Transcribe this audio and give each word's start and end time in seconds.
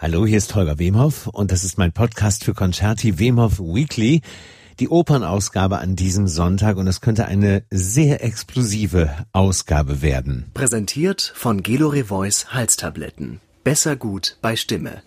Hallo, 0.00 0.24
hier 0.24 0.38
ist 0.38 0.54
Holger 0.54 0.78
Wemhoff 0.78 1.26
und 1.26 1.50
das 1.50 1.64
ist 1.64 1.76
mein 1.76 1.90
Podcast 1.90 2.44
für 2.44 2.54
Concerti 2.54 3.18
Wemhoff 3.18 3.58
Weekly, 3.58 4.22
die 4.78 4.88
Opernausgabe 4.88 5.78
an 5.78 5.96
diesem 5.96 6.28
Sonntag 6.28 6.76
und 6.76 6.86
es 6.86 7.00
könnte 7.00 7.26
eine 7.26 7.64
sehr 7.72 8.22
explosive 8.22 9.10
Ausgabe 9.32 10.00
werden. 10.00 10.52
Präsentiert 10.54 11.32
von 11.34 11.64
Gelore 11.64 12.04
Voice 12.04 12.54
Halstabletten. 12.54 13.40
Besser 13.64 13.96
gut 13.96 14.38
bei 14.40 14.54
Stimme. 14.54 15.02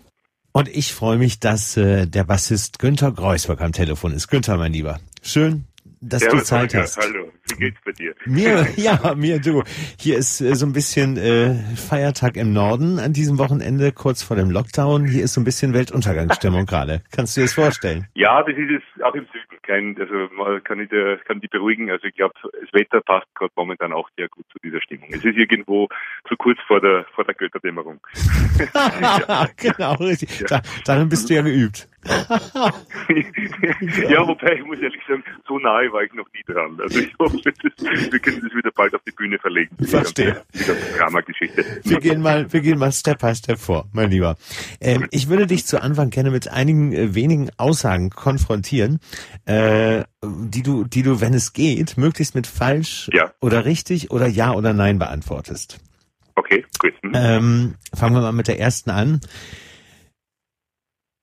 Und 0.52 0.68
ich 0.68 0.92
freue 0.92 1.16
mich, 1.16 1.40
dass 1.40 1.74
äh, 1.78 2.06
der 2.06 2.24
Bassist 2.24 2.78
Günther 2.78 3.12
Greusberg 3.12 3.62
am 3.62 3.72
Telefon 3.72 4.12
ist. 4.12 4.28
Günther, 4.28 4.58
mein 4.58 4.74
Lieber, 4.74 5.00
schön, 5.22 5.64
dass 6.02 6.24
ja, 6.24 6.30
du 6.30 6.38
Zeit 6.38 6.74
hast. 6.74 6.98
Hallo, 6.98 7.30
wie 7.48 7.56
geht's 7.56 7.78
bei 7.84 7.92
dir? 7.92 8.14
Mir, 8.26 8.66
ja, 8.76 9.14
mir 9.14 9.40
du. 9.40 9.62
Hier 9.98 10.18
ist 10.18 10.40
äh, 10.40 10.54
so 10.54 10.66
ein 10.66 10.72
bisschen 10.72 11.16
äh, 11.16 11.54
Feiertag 11.76 12.36
im 12.36 12.52
Norden 12.52 12.98
an 12.98 13.12
diesem 13.12 13.38
Wochenende, 13.38 13.92
kurz 13.92 14.22
vor 14.22 14.36
dem 14.36 14.50
Lockdown. 14.50 15.06
Hier 15.06 15.24
ist 15.24 15.34
so 15.34 15.40
ein 15.40 15.44
bisschen 15.44 15.72
Weltuntergangsstimmung 15.72 16.66
gerade. 16.66 17.02
Kannst 17.12 17.36
du 17.36 17.40
dir 17.40 17.44
das 17.44 17.54
vorstellen? 17.54 18.08
Ja, 18.14 18.42
das 18.42 18.56
ist 18.56 18.82
es 18.96 19.02
auch 19.02 19.14
im 19.14 19.26
Süden. 19.26 19.62
Kein, 19.62 19.96
also 19.98 20.28
man 20.34 20.62
kann 20.64 20.80
ich 20.80 20.88
dir, 20.88 21.18
kann 21.24 21.40
die 21.40 21.46
beruhigen. 21.46 21.88
Also 21.88 22.08
ich 22.08 22.16
glaube, 22.16 22.34
das 22.42 22.72
Wetter 22.72 23.00
passt 23.00 23.32
gerade 23.36 23.52
momentan 23.54 23.92
auch 23.92 24.10
sehr 24.16 24.28
gut 24.28 24.44
zu 24.50 24.58
dieser 24.58 24.80
Stimmung. 24.80 25.08
Es 25.10 25.24
ist 25.24 25.36
irgendwo 25.36 25.88
zu 26.28 26.36
kurz 26.36 26.58
vor 26.66 26.80
der 26.80 27.06
vor 27.14 27.24
der 27.24 27.34
Götterdämmerung. 27.34 28.00
genau, 29.56 29.94
richtig. 29.94 30.40
Ja. 30.40 30.46
Da, 30.48 30.62
darin 30.84 31.08
bist 31.08 31.30
du 31.30 31.34
ja 31.34 31.42
geübt. 31.42 31.88
ja, 34.08 34.26
wobei 34.26 34.56
ich 34.56 34.64
muss 34.64 34.78
ehrlich 34.80 35.00
sagen, 35.06 35.22
so 35.46 35.58
nahe 35.58 35.92
war 35.92 36.02
ich 36.02 36.12
noch 36.14 36.26
nie 36.34 36.42
dran. 36.52 36.80
Also 36.80 36.98
ich 36.98 37.14
hoffe, 37.18 37.36
wir 37.44 38.18
können 38.18 38.40
das 38.42 38.52
wieder 38.54 38.72
bald 38.74 38.92
auf 38.94 39.02
die 39.06 39.12
Bühne 39.12 39.38
verlegen. 39.38 39.76
Verstehe. 39.84 40.42
Die 40.52 40.64
ganze 40.64 40.98
Dramageschichte. 40.98 41.64
Wir 41.84 42.00
gehen 42.00 42.20
mal, 42.20 42.52
wir 42.52 42.60
gehen 42.60 42.78
mal 42.78 42.90
Step 42.90 43.20
by 43.20 43.34
Step 43.34 43.58
vor, 43.58 43.86
mein 43.92 44.10
Lieber. 44.10 44.36
Ähm, 44.80 45.06
ich 45.12 45.28
würde 45.28 45.46
dich 45.46 45.64
zu 45.64 45.80
Anfang 45.80 46.10
gerne 46.10 46.32
mit 46.32 46.48
einigen 46.48 46.92
äh, 46.92 47.14
wenigen 47.14 47.50
Aussagen 47.56 48.10
konfrontieren, 48.10 48.98
äh, 49.46 50.02
die 50.24 50.62
du, 50.62 50.84
die 50.84 51.02
du, 51.02 51.20
wenn 51.20 51.34
es 51.34 51.52
geht, 51.52 51.96
möglichst 51.96 52.34
mit 52.34 52.48
falsch 52.48 53.08
ja. 53.12 53.32
oder 53.40 53.64
richtig 53.64 54.10
oder 54.10 54.26
ja 54.26 54.52
oder 54.52 54.72
nein 54.72 54.98
beantwortest. 54.98 55.78
Okay, 56.34 56.64
gut. 56.78 56.94
Mhm. 57.02 57.12
Ähm, 57.14 57.74
fangen 57.94 58.16
wir 58.16 58.22
mal 58.22 58.32
mit 58.32 58.48
der 58.48 58.58
ersten 58.58 58.90
an. 58.90 59.20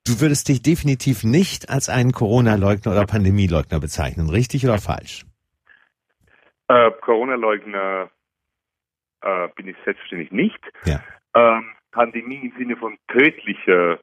Du 0.10 0.22
würdest 0.22 0.50
dich 0.50 0.64
definitiv 0.64 1.24
nicht 1.24 1.70
als 1.70 1.88
einen 1.88 2.14
Corona-Leugner 2.14 2.94
oder 2.94 3.06
Pandemieleugner 3.06 3.80
bezeichnen, 3.80 4.28
richtig 4.32 4.66
oder 4.66 4.80
falsch? 4.80 5.24
Äh, 6.68 6.90
Corona-Leugner 7.02 8.10
äh, 9.22 9.48
bin 9.56 9.68
ich 9.68 9.76
selbstverständlich 9.86 10.32
nicht. 10.32 10.60
Ja. 10.86 11.04
Ähm, 11.36 11.76
Pandemie 11.92 12.38
im 12.38 12.54
Sinne 12.58 12.76
von 12.76 12.98
tödlicher 13.08 14.00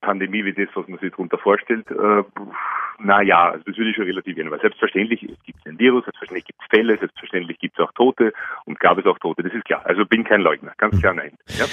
Pandemie 0.00 0.44
wie 0.44 0.52
das, 0.52 0.68
was 0.74 0.86
man 0.86 1.00
sich 1.00 1.10
darunter 1.10 1.38
vorstellt, 1.38 1.90
äh, 1.90 2.22
na 3.00 3.22
ja, 3.22 3.50
also 3.50 3.64
das 3.64 3.76
würde 3.76 3.90
ich 3.90 3.96
schon 3.96 4.04
relativieren, 4.04 4.50
weil 4.52 4.60
selbstverständlich 4.60 5.20
gibt 5.20 5.58
es 5.58 5.66
ein 5.66 5.78
Virus, 5.78 6.04
selbstverständlich 6.04 6.46
gibt 6.46 6.60
es 6.62 6.66
Fälle, 6.68 6.98
selbstverständlich 6.98 7.58
gibt 7.58 7.78
es 7.78 7.84
auch 7.84 7.92
Tote 7.92 8.32
und 8.64 8.78
gab 8.78 8.98
es 8.98 9.06
auch 9.06 9.18
Tote, 9.18 9.42
das 9.42 9.52
ist 9.52 9.64
klar. 9.64 9.84
Also 9.84 10.06
bin 10.06 10.22
kein 10.22 10.40
Leugner, 10.40 10.72
ganz 10.76 11.00
klar 11.00 11.14
nein. 11.14 11.36
Ja. 11.48 11.64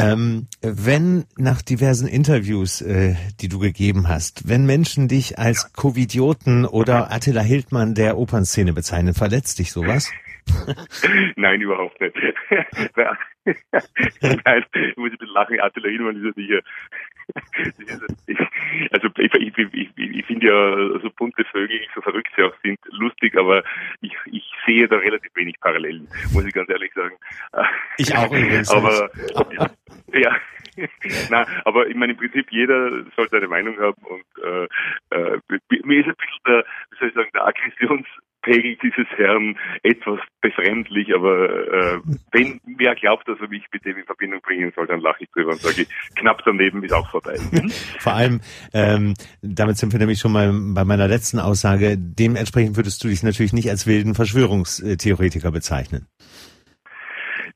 Ähm, 0.00 0.46
wenn 0.62 1.24
nach 1.36 1.62
diversen 1.62 2.08
Interviews, 2.08 2.80
äh, 2.80 3.14
die 3.40 3.48
du 3.48 3.58
gegeben 3.58 4.08
hast, 4.08 4.48
wenn 4.48 4.64
Menschen 4.66 5.08
dich 5.08 5.38
als 5.38 5.72
Covidioten 5.72 6.64
oder 6.64 7.12
Attila 7.12 7.42
Hildmann 7.42 7.94
der 7.94 8.16
Opernszene 8.16 8.72
bezeichnen, 8.72 9.14
verletzt 9.14 9.58
dich 9.58 9.72
sowas? 9.72 10.10
Nein, 11.36 11.60
überhaupt 11.60 12.00
nicht. 12.00 12.14
Nein, 14.20 14.64
ich 14.74 14.96
muss 14.96 15.10
ein 15.10 15.18
bisschen 15.18 15.34
lachen. 15.34 15.60
Attila 15.60 15.88
Hildmann 15.88 16.16
ist 16.16 16.36
ja 16.36 16.58
Also 18.90 19.08
ich, 19.18 19.34
ich, 19.34 19.58
ich, 19.58 19.90
ich 19.96 20.26
finde 20.26 20.46
ja 20.46 21.00
so 21.00 21.10
bunte 21.10 21.44
Vögel, 21.44 21.80
so 21.94 22.00
verrückt 22.00 22.30
sie 22.36 22.42
auch 22.42 22.54
sind, 22.62 22.78
lustig, 22.90 23.36
aber 23.36 23.62
ich, 24.00 24.12
ich 24.26 24.44
sehe 24.66 24.88
da 24.88 24.96
relativ 24.96 25.30
wenig 25.34 25.58
Parallelen, 25.60 26.08
muss 26.32 26.44
ich 26.44 26.52
ganz 26.52 26.68
ehrlich 26.70 26.92
sagen. 26.94 27.16
Ich 27.98 28.14
auch 28.14 28.26
übrigens. 28.26 28.70
Aber 28.70 29.10
ja, 29.52 29.70
ja. 30.12 30.36
Nein, 31.30 31.46
aber 31.64 31.88
ich 31.88 31.94
meine, 31.94 32.12
im 32.12 32.18
Prinzip 32.18 32.50
jeder 32.50 33.04
soll 33.16 33.28
seine 33.30 33.48
Meinung 33.48 33.78
haben 33.78 34.02
und 34.02 34.44
äh, 34.44 34.64
äh, 35.10 35.38
mir 35.84 36.00
ist 36.00 36.08
ein 36.08 36.14
bisschen 36.16 36.44
der, 36.46 36.64
wie 36.90 36.98
soll 36.98 37.08
ich 37.08 37.14
sagen, 37.14 37.30
der 37.34 37.46
Aggressions 37.46 38.06
Pegel 38.50 38.76
dieses 38.82 39.06
Herrn 39.16 39.56
etwas 39.84 40.18
befremdlich, 40.40 41.14
aber 41.14 41.50
äh, 41.50 41.98
wenn 42.32 42.60
wer 42.76 42.94
glaubt, 42.96 43.28
dass 43.28 43.38
er 43.40 43.48
mich 43.48 43.64
mit 43.72 43.84
dem 43.84 43.96
in 43.96 44.04
Verbindung 44.04 44.40
bringen 44.40 44.72
soll, 44.74 44.86
dann 44.86 45.00
lache 45.00 45.22
ich 45.22 45.30
drüber 45.30 45.52
und 45.52 45.60
sage, 45.60 45.86
knapp 46.16 46.42
daneben 46.44 46.82
ist 46.82 46.92
auch 46.92 47.08
vorbei. 47.10 47.36
Vor 48.00 48.14
allem, 48.14 48.40
ähm, 48.74 49.14
damit 49.42 49.76
sind 49.76 49.92
wir 49.92 50.00
nämlich 50.00 50.18
schon 50.18 50.32
mal 50.32 50.52
bei 50.74 50.84
meiner 50.84 51.06
letzten 51.06 51.38
Aussage, 51.38 51.96
dementsprechend 51.96 52.76
würdest 52.76 53.04
du 53.04 53.08
dich 53.08 53.22
natürlich 53.22 53.52
nicht 53.52 53.70
als 53.70 53.86
wilden 53.86 54.14
Verschwörungstheoretiker 54.14 55.52
bezeichnen. 55.52 56.08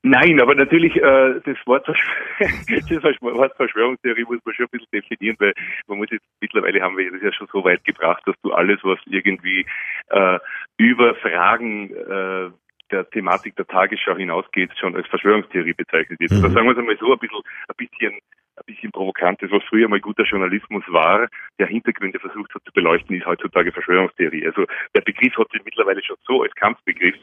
Nein, 0.07 0.39
aber 0.39 0.53
natürlich 0.53 0.95
äh, 0.97 1.41
das, 1.43 1.57
Wort 1.65 1.87
das 2.39 3.21
Wort 3.21 3.57
Verschwörungstheorie 3.57 4.25
muss 4.25 4.37
man 4.45 4.53
schon 4.53 4.67
ein 4.67 4.69
bisschen 4.69 4.91
definieren, 4.93 5.35
weil 5.39 5.53
man 5.87 5.97
muss 5.97 6.11
jetzt 6.11 6.27
mittlerweile 6.39 6.79
haben 6.79 6.95
wir 6.95 7.11
das 7.11 7.23
ja 7.23 7.33
schon 7.33 7.47
so 7.51 7.63
weit 7.63 7.83
gebracht, 7.83 8.21
dass 8.27 8.35
du 8.43 8.53
alles, 8.53 8.77
was 8.83 8.99
irgendwie 9.07 9.65
äh, 10.09 10.37
über 10.77 11.15
Fragen 11.15 11.91
äh, 11.91 12.51
der 12.91 13.09
Thematik 13.09 13.55
der 13.55 13.65
Tagesschau 13.65 14.15
hinausgeht, 14.15 14.71
schon 14.77 14.95
als 14.95 15.07
Verschwörungstheorie 15.07 15.73
bezeichnet 15.73 16.19
wird. 16.19 16.31
Mhm. 16.31 16.41
Da 16.43 16.49
sagen 16.49 16.67
wir 16.67 16.73
es 16.73 16.77
einmal 16.77 16.97
so 16.97 17.11
ein 17.11 17.19
bisschen, 17.19 17.41
ein 17.67 17.75
bisschen 17.77 18.19
ein 18.57 18.63
bisschen 18.65 18.91
provokantes, 18.91 19.51
was 19.51 19.63
früher 19.63 19.89
mal 19.89 19.99
guter 19.99 20.23
Journalismus 20.23 20.83
war, 20.87 21.27
der 21.59 21.67
Hintergründe 21.67 22.19
versucht 22.19 22.53
hat 22.55 22.63
zu 22.63 22.71
beleuchten, 22.71 23.15
ist 23.15 23.25
heutzutage 23.25 23.71
Verschwörungstheorie. 23.71 24.45
Also 24.47 24.65
der 24.95 25.01
Begriff 25.01 25.35
hat 25.37 25.51
sich 25.51 25.63
mittlerweile 25.65 26.01
schon 26.03 26.15
so 26.25 26.41
als 26.41 26.55
Kampfbegriff 26.55 27.15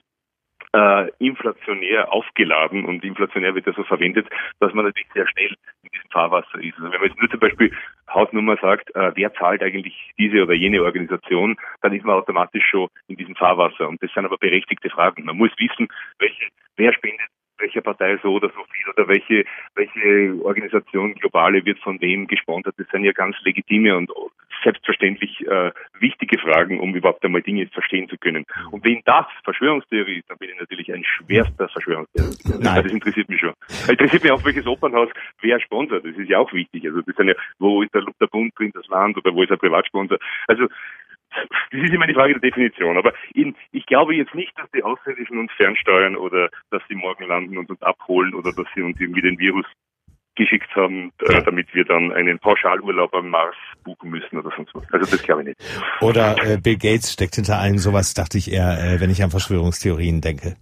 äh, 0.73 1.11
inflationär 1.19 2.13
aufgeladen 2.13 2.85
und 2.85 3.05
inflationär 3.05 3.55
wird 3.55 3.67
er 3.67 3.75
so 3.75 3.85
verwendet, 3.85 4.27
dass 4.61 4.73
man 4.73 4.85
natürlich 4.87 5.09
sehr 5.13 5.29
schnell 5.29 5.55
in 5.83 5.91
diesem 5.93 6.11
Fahrwasser 6.11 6.59
ist. 6.61 6.75
Also 6.79 6.91
wenn 6.91 7.01
man 7.01 7.09
jetzt 7.09 7.21
nur 7.21 7.31
zum 7.31 7.41
Beispiel 7.41 7.73
Hausnummer 8.09 8.57
sagt, 8.57 8.95
äh, 8.95 9.13
wer 9.15 9.33
zahlt 9.35 9.63
eigentlich 9.63 10.13
diese 10.19 10.43
oder 10.43 10.55
jene 10.55 10.83
Organisation, 10.83 11.57
dann 11.83 11.93
ist 11.93 12.05
man 12.05 12.17
automatisch 12.17 12.65
schon 12.71 12.89
in 13.09 13.17
diesem 13.17 13.37
Fahrwasser. 13.37 13.89
Und 13.89 14.03
das 14.03 14.13
sind 14.13 14.25
aber 14.25 14.39
berechtigte 14.39 14.91
Fragen. 14.91 15.25
Man 15.25 15.37
muss 15.37 15.51
wissen, 15.59 15.89
welche, 16.19 16.49
wer 16.77 16.93
spendet 16.93 17.29
welcher 17.63 17.81
Partei 17.81 18.19
so 18.23 18.35
oder 18.35 18.49
so 18.49 18.65
viel 18.73 18.89
oder 18.91 19.09
welche, 19.09 19.45
welche 19.75 20.45
Organisation 20.45 21.15
globale 21.15 21.65
wird 21.65 21.79
von 21.79 22.01
wem 22.01 22.27
gesponsert. 22.27 22.75
Das 22.77 22.89
sind 22.89 23.05
ja 23.05 23.13
ganz 23.13 23.37
legitime 23.45 23.97
und 23.97 24.11
selbstverständlich 24.63 25.47
äh, 25.47 25.73
wichtige 25.99 26.39
Fragen, 26.39 26.81
um 26.81 26.95
überhaupt 26.95 27.25
einmal 27.25 27.43
Dinge 27.43 27.67
verstehen 27.69 28.09
zu 28.09 28.17
können. 28.17 28.45
Und 28.71 28.85
wenn 28.85 29.03
das 29.05 29.27
Verschwörungstheorie 29.45 30.19
ist, 30.19 30.31
dann 30.31 30.39
bin 30.39 30.51
ich 30.51 30.61
natürlich 30.61 30.93
ein 30.93 31.05
schwerster 31.05 31.69
Verschwörungstheoretiker. 31.69 32.59
Nein. 32.61 32.83
Das 32.83 32.93
interessiert 32.93 33.29
mich 33.29 33.41
schon. 33.41 33.55
Interessiert 33.89 34.23
mich 34.23 34.33
auch, 34.33 34.45
welches 34.45 34.67
Opernhaus 34.67 35.09
wer 35.41 35.61
sponsert. 35.61 36.05
Das 36.05 36.17
ist 36.17 36.29
ja 36.29 36.39
auch 36.39 36.53
wichtig. 36.53 36.85
Also 36.87 37.01
das 37.03 37.17
sind 37.17 37.29
ja, 37.29 37.35
wo 37.59 37.83
ist 37.83 37.95
der, 37.95 38.05
der 38.21 38.27
Bund 38.27 38.53
drin, 38.59 38.71
das 38.75 38.87
Land 38.89 39.17
oder 39.17 39.35
wo 39.35 39.43
ist 39.43 39.51
der 39.51 39.57
Privatsponsor. 39.57 40.19
Also 40.47 40.69
das 41.71 41.83
ist 41.83 41.93
immer 41.93 42.07
die 42.07 42.15
Frage 42.15 42.35
der 42.35 42.51
Definition. 42.51 42.97
Aber 42.97 43.13
in, 43.35 43.55
ich 43.71 43.87
glaube 43.87 44.15
jetzt 44.15 44.35
nicht, 44.35 44.57
dass 44.59 44.71
die 44.71 44.83
Außerirdischen 44.83 45.39
uns 45.39 45.53
fernsteuern 45.53 46.17
oder 46.17 46.51
dass 46.71 46.83
sie 46.89 46.95
morgen 46.95 47.27
landen 47.27 47.57
und 47.59 47.71
uns 47.71 47.83
abholen 47.83 48.35
oder 48.35 48.53
dass 48.53 48.67
sie 48.75 48.83
uns 48.83 49.01
irgendwie 49.01 49.23
den 49.23 49.39
Virus 49.39 49.67
geschickt 50.35 50.75
haben, 50.75 51.13
äh, 51.21 51.43
damit 51.43 51.75
wir 51.75 51.85
dann 51.85 52.13
einen 52.13 52.39
Pauschalurlaub 52.39 53.15
am 53.15 53.31
Mars 53.31 53.57
buchen 53.85 54.11
müssen 54.11 54.39
oder 54.39 54.51
sonst 54.57 54.75
was. 54.75 54.93
Also 54.93 55.11
das 55.11 55.23
glaube 55.23 55.43
ich 55.43 55.49
nicht. 55.49 55.61
Oder 56.01 56.37
äh, 56.43 56.59
Bill 56.59 56.77
Gates 56.77 57.13
steckt 57.13 57.35
hinter 57.35 57.59
allem 57.59 57.79
sowas, 57.79 58.15
dachte 58.15 58.39
ich 58.39 58.51
eher, 58.51 58.79
äh, 58.79 59.01
wenn 59.01 59.11
ich 59.11 59.23
an 59.23 59.31
Verschwörungstheorien 59.31 60.21
denke. 60.21 60.57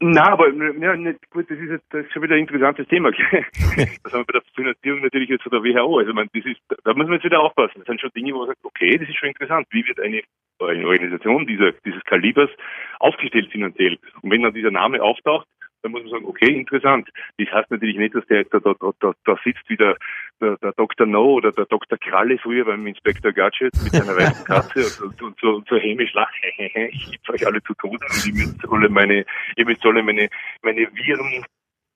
Na, 0.00 0.32
aber 0.32 0.48
ja, 0.52 0.96
nicht, 0.96 1.30
gut, 1.30 1.50
das 1.50 1.58
ist 1.58 1.70
jetzt 1.70 1.84
das 1.90 2.04
ist 2.04 2.12
schon 2.12 2.22
wieder 2.22 2.34
ein 2.34 2.40
interessantes 2.40 2.88
Thema. 2.88 3.10
das 3.10 3.20
haben 4.12 4.20
wir 4.20 4.24
bei 4.24 4.32
der 4.32 4.42
Finanzierung 4.54 5.02
natürlich 5.02 5.28
jetzt 5.28 5.42
von 5.42 5.52
der 5.52 5.62
WHO. 5.62 5.98
Also 5.98 6.12
man, 6.12 6.28
das 6.32 6.44
ist, 6.44 6.60
da 6.84 6.94
muss 6.94 7.06
man 7.06 7.14
jetzt 7.14 7.24
wieder 7.24 7.40
aufpassen. 7.40 7.74
Das 7.76 7.86
sind 7.86 8.00
schon 8.00 8.10
Dinge, 8.16 8.32
wo 8.34 8.38
man 8.38 8.48
sagt, 8.48 8.64
okay, 8.64 8.96
das 8.98 9.08
ist 9.08 9.18
schon 9.18 9.28
interessant. 9.28 9.66
Wie 9.70 9.86
wird 9.86 10.00
eine, 10.00 10.22
eine 10.60 10.86
Organisation 10.86 11.46
dieser, 11.46 11.72
dieses 11.84 12.02
Kalibers 12.04 12.50
aufgestellt 12.98 13.50
finanziell? 13.52 13.98
Und 14.22 14.30
wenn 14.30 14.42
dann 14.42 14.54
dieser 14.54 14.70
Name 14.70 15.02
auftaucht, 15.02 15.46
dann 15.82 15.92
muss 15.92 16.02
man 16.02 16.10
sagen, 16.10 16.24
okay, 16.26 16.52
interessant. 16.52 17.08
Das 17.38 17.48
heißt 17.50 17.70
natürlich 17.70 17.96
nicht, 17.96 18.14
dass 18.14 18.26
der 18.26 18.44
da, 18.44 18.58
da, 18.58 18.74
da, 19.00 19.12
da 19.24 19.38
sitzt 19.44 19.68
wie 19.68 19.76
der, 19.76 19.96
der, 20.40 20.56
der 20.58 20.72
Dr. 20.72 21.06
No 21.06 21.34
oder 21.34 21.52
der 21.52 21.66
Dr. 21.66 21.98
Kralle 21.98 22.38
früher 22.38 22.64
beim 22.64 22.86
Inspektor 22.86 23.32
Gadget 23.32 23.72
mit 23.82 23.92
seiner 23.92 24.16
weißen 24.16 24.44
Katze 24.46 25.04
und, 25.04 25.22
und, 25.22 25.38
so, 25.40 25.56
und 25.56 25.68
so 25.68 25.76
hämisch 25.76 26.12
lacht, 26.14 26.34
ich 26.58 27.06
liebe 27.10 27.32
euch 27.32 27.46
alle 27.46 27.62
zu 27.62 27.74
Tode 27.74 28.04
und 28.08 28.26
ihr 28.26 28.34
müsst 28.34 28.68
alle 28.70 28.88
meine, 28.88 29.24
ihr 29.56 29.64
müsst 29.64 29.84
alle 29.84 30.02
meine, 30.02 30.28
meine 30.62 30.88
Viren 30.94 31.44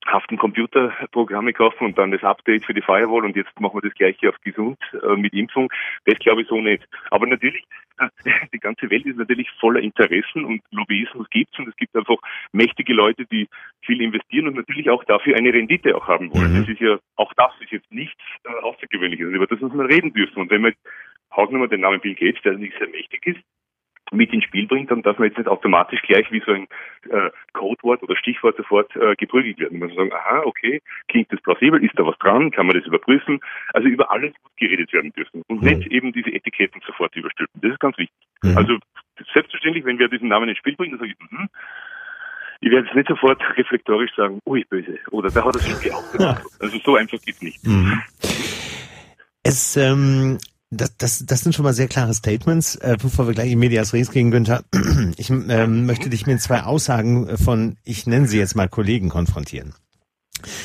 haften 0.05 0.37
Computerprogramme 0.37 1.53
kaufen 1.53 1.85
und 1.85 1.97
dann 1.97 2.11
das 2.11 2.23
Update 2.23 2.65
für 2.65 2.73
die 2.73 2.81
Firewall 2.81 3.25
und 3.25 3.35
jetzt 3.35 3.59
machen 3.59 3.77
wir 3.77 3.89
das 3.89 3.97
gleiche 3.97 4.29
auf 4.29 4.35
gesund 4.41 4.77
äh, 5.03 5.15
mit 5.15 5.33
Impfung. 5.33 5.71
Das 6.05 6.19
glaube 6.19 6.43
ich 6.43 6.47
so 6.47 6.61
nicht. 6.61 6.87
Aber 7.09 7.25
natürlich, 7.25 7.63
die 8.53 8.59
ganze 8.59 8.89
Welt 8.89 9.05
ist 9.05 9.17
natürlich 9.17 9.49
voller 9.59 9.79
Interessen 9.79 10.45
und 10.45 10.61
Lobbyismus 10.71 11.27
gibt's 11.29 11.57
und 11.57 11.67
es 11.67 11.75
gibt 11.75 11.95
einfach 11.95 12.17
mächtige 12.51 12.93
Leute, 12.93 13.25
die 13.25 13.47
viel 13.81 14.01
investieren 14.01 14.47
und 14.47 14.55
natürlich 14.55 14.89
auch 14.89 15.03
dafür 15.05 15.35
eine 15.35 15.53
Rendite 15.53 15.95
auch 15.95 16.07
haben 16.07 16.33
wollen. 16.33 16.53
Mhm. 16.53 16.59
Das 16.59 16.69
ist 16.69 16.79
ja, 16.79 16.99
auch 17.15 17.33
das 17.35 17.51
ist 17.61 17.71
jetzt 17.71 17.91
nichts 17.91 18.21
äh, 18.43 18.65
Ungewöhnliches 18.95 19.27
und 19.27 19.35
über 19.35 19.47
das 19.47 19.59
muss 19.59 19.73
man 19.73 19.87
reden 19.87 20.13
dürfen. 20.13 20.41
Und 20.41 20.49
wenn 20.51 20.61
man 20.61 20.73
Hausnummer 21.35 21.67
den 21.67 21.81
Namen 21.81 21.99
Bill 21.99 22.15
Gates, 22.15 22.41
der 22.43 22.53
nicht 22.53 22.77
sehr 22.77 22.87
mächtig 22.87 23.25
ist, 23.25 23.39
mit 24.11 24.31
ins 24.33 24.43
Spiel 24.43 24.67
bringt, 24.67 24.91
dann 24.91 25.01
darf 25.01 25.17
man 25.17 25.27
jetzt 25.27 25.37
nicht 25.37 25.47
automatisch 25.47 26.01
gleich 26.03 26.31
wie 26.31 26.41
so 26.45 26.51
ein 26.51 26.67
äh, 27.09 27.31
Codewort 27.53 28.03
oder 28.03 28.15
Stichwort 28.15 28.55
sofort 28.57 28.95
äh, 28.95 29.15
geprügelt 29.15 29.59
werden. 29.59 29.79
Man 29.79 29.89
muss 29.89 29.97
sagen, 29.97 30.13
aha, 30.13 30.43
okay, 30.45 30.81
klingt 31.07 31.31
das 31.31 31.41
plausibel, 31.41 31.83
ist 31.83 31.97
da 31.97 32.05
was 32.05 32.17
dran, 32.19 32.51
kann 32.51 32.67
man 32.67 32.77
das 32.77 32.85
überprüfen? 32.85 33.39
Also 33.73 33.87
über 33.87 34.11
alles 34.11 34.33
muss 34.43 34.55
geredet 34.57 34.93
werden 34.93 35.11
dürfen 35.13 35.41
und 35.47 35.61
mhm. 35.61 35.69
nicht 35.69 35.91
eben 35.91 36.13
diese 36.13 36.31
Etiketten 36.31 36.81
sofort 36.85 37.15
überstülpen. 37.15 37.61
Das 37.61 37.71
ist 37.71 37.79
ganz 37.79 37.97
wichtig. 37.97 38.15
Mhm. 38.43 38.57
Also 38.57 38.77
selbstverständlich, 39.33 39.85
wenn 39.85 39.99
wir 39.99 40.07
diesen 40.07 40.29
Namen 40.29 40.49
ins 40.49 40.59
Spiel 40.59 40.75
bringen, 40.75 40.91
dann 40.91 40.99
sage 40.99 41.11
ich, 41.11 41.31
mhm, 41.31 41.49
ich 42.61 42.71
werde 42.71 42.87
jetzt 42.87 42.95
nicht 42.95 43.07
sofort 43.07 43.41
reflektorisch 43.57 44.11
sagen, 44.15 44.39
ui, 44.45 44.63
böse, 44.63 44.99
oder 45.11 45.29
da 45.29 45.43
hat 45.43 45.55
er 45.55 45.61
sich 45.61 45.93
auch 45.93 46.11
gemacht. 46.11 46.43
Also 46.59 46.77
so 46.79 46.95
einfach 46.95 47.19
geht's 47.21 47.41
nicht. 47.41 47.65
Mhm. 47.65 48.01
Es 49.43 49.77
ähm, 49.77 50.37
das, 50.75 50.97
das, 50.97 51.25
das 51.25 51.41
sind 51.41 51.53
schon 51.53 51.63
mal 51.63 51.73
sehr 51.73 51.87
klare 51.87 52.13
Statements. 52.13 52.75
Äh, 52.75 52.97
bevor 53.01 53.27
wir 53.27 53.33
gleich 53.33 53.51
in 53.51 53.59
Medias 53.59 53.93
Res 53.93 54.11
gehen, 54.11 54.31
Günther, 54.31 54.63
ich 55.17 55.29
ähm, 55.29 55.85
möchte 55.85 56.09
dich 56.09 56.25
mit 56.25 56.41
zwei 56.41 56.63
Aussagen 56.63 57.37
von, 57.37 57.77
ich 57.83 58.07
nenne 58.07 58.27
sie 58.27 58.37
jetzt 58.37 58.55
mal 58.55 58.67
Kollegen 58.67 59.09
konfrontieren. 59.09 59.73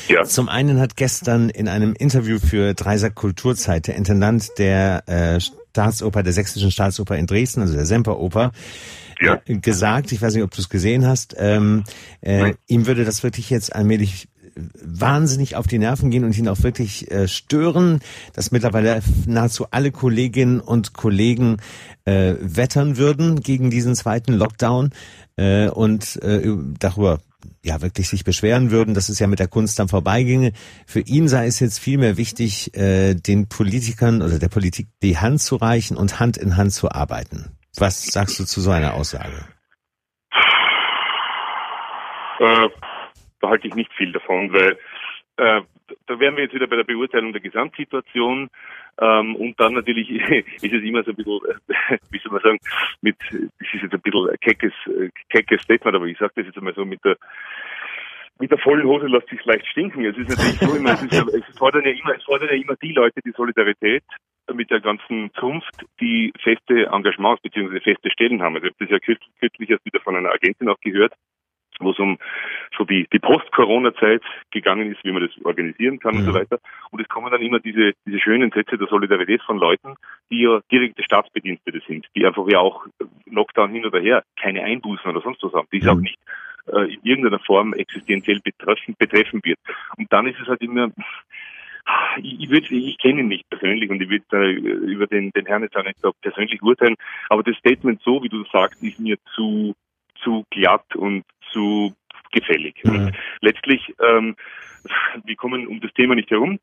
Ja. 0.07 0.23
Zum 0.23 0.49
einen 0.49 0.79
hat 0.79 0.95
gestern 0.95 1.49
in 1.49 1.67
einem 1.67 1.93
Interview 1.93 2.39
für 2.39 2.73
Dreisack 2.73 3.15
Kulturzeit 3.15 3.87
der 3.87 3.95
Intendant 3.95 4.49
der 4.57 5.07
äh, 5.07 5.39
Staatsoper, 5.39 6.23
der 6.23 6.33
Sächsischen 6.33 6.71
Staatsoper 6.71 7.17
in 7.17 7.27
Dresden, 7.27 7.61
also 7.61 7.73
der 7.73 7.85
Semperoper, 7.85 8.51
ja. 9.21 9.41
Äh, 9.45 9.57
gesagt, 9.57 10.11
ich 10.11 10.21
weiß 10.21 10.33
nicht, 10.33 10.43
ob 10.43 10.51
du 10.51 10.61
es 10.61 10.69
gesehen 10.69 11.05
hast, 11.05 11.35
ähm, 11.37 11.83
äh, 12.21 12.53
ihm 12.67 12.87
würde 12.87 13.05
das 13.05 13.23
wirklich 13.23 13.49
jetzt 13.49 13.73
allmählich 13.75 14.27
wahnsinnig 14.83 15.55
auf 15.55 15.67
die 15.67 15.79
Nerven 15.79 16.11
gehen 16.11 16.23
und 16.23 16.37
ihn 16.37 16.47
auch 16.47 16.61
wirklich 16.63 17.11
äh, 17.11 17.27
stören, 17.27 17.99
dass 18.33 18.51
mittlerweile 18.51 19.01
nahezu 19.25 19.67
alle 19.71 19.91
Kolleginnen 19.91 20.59
und 20.59 20.93
Kollegen 20.93 21.57
äh, 22.05 22.35
wettern 22.39 22.97
würden 22.97 23.41
gegen 23.41 23.69
diesen 23.69 23.95
zweiten 23.95 24.33
Lockdown 24.33 24.91
äh, 25.37 25.69
und 25.69 26.21
äh, 26.23 26.41
darüber 26.79 27.19
ja 27.63 27.81
wirklich 27.81 28.09
sich 28.09 28.23
beschweren 28.23 28.71
würden, 28.71 28.93
dass 28.93 29.09
es 29.09 29.19
ja 29.19 29.27
mit 29.27 29.39
der 29.39 29.47
Kunst 29.47 29.79
dann 29.79 29.87
vorbeiginge. 29.87 30.53
Für 30.85 30.99
ihn 30.99 31.27
sei 31.27 31.47
es 31.47 31.59
jetzt 31.59 31.79
vielmehr 31.79 32.17
wichtig, 32.17 32.75
äh, 32.75 33.15
den 33.15 33.47
Politikern 33.47 34.21
oder 34.21 34.39
der 34.39 34.49
Politik 34.49 34.87
die 35.01 35.17
Hand 35.17 35.41
zu 35.41 35.55
reichen 35.55 35.97
und 35.97 36.19
Hand 36.19 36.37
in 36.37 36.57
Hand 36.57 36.73
zu 36.73 36.91
arbeiten. 36.91 37.57
Was 37.77 38.03
sagst 38.03 38.39
du 38.39 38.45
zu 38.45 38.61
so 38.61 38.71
einer 38.71 38.93
Aussage? 38.93 39.45
Äh, 42.39 42.69
da 43.41 43.49
halte 43.49 43.67
ich 43.67 43.75
nicht 43.75 43.91
viel 43.93 44.11
davon, 44.11 44.53
weil 44.53 44.77
äh, 45.37 45.61
da 46.07 46.19
wären 46.19 46.35
wir 46.35 46.43
jetzt 46.43 46.53
wieder 46.53 46.67
bei 46.67 46.75
der 46.75 46.83
Beurteilung 46.83 47.33
der 47.33 47.41
Gesamtsituation. 47.41 48.49
Ähm, 48.99 49.35
und 49.35 49.59
dann 49.59 49.73
natürlich 49.73 50.09
ist 50.61 50.73
es 50.73 50.83
immer 50.83 51.03
so 51.03 51.11
ein 51.11 51.15
bisschen, 51.15 51.39
wie 52.11 52.19
soll 52.19 52.31
man 52.31 52.41
sagen, 52.41 52.59
mit, 53.01 53.17
das 53.29 53.73
ist 53.73 53.81
jetzt 53.81 53.93
ein 53.93 54.01
bisschen 54.01 54.35
keckes, 54.39 54.73
keckes 55.29 55.61
Statement, 55.61 55.95
aber 55.95 56.05
ich 56.05 56.17
sage 56.17 56.33
das 56.35 56.45
jetzt 56.45 56.57
einmal 56.57 56.75
so 56.75 56.85
mit 56.85 57.03
der, 57.03 57.17
mit 58.39 58.51
der 58.51 58.57
vollen 58.57 58.87
Hose 58.87 59.07
lässt 59.07 59.29
sich 59.29 59.43
leicht 59.45 59.67
stinken. 59.67 60.05
Es 60.05 60.17
ist 60.17 60.29
natürlich 60.29 60.59
so 60.59 60.75
immer, 60.75 60.93
es, 60.93 61.03
ist, 61.03 61.13
es 61.13 61.57
fordern 61.57 61.83
ja 61.85 61.91
immer, 61.91 62.15
es 62.15 62.23
fordern 62.23 62.49
ja 62.49 62.55
immer 62.55 62.75
die 62.81 62.93
Leute 62.93 63.21
die 63.23 63.31
Solidarität 63.31 64.03
mit 64.53 64.69
der 64.69 64.81
ganzen 64.81 65.31
Zunft, 65.39 65.85
die 65.99 66.33
feste 66.41 66.87
Engagements 66.87 67.41
bzw. 67.41 67.79
feste 67.79 68.09
Stellen 68.11 68.41
haben. 68.41 68.55
Also 68.55 68.67
ich 68.67 68.73
habe 68.73 68.85
das 68.85 68.89
ja 68.89 69.15
kürzlich 69.39 69.69
erst 69.69 69.85
wieder 69.85 69.99
von 70.01 70.15
einer 70.15 70.31
Agentin 70.31 70.69
auch 70.69 70.79
gehört, 70.81 71.13
wo 71.81 71.91
es 71.91 71.99
um 71.99 72.17
so 72.77 72.85
die, 72.85 73.07
die 73.11 73.19
Post-Corona-Zeit 73.19 74.21
gegangen 74.51 74.91
ist, 74.91 75.03
wie 75.03 75.11
man 75.11 75.27
das 75.27 75.45
organisieren 75.45 75.99
kann 75.99 76.13
ja. 76.13 76.19
und 76.19 76.25
so 76.25 76.33
weiter. 76.33 76.59
Und 76.91 77.01
es 77.01 77.07
kommen 77.07 77.31
dann 77.31 77.41
immer 77.41 77.59
diese, 77.59 77.93
diese 78.05 78.19
schönen 78.19 78.51
Sätze 78.51 78.77
der 78.77 78.87
Solidarität 78.87 79.41
von 79.43 79.57
Leuten, 79.57 79.95
die 80.29 80.41
ja 80.41 80.61
direkte 80.71 81.03
Staatsbedienstete 81.03 81.81
sind, 81.87 82.07
die 82.15 82.25
einfach 82.25 82.47
ja 82.47 82.59
auch 82.59 82.85
Lockdown 83.25 83.71
hin 83.71 83.85
oder 83.85 83.99
her 83.99 84.23
keine 84.39 84.63
Einbußen 84.63 85.09
oder 85.09 85.21
sonst 85.21 85.43
was 85.43 85.53
haben, 85.53 85.67
die 85.71 85.79
es 85.79 85.85
ja. 85.85 85.93
auch 85.93 85.99
nicht 85.99 86.19
äh, 86.67 86.93
in 86.93 86.99
irgendeiner 87.03 87.39
Form 87.39 87.73
existenziell 87.73 88.39
betreffen, 88.43 88.95
betreffen 88.97 89.41
wird. 89.43 89.59
Und 89.97 90.11
dann 90.11 90.27
ist 90.27 90.39
es 90.39 90.47
halt 90.47 90.61
immer, 90.61 90.91
ich, 92.17 92.39
ich, 92.41 92.49
würd, 92.49 92.71
ich 92.71 92.97
kenne 92.99 93.21
ihn 93.21 93.27
nicht 93.27 93.49
persönlich 93.49 93.89
und 93.89 94.01
ich 94.01 94.09
würde 94.09 94.25
äh, 94.31 94.53
über 94.53 95.07
den, 95.07 95.31
den 95.31 95.45
Herrn 95.45 95.63
jetzt 95.63 95.75
auch 95.75 95.83
nicht 95.83 95.99
persönlich 96.21 96.61
urteilen, 96.61 96.95
aber 97.29 97.43
das 97.43 97.57
Statement 97.57 98.01
so, 98.03 98.23
wie 98.23 98.29
du 98.29 98.43
sagst, 98.51 98.81
ist 98.83 98.99
mir 98.99 99.17
zu 99.35 99.75
zu 100.23 100.45
glatt 100.49 100.95
und 100.95 101.23
zu 101.51 101.95
gefällig. 102.31 102.75
Mhm. 102.83 102.91
Und 102.91 103.17
letztlich, 103.41 103.93
ähm, 103.99 104.35
wir 105.23 105.35
kommen 105.35 105.67
um 105.67 105.79
das 105.81 105.93
Thema 105.93 106.15
nicht 106.15 106.29
herum. 106.31 106.59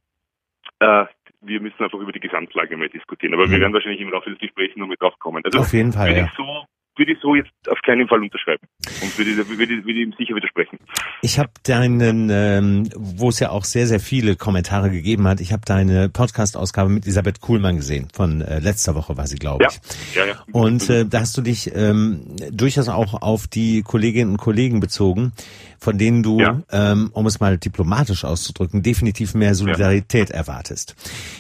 Äh, 0.81 1.07
wir 1.41 1.61
müssen 1.61 1.83
einfach 1.83 1.99
über 1.99 2.13
die 2.13 2.21
Gesamtlage 2.21 2.77
mal 2.77 2.89
diskutieren. 2.89 3.35
Aber 3.35 3.47
mhm. 3.47 3.53
wir 3.53 3.61
werden 3.61 3.73
wahrscheinlich 3.73 4.01
im 4.01 4.11
Laufe 4.11 4.31
des 4.31 4.39
Gesprächs 4.39 4.77
noch 4.77 4.87
mit 4.87 5.01
drauf 5.01 5.19
kommen. 5.19 5.45
Also, 5.45 5.61
Auf 5.61 5.73
jeden 5.73 5.93
Fall, 5.93 6.17
ja. 6.17 6.33
So 6.37 6.65
würde 6.99 7.13
ich 7.13 7.19
so 7.21 7.35
jetzt 7.35 7.51
auf 7.69 7.79
keinen 7.85 8.09
Fall 8.09 8.23
unterschreiben 8.23 8.67
und 9.03 9.19
würde, 9.19 9.37
würde, 9.49 9.85
würde 9.85 10.01
ihm 10.01 10.13
sicher 10.19 10.35
widersprechen. 10.35 10.79
Ich 11.23 11.39
habe 11.39 11.51
deinen, 11.63 12.29
ähm, 12.31 12.89
wo 12.97 13.29
es 13.29 13.41
ja 13.41 13.51
auch 13.51 13.65
sehr, 13.65 13.87
sehr 13.87 14.01
viele 14.01 14.37
Kommentare 14.37 14.91
gegeben 14.91 15.27
hat, 15.27 15.41
ich 15.41 15.53
habe 15.53 15.63
deine 15.65 16.09
Podcast-Ausgabe 16.09 16.91
mit 16.91 17.05
Elisabeth 17.05 17.41
Kuhlmann 17.41 17.77
gesehen, 17.77 18.09
von 18.13 18.41
äh, 18.43 18.59
letzter 18.59 18.95
Woche 18.95 19.17
war 19.17 19.27
sie, 19.27 19.37
glaube 19.37 19.67
ich. 19.69 20.15
Ja, 20.15 20.25
ja, 20.25 20.33
ja. 20.33 20.45
Und 20.53 20.89
äh, 20.91 21.07
da 21.07 21.21
hast 21.21 21.37
du 21.37 21.43
dich 21.43 21.75
ähm, 21.75 22.37
durchaus 22.51 22.89
auch 22.89 23.23
auf 23.23 23.47
die 23.47 23.83
Kolleginnen 23.83 24.33
und 24.33 24.37
Kollegen 24.39 24.81
bezogen, 24.81 25.33
von 25.79 25.97
denen 25.97 26.23
du, 26.23 26.41
ja. 26.41 26.61
ähm, 26.73 27.11
um 27.13 27.27
es 27.27 27.41
mal 27.41 27.57
diplomatisch 27.57 28.25
auszudrücken, 28.25 28.83
definitiv 28.83 29.35
mehr 29.35 29.55
Solidarität 29.55 30.31
ja. 30.31 30.37
erwartest. 30.37 30.97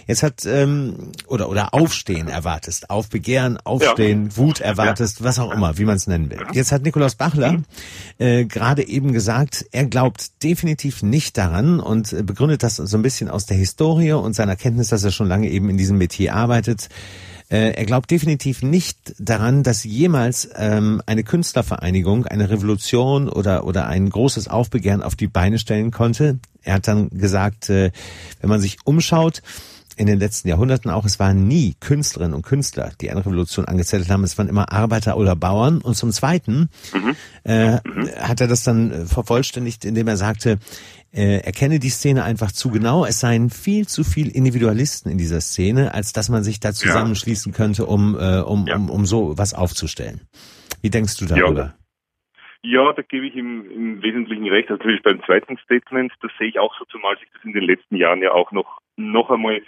Jetzt 0.06 0.22
hat, 0.22 0.46
ähm, 0.46 1.12
oder, 1.26 1.48
oder 1.48 1.74
Aufstehen 1.74 2.28
erwartest, 2.28 2.90
Aufbegehren, 2.90 3.58
Aufstehen. 3.64 4.36
Wut 4.36 4.60
erwartest, 4.60 5.24
was 5.24 5.38
auch 5.38 5.47
immer, 5.52 5.78
wie 5.78 5.84
man 5.84 5.96
es 5.96 6.06
nennen 6.06 6.30
will. 6.30 6.40
Jetzt 6.52 6.72
hat 6.72 6.82
Nikolaus 6.82 7.14
Bachler 7.14 7.62
äh, 8.18 8.44
gerade 8.44 8.86
eben 8.86 9.12
gesagt, 9.12 9.66
er 9.72 9.86
glaubt 9.86 10.42
definitiv 10.42 11.02
nicht 11.02 11.36
daran 11.38 11.80
und 11.80 12.26
begründet 12.26 12.62
das 12.62 12.76
so 12.76 12.96
ein 12.96 13.02
bisschen 13.02 13.28
aus 13.28 13.46
der 13.46 13.56
Historie 13.56 14.12
und 14.12 14.34
seiner 14.34 14.56
Kenntnis, 14.56 14.88
dass 14.88 15.04
er 15.04 15.10
schon 15.10 15.28
lange 15.28 15.48
eben 15.50 15.68
in 15.70 15.76
diesem 15.76 15.98
Metier 15.98 16.34
arbeitet, 16.34 16.88
äh, 17.50 17.70
er 17.70 17.86
glaubt 17.86 18.10
definitiv 18.10 18.62
nicht 18.62 19.14
daran, 19.18 19.62
dass 19.62 19.84
jemals 19.84 20.50
ähm, 20.54 21.00
eine 21.06 21.24
Künstlervereinigung 21.24 22.26
eine 22.26 22.50
Revolution 22.50 23.28
oder, 23.28 23.64
oder 23.64 23.86
ein 23.86 24.10
großes 24.10 24.48
Aufbegehren 24.48 25.02
auf 25.02 25.16
die 25.16 25.28
Beine 25.28 25.58
stellen 25.58 25.90
konnte. 25.90 26.38
Er 26.62 26.74
hat 26.74 26.88
dann 26.88 27.08
gesagt, 27.08 27.70
äh, 27.70 27.90
wenn 28.40 28.50
man 28.50 28.60
sich 28.60 28.76
umschaut, 28.84 29.42
in 29.98 30.06
den 30.06 30.18
letzten 30.18 30.48
Jahrhunderten 30.48 30.90
auch, 30.90 31.04
es 31.04 31.18
waren 31.18 31.48
nie 31.48 31.74
Künstlerinnen 31.80 32.34
und 32.34 32.42
Künstler, 32.42 32.92
die 33.00 33.10
eine 33.10 33.20
Revolution 33.20 33.64
angezettelt 33.64 34.10
haben, 34.10 34.24
es 34.24 34.38
waren 34.38 34.48
immer 34.48 34.72
Arbeiter 34.72 35.16
oder 35.16 35.34
Bauern. 35.34 35.80
Und 35.80 35.94
zum 35.94 36.10
Zweiten 36.10 36.70
mhm. 36.94 37.16
Äh, 37.44 37.76
mhm. 37.76 38.08
hat 38.20 38.40
er 38.40 38.46
das 38.46 38.62
dann 38.62 39.06
vervollständigt, 39.06 39.84
indem 39.84 40.06
er 40.08 40.16
sagte, 40.16 40.58
äh, 41.12 41.38
erkenne 41.44 41.78
die 41.78 41.88
Szene 41.88 42.22
einfach 42.24 42.52
zu 42.52 42.70
genau. 42.70 43.04
Es 43.04 43.20
seien 43.20 43.50
viel 43.50 43.86
zu 43.86 44.04
viel 44.04 44.28
Individualisten 44.28 45.10
in 45.10 45.18
dieser 45.18 45.40
Szene, 45.40 45.94
als 45.94 46.12
dass 46.12 46.28
man 46.28 46.44
sich 46.44 46.60
da 46.60 46.72
zusammenschließen 46.72 47.52
könnte, 47.52 47.86
um, 47.86 48.14
äh, 48.14 48.40
um, 48.40 48.66
ja. 48.66 48.76
um, 48.76 48.90
um 48.90 49.06
so 49.06 49.36
was 49.36 49.54
aufzustellen. 49.54 50.20
Wie 50.82 50.90
denkst 50.90 51.16
du 51.16 51.26
darüber? 51.26 51.74
Ja. 52.62 52.84
ja 52.84 52.92
da 52.92 53.02
gebe 53.02 53.26
ich 53.26 53.34
ihm 53.34 53.70
im 53.70 54.02
Wesentlichen 54.02 54.46
recht. 54.48 54.70
Also 54.70 54.82
natürlich 54.82 55.02
beim 55.02 55.22
zweiten 55.24 55.56
Statement, 55.64 56.12
das 56.20 56.30
sehe 56.38 56.48
ich 56.48 56.58
auch 56.58 56.74
so, 56.78 56.84
zumal 56.84 57.18
sich 57.18 57.28
das 57.32 57.44
in 57.44 57.52
den 57.52 57.64
letzten 57.64 57.96
Jahren 57.96 58.22
ja 58.22 58.32
auch 58.32 58.52
noch, 58.52 58.78
noch 58.96 59.30
einmal 59.30 59.62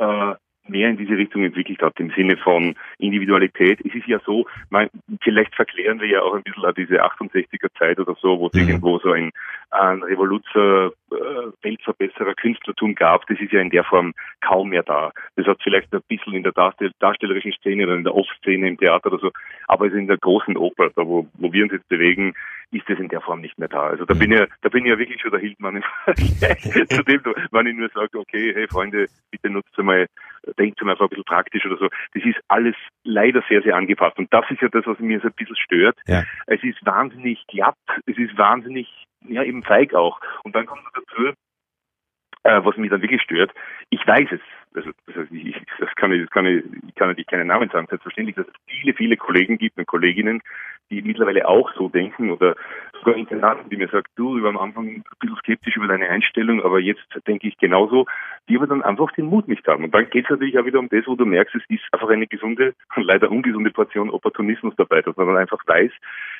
äh, 0.00 0.34
mehr 0.70 0.88
in 0.88 0.96
diese 0.96 1.16
Richtung 1.16 1.44
entwickelt 1.44 1.82
hat, 1.82 1.98
im 1.98 2.10
Sinne 2.10 2.36
von 2.36 2.74
Individualität. 2.98 3.80
Es 3.84 3.94
ist 3.94 4.06
ja 4.06 4.20
so, 4.24 4.46
man, 4.70 4.88
vielleicht 5.22 5.54
verklären 5.54 6.00
wir 6.00 6.08
ja 6.08 6.22
auch 6.22 6.34
ein 6.34 6.42
bisschen 6.42 6.72
diese 6.76 7.04
68er 7.04 7.68
Zeit 7.78 7.98
oder 7.98 8.16
so, 8.20 8.38
wo 8.38 8.46
es 8.46 8.54
mhm. 8.54 8.68
irgendwo 8.68 8.98
so 8.98 9.10
ein, 9.10 9.30
ein 9.70 10.02
Revoluzer, 10.02 10.92
äh, 11.10 11.52
Weltverbesserer 11.62 12.34
Künstlertum 12.34 12.94
gab. 12.94 13.26
Das 13.26 13.40
ist 13.40 13.52
ja 13.52 13.60
in 13.60 13.70
der 13.70 13.84
Form 13.84 14.14
kaum 14.40 14.70
mehr 14.70 14.82
da. 14.82 15.10
Das 15.36 15.46
hat 15.46 15.58
vielleicht 15.62 15.92
ein 15.92 16.02
bisschen 16.08 16.34
in 16.34 16.42
der 16.42 16.52
Darstell 16.52 16.92
darstellerischen 17.00 17.52
Szene 17.52 17.84
oder 17.84 17.96
in 17.96 18.04
der 18.04 18.14
Off-Szene 18.14 18.68
im 18.68 18.78
Theater 18.78 19.12
oder 19.12 19.18
so, 19.18 19.30
aber 19.66 19.86
es 19.86 19.92
ist 19.92 19.98
in 19.98 20.06
der 20.08 20.18
großen 20.18 20.56
Oper, 20.56 20.90
da 20.94 21.06
wo, 21.06 21.26
wo 21.34 21.52
wir 21.52 21.64
uns 21.64 21.72
jetzt 21.72 21.88
bewegen, 21.88 22.34
ist 22.72 22.88
das 22.88 22.98
in 22.98 23.08
der 23.08 23.20
Form 23.20 23.40
nicht 23.40 23.58
mehr 23.58 23.68
da. 23.68 23.88
Also 23.88 24.04
da 24.04 24.14
mhm. 24.14 24.18
bin 24.18 24.32
ich, 24.32 24.48
da 24.62 24.68
bin 24.68 24.84
ich 24.84 24.90
ja 24.90 24.98
wirklich 24.98 25.20
schon 25.20 25.30
der 25.30 25.40
Hildmann, 25.40 25.82
zu 26.06 27.02
dem, 27.02 27.22
wenn 27.50 27.66
ich 27.66 27.76
nur 27.76 27.88
sage, 27.90 28.18
okay, 28.18 28.52
hey 28.54 28.68
Freunde, 28.68 29.06
bitte 29.30 29.50
nutzt 29.50 29.78
einmal 29.78 30.06
denkt 30.58 30.80
man 30.80 30.90
einfach 30.90 31.06
ein 31.06 31.10
bisschen 31.10 31.24
praktisch 31.24 31.66
oder 31.66 31.76
so. 31.76 31.88
Das 32.14 32.24
ist 32.24 32.38
alles 32.48 32.74
leider 33.04 33.42
sehr, 33.48 33.62
sehr 33.62 33.76
angepasst. 33.76 34.18
Und 34.18 34.32
das 34.32 34.44
ist 34.50 34.62
ja 34.62 34.68
das, 34.68 34.86
was 34.86 34.98
mir 34.98 35.20
so 35.20 35.28
ein 35.28 35.34
bisschen 35.34 35.56
stört. 35.56 35.98
Ja. 36.06 36.24
Es 36.46 36.62
ist 36.62 36.84
wahnsinnig 36.84 37.46
glatt, 37.46 37.76
es 38.06 38.16
ist 38.16 38.36
wahnsinnig, 38.38 38.88
ja, 39.28 39.42
eben 39.42 39.62
feig 39.62 39.94
auch. 39.94 40.20
Und 40.44 40.54
dann 40.54 40.66
kommt 40.66 40.84
noch 40.84 40.92
dazu, 40.92 41.32
äh, 42.42 42.64
was 42.64 42.76
mich 42.76 42.90
dann 42.90 43.02
wirklich 43.02 43.22
stört, 43.22 43.52
ich 43.90 44.06
weiß 44.06 44.28
es, 44.32 44.40
also 44.74 44.90
das, 45.06 45.16
heißt, 45.16 45.32
ich, 45.32 45.56
das 45.78 45.90
kann 45.96 46.12
ich, 46.12 46.22
das 46.22 46.30
kann 46.30 46.46
ich, 46.46 46.64
ich 46.86 46.94
kann 46.94 47.08
natürlich 47.08 47.26
keinen 47.26 47.48
Namen 47.48 47.68
sagen, 47.70 47.86
selbstverständlich, 47.88 48.36
dass 48.36 48.46
es 48.46 48.54
viele, 48.66 48.94
viele 48.94 49.16
Kollegen 49.16 49.58
gibt 49.58 49.76
und 49.76 49.86
Kolleginnen, 49.86 50.40
die 50.90 51.02
mittlerweile 51.02 51.46
auch 51.48 51.72
so 51.74 51.88
denken 51.88 52.30
oder 52.30 52.56
sogar 53.00 53.16
Internaten, 53.16 53.70
die 53.70 53.76
mir 53.76 53.88
sagen, 53.88 54.06
du, 54.16 54.36
ich 54.36 54.42
war 54.42 54.50
am 54.50 54.58
Anfang 54.58 54.86
ein 54.86 55.04
bisschen 55.20 55.36
skeptisch 55.38 55.76
über 55.76 55.88
deine 55.88 56.08
Einstellung, 56.08 56.62
aber 56.62 56.80
jetzt 56.80 57.06
denke 57.26 57.48
ich 57.48 57.56
genauso, 57.56 58.06
die 58.48 58.56
aber 58.56 58.66
dann 58.66 58.82
einfach 58.82 59.10
den 59.12 59.26
Mut 59.26 59.48
nicht 59.48 59.66
haben. 59.66 59.84
Und 59.84 59.94
dann 59.94 60.08
geht 60.10 60.24
es 60.24 60.30
natürlich 60.30 60.58
auch 60.58 60.64
wieder 60.64 60.78
um 60.78 60.88
das, 60.88 61.06
wo 61.06 61.14
du 61.14 61.24
merkst, 61.24 61.54
es 61.54 61.62
ist 61.68 61.82
einfach 61.92 62.10
eine 62.10 62.26
gesunde, 62.26 62.74
leider 62.96 63.30
ungesunde 63.30 63.70
Portion 63.70 64.10
Opportunismus 64.10 64.74
dabei, 64.76 65.02
dass 65.02 65.16
man 65.16 65.28
dann 65.28 65.36
einfach 65.36 65.60
weiß, 65.66 65.92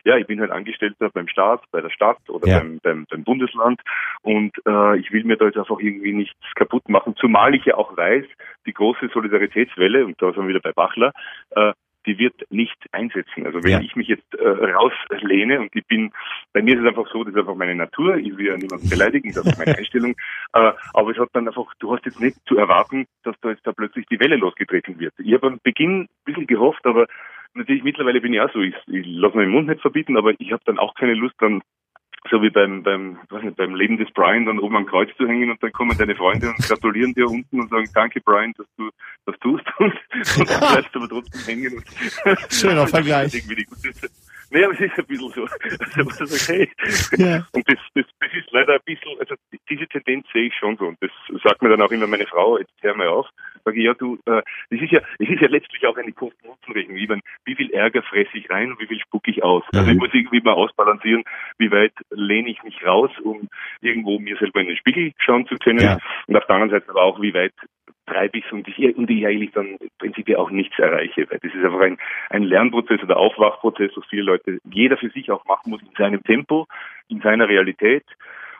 ja, 0.04 0.16
ich 0.16 0.26
bin 0.26 0.40
halt 0.40 0.50
Angestellter 0.50 1.10
beim 1.10 1.28
Staat, 1.28 1.62
bei 1.70 1.80
der 1.80 1.90
Stadt 1.90 2.18
oder 2.28 2.46
ja. 2.46 2.58
beim, 2.58 2.80
beim, 2.82 3.06
beim, 3.08 3.24
Bundesland 3.24 3.80
und 4.22 4.52
äh, 4.66 4.98
ich 4.98 5.12
will 5.12 5.24
mir 5.24 5.36
da 5.36 5.46
jetzt 5.46 5.58
einfach 5.58 5.78
irgendwie 5.78 6.12
nichts 6.12 6.38
kaputt 6.54 6.88
machen, 6.88 7.14
zumal 7.16 7.54
ich 7.54 7.64
ja 7.64 7.76
auch 7.76 7.96
weiß, 7.96 8.24
die 8.66 8.72
große 8.72 9.08
Solidaritätswelle, 9.12 10.04
und 10.04 10.20
da 10.20 10.32
sind 10.32 10.42
wir 10.42 10.48
wieder 10.48 10.60
bei 10.60 10.72
Bachler, 10.72 11.12
äh, 11.50 11.72
die 12.06 12.18
wird 12.18 12.34
nicht 12.50 12.76
einsetzen. 12.92 13.46
Also 13.46 13.62
wenn 13.62 13.70
ja. 13.72 13.80
ich 13.80 13.96
mich 13.96 14.08
jetzt 14.08 14.34
äh, 14.34 14.48
rauslehne 14.48 15.60
und 15.60 15.74
ich 15.74 15.86
bin, 15.86 16.12
bei 16.52 16.62
mir 16.62 16.74
ist 16.74 16.82
es 16.82 16.88
einfach 16.88 17.10
so, 17.12 17.24
das 17.24 17.34
ist 17.34 17.40
einfach 17.40 17.54
meine 17.54 17.74
Natur, 17.74 18.16
ich 18.16 18.36
will 18.36 18.46
ja 18.46 18.56
niemanden 18.56 18.88
beleidigen, 18.88 19.32
das 19.32 19.46
ist 19.46 19.58
meine 19.58 19.76
Einstellung, 19.78 20.12
äh, 20.52 20.72
aber 20.94 21.10
es 21.10 21.18
hat 21.18 21.30
dann 21.32 21.46
einfach, 21.46 21.72
du 21.78 21.94
hast 21.94 22.04
jetzt 22.04 22.20
nicht 22.20 22.36
zu 22.46 22.56
erwarten, 22.56 23.06
dass 23.22 23.36
da 23.40 23.50
jetzt 23.50 23.66
da 23.66 23.72
plötzlich 23.72 24.06
die 24.06 24.20
Welle 24.20 24.36
losgetreten 24.36 24.98
wird. 24.98 25.14
Ich 25.18 25.32
habe 25.34 25.48
am 25.48 25.60
Beginn 25.62 26.02
ein 26.02 26.08
bisschen 26.24 26.46
gehofft, 26.46 26.84
aber 26.86 27.06
natürlich 27.54 27.82
mittlerweile 27.82 28.20
bin 28.20 28.32
ich 28.32 28.40
auch 28.40 28.52
so, 28.52 28.60
ich, 28.60 28.74
ich 28.86 29.06
lasse 29.06 29.36
meinen 29.36 29.50
Mund 29.50 29.68
nicht 29.68 29.80
verbieten, 29.80 30.16
aber 30.16 30.32
ich 30.38 30.52
habe 30.52 30.62
dann 30.64 30.78
auch 30.78 30.94
keine 30.94 31.14
Lust, 31.14 31.34
dann 31.38 31.62
so 32.28 32.42
wie 32.42 32.50
beim, 32.50 32.82
beim, 32.82 33.18
nicht, 33.42 33.56
beim 33.56 33.74
Leben 33.74 33.96
des 33.96 34.10
Brian 34.12 34.44
dann 34.44 34.58
oben 34.58 34.76
am 34.76 34.86
Kreuz 34.86 35.08
zu 35.16 35.26
hängen 35.26 35.50
und 35.50 35.62
dann 35.62 35.72
kommen 35.72 35.96
deine 35.96 36.14
Freunde 36.14 36.48
und 36.48 36.58
gratulieren 36.58 37.14
dir 37.14 37.26
unten 37.26 37.60
und 37.60 37.70
sagen, 37.70 37.88
danke 37.94 38.20
Brian, 38.20 38.52
dass 38.58 38.66
du 38.76 38.90
das 39.24 39.38
tust 39.40 39.64
und, 39.78 39.92
und 40.38 40.50
dann 40.50 40.60
bleibst 40.60 40.94
du 40.94 40.98
aber 40.98 41.08
trotzdem 41.08 41.40
hängen. 41.40 41.74
Und 41.78 42.52
Schöner 42.52 42.86
Vergleich. 42.86 43.32
Naja, 44.50 44.66
aber 44.66 44.74
es 44.74 44.80
ist 44.80 44.98
ein 44.98 45.06
bisschen 45.06 45.30
so. 45.30 45.46
Also, 45.80 46.06
was 46.06 46.20
ist 46.20 46.50
okay. 46.50 46.68
Ja. 47.16 47.46
Und 47.52 47.68
das, 47.68 47.78
das, 47.94 48.04
das 48.20 48.32
ist 48.34 48.50
leider 48.50 48.74
ein 48.74 48.80
bisschen, 48.84 49.18
also 49.18 49.34
diese 49.68 49.86
Tendenz 49.86 50.26
sehe 50.32 50.46
ich 50.46 50.54
schon 50.54 50.76
so. 50.76 50.86
Und 50.86 50.98
das 51.00 51.10
sagt 51.42 51.62
mir 51.62 51.68
dann 51.68 51.82
auch 51.82 51.90
immer 51.90 52.06
meine 52.06 52.26
Frau, 52.26 52.58
jetzt 52.58 52.72
hör 52.80 52.94
mal 52.96 53.08
auf. 53.08 53.26
Sage 53.64 53.78
ich, 53.78 53.84
ja, 53.84 53.94
du, 53.94 54.16
äh, 54.26 54.42
das 54.70 54.80
ist 54.80 54.90
ja, 54.90 55.00
es 55.18 55.28
ist 55.28 55.40
ja 55.40 55.48
letztlich 55.48 55.86
auch 55.86 55.96
eine 55.96 56.12
Kosten-Nutzen-Rechnung. 56.12 56.96
Wie, 56.96 57.08
wie 57.44 57.54
viel 57.54 57.70
Ärger 57.70 58.02
fresse 58.02 58.36
ich 58.36 58.50
rein 58.50 58.72
und 58.72 58.80
wie 58.80 58.86
viel 58.86 59.00
spucke 59.00 59.30
ich 59.30 59.42
aus? 59.42 59.62
Also 59.72 59.86
mhm. 59.86 59.92
ich 59.92 59.98
muss 59.98 60.14
irgendwie 60.14 60.40
mal 60.40 60.54
ausbalancieren, 60.54 61.24
wie 61.58 61.70
weit 61.70 61.94
lehne 62.10 62.50
ich 62.50 62.62
mich 62.62 62.84
raus, 62.84 63.10
um 63.22 63.48
irgendwo 63.80 64.18
mir 64.18 64.36
selber 64.38 64.60
in 64.60 64.68
den 64.68 64.76
Spiegel 64.76 65.12
schauen 65.18 65.46
zu 65.46 65.56
können. 65.56 65.80
Ja. 65.80 65.98
Und 66.26 66.36
auf 66.36 66.46
der 66.46 66.56
anderen 66.56 66.70
Seite 66.70 66.90
aber 66.90 67.02
auch, 67.02 67.20
wie 67.20 67.34
weit 67.34 67.54
treibe 68.06 68.38
ich 68.38 68.52
und 68.52 68.66
ich, 68.68 68.96
und 68.96 69.10
ich 69.10 69.26
eigentlich 69.26 69.52
dann 69.52 69.76
im 69.76 69.88
Prinzip 69.98 70.28
ja 70.28 70.38
auch 70.38 70.50
nichts 70.50 70.78
erreiche, 70.78 71.30
weil 71.30 71.38
das 71.42 71.54
ist 71.54 71.64
einfach 71.64 71.80
ein, 71.80 71.98
ein 72.30 72.42
Lernprozess 72.42 73.02
oder 73.02 73.16
Aufwachprozess, 73.16 73.92
was 73.94 74.04
viele 74.08 74.22
Leute, 74.22 74.58
jeder 74.70 74.96
für 74.96 75.10
sich 75.10 75.30
auch 75.30 75.44
machen 75.44 75.70
muss 75.70 75.82
in 75.82 75.94
seinem 75.96 76.22
Tempo, 76.22 76.66
in 77.08 77.20
seiner 77.20 77.48
Realität. 77.48 78.04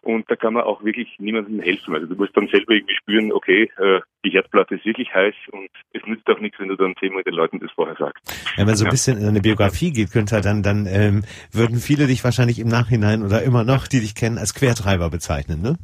Und 0.03 0.31
da 0.31 0.37
kann 0.37 0.55
man 0.55 0.63
auch 0.63 0.83
wirklich 0.83 1.09
niemandem 1.19 1.61
helfen. 1.61 1.95
Also 1.95 2.07
du 2.07 2.15
musst 2.15 2.35
dann 2.35 2.49
selber 2.49 2.73
irgendwie 2.73 2.97
spüren, 2.97 3.33
okay, 3.33 3.71
äh, 3.77 4.01
die 4.25 4.31
Herdplatte 4.31 4.77
ist 4.77 4.87
wirklich 4.87 5.13
heiß 5.15 5.35
und 5.53 5.69
es 5.93 6.03
nützt 6.07 6.27
auch 6.29 6.41
nichts, 6.41 6.59
wenn 6.59 6.69
du 6.69 6.77
dann 6.77 6.95
zehnmal 6.99 7.23
den 7.23 7.35
Leuten 7.35 7.61
das 7.61 7.71
vorher 7.73 7.97
sagst. 7.97 8.55
Wenn 8.57 8.65
man 8.65 8.77
so 8.77 8.87
ein 8.87 8.91
bisschen 8.91 9.19
in 9.19 9.29
eine 9.29 9.41
Biografie 9.41 9.93
geht, 9.93 10.11
könnte 10.11 10.41
dann, 10.41 10.63
dann 10.63 10.87
ähm, 10.87 11.25
würden 11.53 11.77
viele 11.77 12.07
dich 12.07 12.25
wahrscheinlich 12.25 12.59
im 12.61 12.69
Nachhinein 12.69 13.23
oder 13.23 13.43
immer 13.43 13.65
noch, 13.65 13.87
die 13.87 14.01
dich 14.01 14.15
kennen, 14.15 14.39
als 14.39 14.55
Quertreiber 14.55 15.11
bezeichnen, 15.11 15.61
ne? 15.61 15.77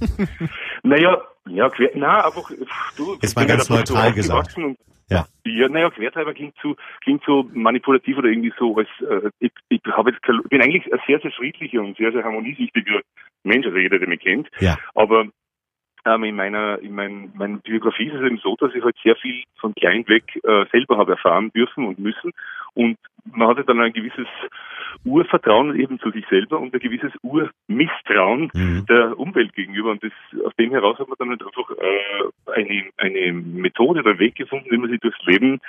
naja, 0.84 1.22
ja, 1.48 1.68
quer, 1.70 1.90
na, 1.94 2.24
einfach, 2.24 2.50
du, 2.96 3.16
Jetzt 3.20 3.36
mal 3.36 3.46
ganz 3.46 3.68
neutral 3.68 4.12
gesagt. 4.12 4.56
Ja. 5.08 5.26
Ja, 5.44 5.68
naja, 5.68 5.90
Quertreiber 5.90 6.34
klingt 6.34 6.54
so, 6.60 6.74
klingt 7.00 7.22
so 7.24 7.48
manipulativ 7.52 8.18
oder 8.18 8.28
irgendwie 8.28 8.52
so, 8.58 8.76
als 8.76 8.88
äh, 9.08 9.30
ich, 9.38 9.52
ich 9.68 9.80
habe 9.92 10.10
jetzt 10.10 10.20
bin 10.48 10.60
eigentlich 10.60 10.92
ein 10.92 10.98
sehr, 11.06 11.20
sehr 11.20 11.30
friedlicher 11.30 11.80
und 11.80 11.96
sehr, 11.96 12.10
sehr 12.10 12.24
harmoniesüchtiger 12.24 13.00
Mensch, 13.44 13.66
also 13.66 13.78
jeder, 13.78 14.00
der 14.00 14.08
mich 14.08 14.20
kennt. 14.20 14.48
Ja. 14.58 14.76
Aber 14.94 15.26
ähm, 16.06 16.24
in 16.24 16.36
meiner 16.36 16.78
in 16.78 16.94
mein, 16.94 17.32
meiner 17.34 17.58
Biografie 17.58 18.06
ist 18.06 18.14
es 18.14 18.22
eben 18.22 18.38
so, 18.38 18.56
dass 18.56 18.74
ich 18.74 18.82
halt 18.82 18.96
sehr 19.02 19.16
viel 19.16 19.42
von 19.56 19.74
klein 19.74 20.06
weg 20.08 20.24
äh, 20.44 20.64
selber 20.70 20.96
habe 20.96 21.12
erfahren 21.12 21.50
dürfen 21.52 21.86
und 21.86 21.98
müssen. 21.98 22.32
Und 22.74 22.96
man 23.32 23.48
hatte 23.48 23.64
dann 23.64 23.80
ein 23.80 23.92
gewisses 23.92 24.26
Urvertrauen 25.04 25.78
eben 25.78 25.98
zu 25.98 26.10
sich 26.10 26.24
selber 26.28 26.60
und 26.60 26.72
ein 26.72 26.80
gewisses 26.80 27.12
Urmisstrauen 27.22 28.50
mhm. 28.54 28.86
der 28.88 29.18
Umwelt 29.18 29.52
gegenüber. 29.54 29.90
Und 29.90 30.02
das, 30.02 30.12
aus 30.44 30.54
dem 30.56 30.70
heraus 30.70 30.98
hat 30.98 31.08
man 31.08 31.16
dann 31.18 31.30
halt 31.30 31.42
einfach 31.42 31.70
äh, 31.70 32.52
eine, 32.52 32.84
eine 32.96 33.32
Methode 33.32 34.00
oder 34.00 34.18
Weg 34.18 34.36
gefunden, 34.36 34.70
wie 34.70 34.78
man 34.78 34.90
sich 34.90 35.00
durchs 35.00 35.24
Leben 35.26 35.60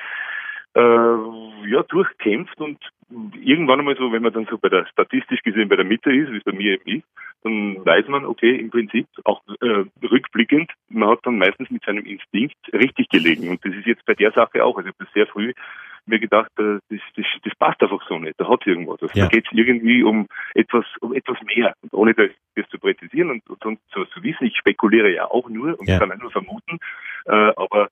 äh, 0.76 1.70
ja, 1.70 1.84
durchkämpft 1.88 2.60
und 2.60 2.78
irgendwann 3.10 3.80
einmal 3.80 3.96
so, 3.98 4.12
wenn 4.12 4.22
man 4.22 4.34
dann 4.34 4.48
so 4.50 4.58
bei 4.58 4.70
der 4.70 4.86
statistisch 4.88 5.42
gesehen 5.42 5.70
bei 5.70 5.76
der 5.76 5.86
Mitte 5.86 6.12
ist, 6.12 6.32
wie 6.32 6.38
es 6.38 6.44
bei 6.44 6.52
mir 6.52 6.74
eben 6.74 7.00
ist, 7.00 7.08
dann 7.44 7.86
weiß 7.86 8.08
man, 8.08 8.26
okay, 8.26 8.56
im 8.56 8.70
Prinzip 8.70 9.08
auch 9.24 9.42
äh, 9.62 9.86
rückblickend, 10.06 10.72
man 10.90 11.10
hat 11.10 11.20
dann 11.24 11.38
meistens 11.38 11.70
mit 11.70 11.84
seinem 11.84 12.06
Instinkt 12.06 12.58
richtig 12.74 13.10
gelegen. 13.10 13.50
Und 13.50 13.64
das 13.64 13.74
ist 13.74 13.86
jetzt 13.86 14.06
bei 14.06 14.14
der 14.14 14.32
Sache 14.32 14.64
auch. 14.64 14.78
Also 14.78 14.90
ich 14.90 14.96
habe 14.96 15.06
das 15.06 15.14
sehr 15.14 15.28
früh 15.28 15.54
mir 16.08 16.20
gedacht, 16.20 16.52
äh, 16.58 16.80
das, 16.90 17.00
das, 17.16 17.26
das 17.44 17.56
passt 17.56 17.82
einfach 17.82 18.02
so 18.08 18.18
nicht. 18.18 18.40
Da 18.40 18.48
hat 18.48 18.66
irgendwas. 18.66 19.02
Also 19.02 19.14
ja. 19.18 19.26
Da 19.26 19.30
geht 19.30 19.46
es 19.46 19.58
irgendwie 19.58 20.04
um 20.04 20.28
etwas, 20.54 20.86
um 21.02 21.14
etwas 21.14 21.38
mehr. 21.44 21.74
Und 21.82 21.94
ohne 21.94 22.14
das, 22.14 22.32
das 22.56 22.68
zu 22.70 22.80
präzisieren 22.80 23.30
und, 23.30 23.50
und, 23.50 23.66
und 23.66 23.80
so 23.94 24.06
zu 24.06 24.24
wissen, 24.24 24.46
ich 24.46 24.58
spekuliere 24.58 25.14
ja 25.14 25.26
auch 25.26 25.50
nur 25.50 25.80
und 25.80 25.88
ja. 25.88 26.00
kann 26.00 26.18
nur 26.20 26.32
vermuten, 26.32 26.80
äh, 27.26 27.52
aber 27.56 27.90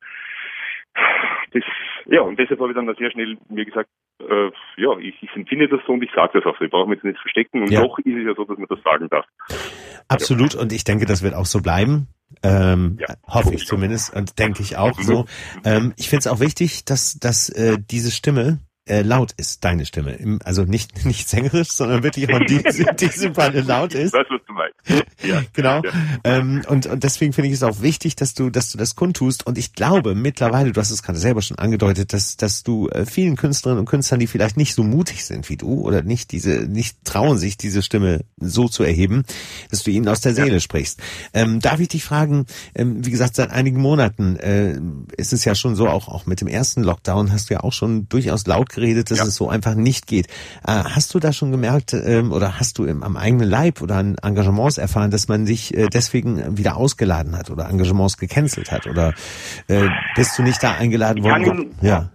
das, 1.51 1.63
ja, 2.05 2.21
und 2.21 2.37
deshalb 2.37 2.59
habe 2.59 2.71
ich 2.71 2.75
dann 2.75 2.93
sehr 2.97 3.11
schnell 3.11 3.37
mir 3.49 3.65
gesagt, 3.65 3.89
äh, 4.19 4.51
ja, 4.77 4.97
ich, 4.99 5.15
ich 5.21 5.35
empfinde 5.35 5.67
das 5.67 5.81
so 5.85 5.93
und 5.93 6.03
ich 6.03 6.11
sage 6.15 6.39
das 6.39 6.45
auch 6.45 6.57
so. 6.57 6.65
Ich 6.65 6.71
brauche 6.71 6.87
mich 6.87 6.97
jetzt 6.97 7.05
nicht 7.05 7.19
verstecken 7.19 7.61
und 7.61 7.71
ja. 7.71 7.81
doch 7.81 7.97
ist 7.99 8.05
es 8.05 8.25
ja 8.25 8.33
so, 8.35 8.45
dass 8.45 8.57
man 8.57 8.67
das 8.69 8.79
sagen 8.83 9.09
darf. 9.09 9.25
Absolut 10.07 10.53
ja. 10.53 10.61
und 10.61 10.71
ich 10.71 10.83
denke, 10.83 11.05
das 11.05 11.23
wird 11.23 11.33
auch 11.33 11.45
so 11.45 11.61
bleiben. 11.61 12.07
Ähm, 12.43 12.97
ja, 12.99 13.15
hoffe 13.27 13.53
ich 13.53 13.65
zumindest 13.65 14.15
und 14.15 14.39
denke 14.39 14.61
ich 14.61 14.77
auch 14.77 14.99
so. 14.99 15.25
Ähm, 15.63 15.93
ich 15.95 16.09
finde 16.09 16.19
es 16.19 16.27
auch 16.27 16.39
wichtig, 16.39 16.85
dass, 16.85 17.17
dass 17.19 17.49
äh, 17.49 17.77
diese 17.79 18.11
Stimme, 18.11 18.59
äh, 18.87 19.01
laut 19.01 19.31
ist, 19.37 19.63
deine 19.63 19.85
Stimme. 19.85 20.13
Im, 20.13 20.39
also 20.43 20.63
nicht, 20.63 21.05
nicht 21.05 21.27
sängerisch, 21.27 21.69
sondern 21.69 22.03
wirklich 22.03 22.31
auch 22.33 22.39
die, 22.39 22.63
diesem 22.99 23.33
Falle 23.33 23.61
laut 23.61 23.93
ist. 23.93 24.13
Das, 24.13 24.25
was 24.29 24.41
du 24.47 24.53
meinst. 24.53 24.75
Ja, 25.23 25.41
genau. 25.53 25.81
Ja. 25.81 25.91
Ähm, 26.23 26.61
und, 26.67 26.85
und 26.85 27.03
deswegen 27.03 27.33
finde 27.33 27.47
ich 27.47 27.55
es 27.55 27.63
auch 27.63 27.81
wichtig, 27.81 28.15
dass 28.15 28.35
du, 28.35 28.51
dass 28.51 28.71
du 28.71 28.77
das 28.77 28.95
kundtust. 28.95 29.47
Und 29.47 29.57
ich 29.57 29.73
glaube 29.73 30.13
mittlerweile, 30.13 30.71
du 30.71 30.79
hast 30.79 30.91
es 30.91 31.01
gerade 31.01 31.17
selber 31.17 31.41
schon 31.41 31.57
angedeutet, 31.57 32.13
dass, 32.13 32.37
dass 32.37 32.61
du 32.61 32.89
äh, 32.89 33.05
vielen 33.05 33.35
Künstlerinnen 33.35 33.79
und 33.79 33.85
Künstlern, 33.85 34.19
die 34.19 34.27
vielleicht 34.27 34.57
nicht 34.57 34.75
so 34.75 34.83
mutig 34.83 35.25
sind 35.25 35.49
wie 35.49 35.57
du 35.57 35.81
oder 35.81 36.03
nicht 36.03 36.31
diese, 36.31 36.67
nicht 36.67 37.03
trauen 37.05 37.37
sich, 37.39 37.57
diese 37.57 37.81
Stimme 37.81 38.23
so 38.37 38.67
zu 38.67 38.83
erheben, 38.83 39.23
dass 39.71 39.83
du 39.83 39.89
ihnen 39.89 40.07
aus 40.07 40.21
der 40.21 40.35
Seele 40.35 40.53
ja. 40.53 40.59
sprichst. 40.59 41.01
Ähm, 41.33 41.59
darf 41.59 41.79
ich 41.79 41.87
dich 41.87 42.03
fragen, 42.03 42.45
ähm, 42.75 43.03
wie 43.03 43.11
gesagt, 43.11 43.35
seit 43.35 43.49
einigen 43.49 43.79
Monaten 43.79 44.35
äh, 44.35 44.79
ist 45.17 45.33
es 45.33 45.43
ja 45.45 45.55
schon 45.55 45.75
so, 45.75 45.87
auch, 45.87 46.07
auch 46.07 46.27
mit 46.27 46.41
dem 46.41 46.47
ersten 46.47 46.83
Lockdown 46.83 47.31
hast 47.31 47.49
du 47.49 47.55
ja 47.55 47.61
auch 47.61 47.73
schon 47.73 48.07
durchaus 48.09 48.45
laut 48.45 48.74
geredet, 48.75 49.11
dass 49.11 49.19
ja. 49.19 49.25
es 49.25 49.35
so 49.35 49.49
einfach 49.49 49.75
nicht 49.75 50.07
geht. 50.07 50.27
Äh, 50.65 50.83
hast 50.83 51.13
du 51.13 51.19
da 51.19 51.33
schon 51.33 51.51
gemerkt 51.51 51.93
ähm, 51.93 52.31
oder 52.31 52.59
hast 52.59 52.77
du 52.77 52.85
im, 52.85 53.03
am 53.03 53.17
eigenen 53.17 53.49
Leib 53.49 53.81
oder 53.81 53.95
an 53.95 54.15
Engagements 54.21 54.77
erfahren, 54.77 55.11
dass 55.11 55.27
man 55.27 55.45
dich 55.45 55.75
äh, 55.75 55.87
deswegen 55.91 56.57
wieder 56.57 56.77
ausgeladen 56.77 57.37
hat 57.37 57.49
oder 57.49 57.69
Engagements 57.69 58.17
gecancelt 58.17 58.71
hat? 58.71 58.87
Oder 58.87 59.13
äh, 59.67 59.87
bist 60.15 60.37
du 60.37 60.43
nicht 60.43 60.61
da 60.61 60.75
eingeladen 60.75 61.23
worden? 61.23 61.75
ja. 61.81 62.09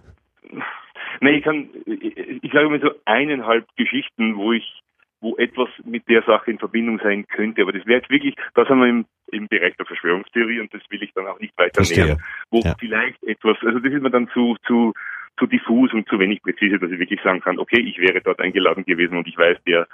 Nee, 1.23 1.37
ich 1.37 1.43
kann, 1.43 1.69
ich, 1.85 2.17
ich 2.17 2.51
sage 2.51 2.67
mal 2.67 2.81
so 2.81 2.89
eineinhalb 3.05 3.67
Geschichten, 3.75 4.37
wo 4.37 4.53
ich 4.53 4.81
wo 5.21 5.37
etwas 5.37 5.69
mit 5.85 6.09
der 6.09 6.23
Sache 6.23 6.49
in 6.49 6.57
Verbindung 6.57 6.99
sein 7.01 7.27
könnte. 7.27 7.61
Aber 7.61 7.71
das 7.71 7.85
wäre 7.85 7.99
jetzt 7.99 8.09
wirklich, 8.09 8.35
da 8.55 8.65
sind 8.65 8.79
wir 8.79 8.87
im, 8.87 9.05
im 9.31 9.47
Bereich 9.47 9.75
der 9.77 9.85
Verschwörungstheorie 9.85 10.59
und 10.59 10.73
das 10.73 10.81
will 10.89 11.01
ich 11.03 11.13
dann 11.13 11.27
auch 11.27 11.39
nicht 11.39 11.55
weiter 11.57 11.75
Verstehe. 11.75 12.05
nähern, 12.05 12.23
wo 12.49 12.59
ja. 12.59 12.75
vielleicht 12.79 13.23
etwas, 13.23 13.57
also 13.61 13.79
das 13.79 13.93
ist 13.93 14.01
mir 14.01 14.09
dann 14.09 14.27
zu, 14.29 14.57
zu, 14.65 14.93
zu 15.37 15.47
diffus 15.47 15.93
und 15.93 16.07
zu 16.07 16.19
wenig 16.19 16.41
präzise, 16.41 16.79
dass 16.79 16.91
ich 16.91 16.99
wirklich 16.99 17.21
sagen 17.21 17.41
kann, 17.41 17.59
okay, 17.59 17.79
ich 17.79 17.97
wäre 17.99 18.21
dort 18.21 18.39
eingeladen 18.39 18.85
gewesen 18.85 19.17
und 19.17 19.27
ich 19.27 19.37
weiß, 19.37 19.57
der 19.65 19.87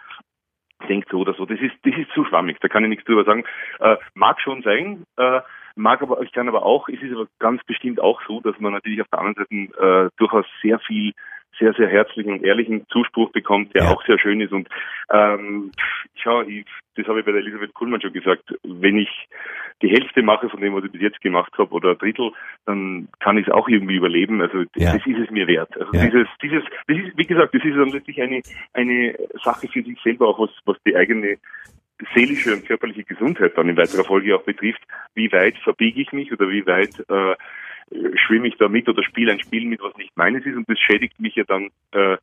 denkt 0.87 1.09
so 1.09 1.19
oder 1.19 1.33
so. 1.33 1.45
Das 1.45 1.59
ist, 1.59 1.73
das 1.83 1.95
ist 1.97 2.11
zu 2.11 2.25
schwammig, 2.25 2.57
da 2.61 2.67
kann 2.67 2.83
ich 2.83 2.89
nichts 2.89 3.05
drüber 3.05 3.23
sagen. 3.23 3.43
Äh, 3.79 3.97
mag 4.13 4.39
schon 4.41 4.61
sein, 4.61 5.03
äh, 5.17 5.41
mag 5.75 6.01
aber, 6.01 6.21
ich 6.21 6.31
kann 6.31 6.47
aber 6.47 6.63
auch, 6.63 6.89
es 6.89 7.01
ist 7.01 7.13
aber 7.13 7.27
ganz 7.39 7.63
bestimmt 7.65 7.99
auch 7.99 8.21
so, 8.27 8.41
dass 8.41 8.59
man 8.59 8.73
natürlich 8.73 9.01
auf 9.01 9.07
der 9.11 9.19
anderen 9.19 9.69
Seite 9.69 10.07
äh, 10.07 10.09
durchaus 10.17 10.45
sehr 10.61 10.79
viel 10.79 11.13
sehr, 11.59 11.73
sehr 11.73 11.89
herzlichen 11.89 12.31
und 12.31 12.43
ehrlichen 12.43 12.85
Zuspruch 12.89 13.31
bekommt, 13.31 13.73
der 13.75 13.83
ja. 13.83 13.91
auch 13.91 14.05
sehr 14.05 14.19
schön 14.19 14.41
ist. 14.41 14.51
Und 14.51 14.67
ähm, 15.11 15.71
schau, 16.15 16.41
ich, 16.41 16.65
das 16.95 17.07
habe 17.07 17.19
ich 17.19 17.25
bei 17.25 17.31
der 17.31 17.41
Elisabeth 17.41 17.73
Kuhlmann 17.73 18.01
schon 18.01 18.13
gesagt, 18.13 18.53
wenn 18.63 18.97
ich 18.97 19.09
die 19.81 19.89
Hälfte 19.89 20.23
mache 20.23 20.49
von 20.49 20.59
dem, 20.61 20.73
was 20.73 20.83
ich 20.83 20.91
bis 20.91 21.01
jetzt 21.01 21.21
gemacht 21.21 21.53
habe, 21.57 21.71
oder 21.71 21.91
ein 21.91 21.97
Drittel, 21.97 22.31
dann 22.65 23.07
kann 23.19 23.37
ich 23.37 23.47
es 23.47 23.53
auch 23.53 23.67
irgendwie 23.67 23.95
überleben. 23.95 24.41
Also 24.41 24.63
ja. 24.75 24.93
das 24.93 25.05
ist 25.05 25.19
es 25.19 25.31
mir 25.31 25.47
wert. 25.47 25.75
Also 25.79 25.91
ja. 25.93 26.05
dieses, 26.05 26.27
dieses, 26.41 26.63
das 26.87 26.97
ist, 26.97 27.17
wie 27.17 27.27
gesagt, 27.27 27.53
das 27.53 27.63
ist 27.63 27.75
dann 27.75 27.89
letztlich 27.89 28.21
eine, 28.21 28.41
eine 28.73 29.15
Sache 29.43 29.67
für 29.67 29.83
sich 29.83 29.99
selber, 30.01 30.27
auch 30.27 30.39
was, 30.39 30.51
was 30.65 30.77
die 30.85 30.95
eigene 30.95 31.37
seelische 32.13 32.53
und 32.53 32.65
körperliche 32.65 33.03
Gesundheit 33.03 33.57
dann 33.57 33.69
in 33.69 33.77
weiterer 33.77 34.03
Folge 34.03 34.35
auch 34.35 34.43
betrifft. 34.43 34.81
Wie 35.15 35.31
weit 35.31 35.57
verbiege 35.57 36.01
ich 36.01 36.11
mich 36.11 36.31
oder 36.31 36.49
wie 36.49 36.65
weit 36.65 37.03
äh, 37.09 37.35
schwimme 37.91 38.47
ich 38.47 38.57
da 38.57 38.67
mit 38.67 38.87
oder 38.89 39.03
spiele 39.03 39.31
ein 39.31 39.39
Spiel 39.39 39.65
mit, 39.65 39.81
was 39.81 39.95
nicht 39.97 40.15
meines 40.15 40.45
ist 40.45 40.55
und 40.55 40.69
das 40.69 40.77
schädigt 40.79 41.19
mich 41.19 41.35
ja 41.35 41.43
dann 41.47 41.69
äh, 41.91 42.17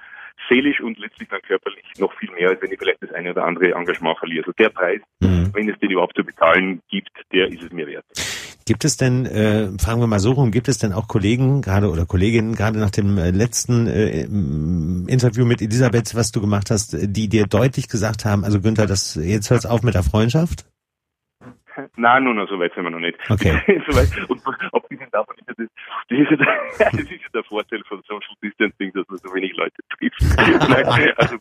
seelisch 0.49 0.81
und 0.81 0.99
letztlich 0.99 1.29
dann 1.29 1.41
körperlich 1.43 1.85
noch 1.99 2.13
viel 2.19 2.31
mehr, 2.33 2.51
als 2.51 2.61
wenn 2.61 2.73
ich 2.73 2.79
vielleicht 2.79 3.03
das 3.03 3.13
eine 3.13 3.31
oder 3.31 3.45
andere 3.45 3.73
Engagement 3.73 4.19
verliere. 4.19 4.45
Also 4.45 4.53
der 4.59 4.69
Preis, 4.69 5.01
mhm. 5.21 5.51
wenn 5.55 5.69
es 5.69 5.79
den 5.79 5.91
überhaupt 5.91 6.17
zu 6.17 6.25
bezahlen 6.25 6.81
gibt, 6.91 7.13
der 7.33 7.49
ist 7.49 7.63
es 7.63 7.73
mir 7.73 7.87
wert. 7.87 8.05
Gibt 8.67 8.85
es 8.87 8.97
denn, 8.97 9.27
äh, 9.27 9.69
fragen 9.79 10.01
wir 10.01 10.07
mal 10.07 10.21
so 10.21 10.33
rum, 10.33 10.51
gibt 10.51 10.69
es 10.69 10.79
denn 10.79 10.95
auch 10.95 11.07
Kollegen 11.07 11.61
gerade 11.61 11.91
oder 11.91 12.07
Kolleginnen 12.07 12.55
gerade 12.55 12.79
nach 12.79 12.91
dem 12.91 13.19
äh, 13.19 13.31
letzten 13.31 13.87
äh, 13.87 14.23
Interview 14.23 15.45
mit 15.45 15.61
Elisabeth, 15.61 16.15
was 16.15 16.33
du 16.33 16.41
gemacht 16.41 16.71
hast, 16.71 16.97
die 16.99 17.29
dir 17.29 17.47
deutlich 17.47 17.89
gesagt 17.89 18.25
haben, 18.25 18.43
also 18.43 18.61
Günther, 18.61 18.87
das 18.87 19.17
jetzt 19.17 19.51
hört's 19.51 19.67
auf 19.67 19.83
mit 19.83 19.95
der 19.95 20.03
Freundschaft? 20.03 20.65
Nein, 21.97 22.25
noch 22.25 22.49
so 22.49 22.59
weit 22.59 22.75
sind 22.75 22.85
wir 22.85 22.91
noch 22.91 23.01
nicht. 23.01 23.19
Okay. 23.29 23.61
so 23.89 23.97
weit. 23.97 24.31
Und 24.31 24.43
abgesehen 24.73 25.11
davon 25.11 25.35
ist 25.39 25.49
ja 25.49 25.55
das, 25.57 25.69
das, 26.09 26.19
ist 26.19 26.31
ja 26.31 26.37
der, 26.37 26.69
das 26.79 27.01
ist 27.01 27.11
ja 27.11 27.29
der 27.35 27.45
Vorteil 27.45 27.83
von 27.89 28.03
Social 28.03 28.35
Distancing, 28.43 28.93
dass 28.93 29.09
man 29.09 29.19
so 29.19 29.35
wenig 29.35 29.55
Leute 29.57 29.83
trifft. 29.91 30.21
nein, 30.69 30.87
also, 31.17 31.37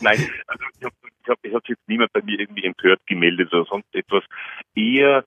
nein, 0.00 0.30
also 0.46 0.64
ich 0.78 0.84
habe 0.84 0.94
ich 1.22 1.28
hab, 1.28 1.38
ich 1.42 1.54
hab 1.54 1.68
jetzt 1.68 1.88
niemand 1.88 2.12
bei 2.12 2.22
mir 2.22 2.40
irgendwie 2.40 2.64
empört 2.64 3.00
gemeldet 3.06 3.52
oder 3.52 3.66
sonst 3.66 3.94
etwas. 3.94 4.24
Eher, 4.74 5.24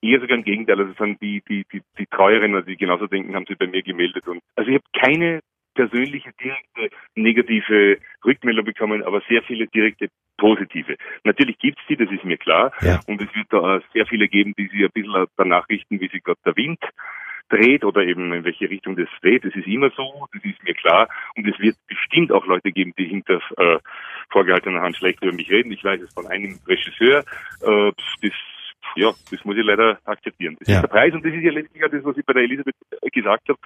eher 0.00 0.20
sogar 0.20 0.36
im 0.36 0.44
Gegenteil. 0.44 0.80
Also 0.80 0.92
sind 0.94 1.20
die, 1.22 1.42
die, 1.48 1.64
die, 1.72 1.82
die 1.98 2.06
Treueren, 2.06 2.54
also 2.54 2.66
die 2.66 2.76
genauso 2.76 3.06
denken, 3.06 3.34
haben 3.34 3.46
sich 3.46 3.58
bei 3.58 3.66
mir 3.66 3.82
gemeldet. 3.82 4.26
Und 4.26 4.40
also 4.56 4.70
ich 4.70 4.76
habe 4.76 4.84
keine 5.00 5.40
persönliche 5.74 6.30
direkte 6.40 6.96
negative 7.14 7.98
Rückmeldung 8.24 8.64
bekommen, 8.64 9.02
aber 9.02 9.22
sehr 9.28 9.42
viele 9.42 9.66
direkte 9.66 10.08
positive. 10.36 10.96
Natürlich 11.24 11.58
gibt's 11.58 11.82
die, 11.88 11.96
das 11.96 12.10
ist 12.10 12.24
mir 12.24 12.38
klar. 12.38 12.72
Ja. 12.80 13.00
Und 13.06 13.20
es 13.20 13.34
wird 13.34 13.46
da 13.50 13.80
sehr 13.92 14.06
viele 14.06 14.28
geben, 14.28 14.54
die 14.58 14.68
sich 14.68 14.82
ein 14.82 14.90
bisschen 14.92 15.26
danach 15.36 15.68
richten, 15.68 16.00
wie 16.00 16.08
sich 16.08 16.22
gerade 16.22 16.40
der 16.44 16.56
Wind 16.56 16.80
dreht 17.48 17.84
oder 17.84 18.02
eben 18.02 18.32
in 18.32 18.44
welche 18.44 18.68
Richtung 18.68 18.96
das 18.96 19.08
dreht. 19.20 19.44
Das 19.44 19.54
ist 19.54 19.66
immer 19.66 19.90
so, 19.90 20.26
das 20.32 20.44
ist 20.44 20.62
mir 20.64 20.74
klar. 20.74 21.08
Und 21.36 21.46
es 21.46 21.58
wird 21.60 21.76
bestimmt 21.86 22.32
auch 22.32 22.46
Leute 22.46 22.72
geben, 22.72 22.94
die 22.98 23.06
hinter 23.06 23.40
äh, 23.58 23.78
vorgehaltener 24.30 24.80
Hand 24.80 24.96
schlecht 24.96 25.22
über 25.22 25.32
mich 25.32 25.50
reden. 25.50 25.72
Ich 25.72 25.84
weiß 25.84 26.00
es 26.00 26.12
von 26.14 26.26
einem 26.26 26.58
Regisseur. 26.66 27.24
Äh, 27.62 27.92
das 28.22 28.32
ja, 28.96 29.12
das 29.30 29.44
muss 29.44 29.56
ich 29.56 29.64
leider 29.64 29.98
akzeptieren. 30.04 30.56
Das 30.60 30.68
ja. 30.68 30.76
ist 30.76 30.82
der 30.82 30.88
Preis 30.88 31.14
und 31.14 31.24
das 31.24 31.32
ist 31.32 31.42
ja 31.42 31.50
letztlich 31.50 31.84
auch 31.84 31.90
das, 31.90 32.04
was 32.04 32.16
ich 32.16 32.24
bei 32.24 32.32
der 32.32 32.42
Elisabeth 32.42 32.74
gesagt 33.12 33.48
habe. 33.48 33.58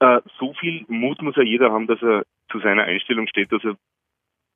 Äh, 0.00 0.20
so 0.38 0.52
viel 0.54 0.84
Mut 0.88 1.22
muss 1.22 1.36
ja 1.36 1.42
jeder 1.42 1.72
haben, 1.72 1.86
dass 1.86 2.02
er 2.02 2.24
zu 2.50 2.60
seiner 2.60 2.84
Einstellung 2.84 3.26
steht, 3.28 3.52
dass 3.52 3.64
er 3.64 3.76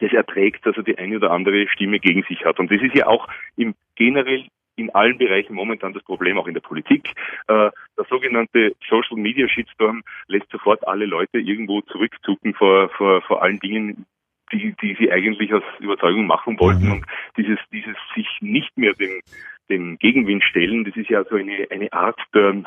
das 0.00 0.12
erträgt, 0.12 0.64
dass 0.66 0.76
er 0.76 0.82
die 0.82 0.98
eine 0.98 1.16
oder 1.16 1.30
andere 1.30 1.68
Stimme 1.68 1.98
gegen 1.98 2.22
sich 2.24 2.44
hat. 2.44 2.58
Und 2.58 2.70
das 2.70 2.80
ist 2.82 2.94
ja 2.94 3.06
auch 3.06 3.28
im 3.56 3.74
generell 3.94 4.46
in 4.76 4.90
allen 4.90 5.18
Bereichen 5.18 5.54
momentan 5.54 5.92
das 5.92 6.02
Problem, 6.02 6.38
auch 6.38 6.46
in 6.46 6.54
der 6.54 6.60
Politik. 6.60 7.12
Äh, 7.48 7.70
der 7.98 8.04
sogenannte 8.08 8.74
Social 8.88 9.18
Media 9.18 9.48
Shitstorm 9.48 10.02
lässt 10.26 10.50
sofort 10.50 10.86
alle 10.88 11.06
Leute 11.06 11.38
irgendwo 11.38 11.82
zurückzucken 11.82 12.54
vor, 12.54 12.88
vor, 12.90 13.20
vor 13.22 13.42
allen 13.42 13.60
Dingen, 13.60 14.06
die, 14.52 14.74
die 14.80 14.96
sie 14.98 15.12
eigentlich 15.12 15.52
aus 15.52 15.62
Überzeugung 15.78 16.26
machen 16.26 16.58
wollten. 16.58 16.86
Mhm. 16.86 16.92
Und 16.92 17.06
dieses, 17.36 17.58
dieses 17.72 17.96
sich 18.14 18.26
nicht 18.40 18.76
mehr 18.76 18.94
dem, 18.94 19.20
dem 19.68 19.98
Gegenwind 19.98 20.42
stellen, 20.44 20.84
das 20.84 20.96
ist 20.96 21.10
ja 21.10 21.24
so 21.24 21.36
eine, 21.36 21.66
eine 21.70 21.92
Art 21.92 22.18
der, 22.34 22.62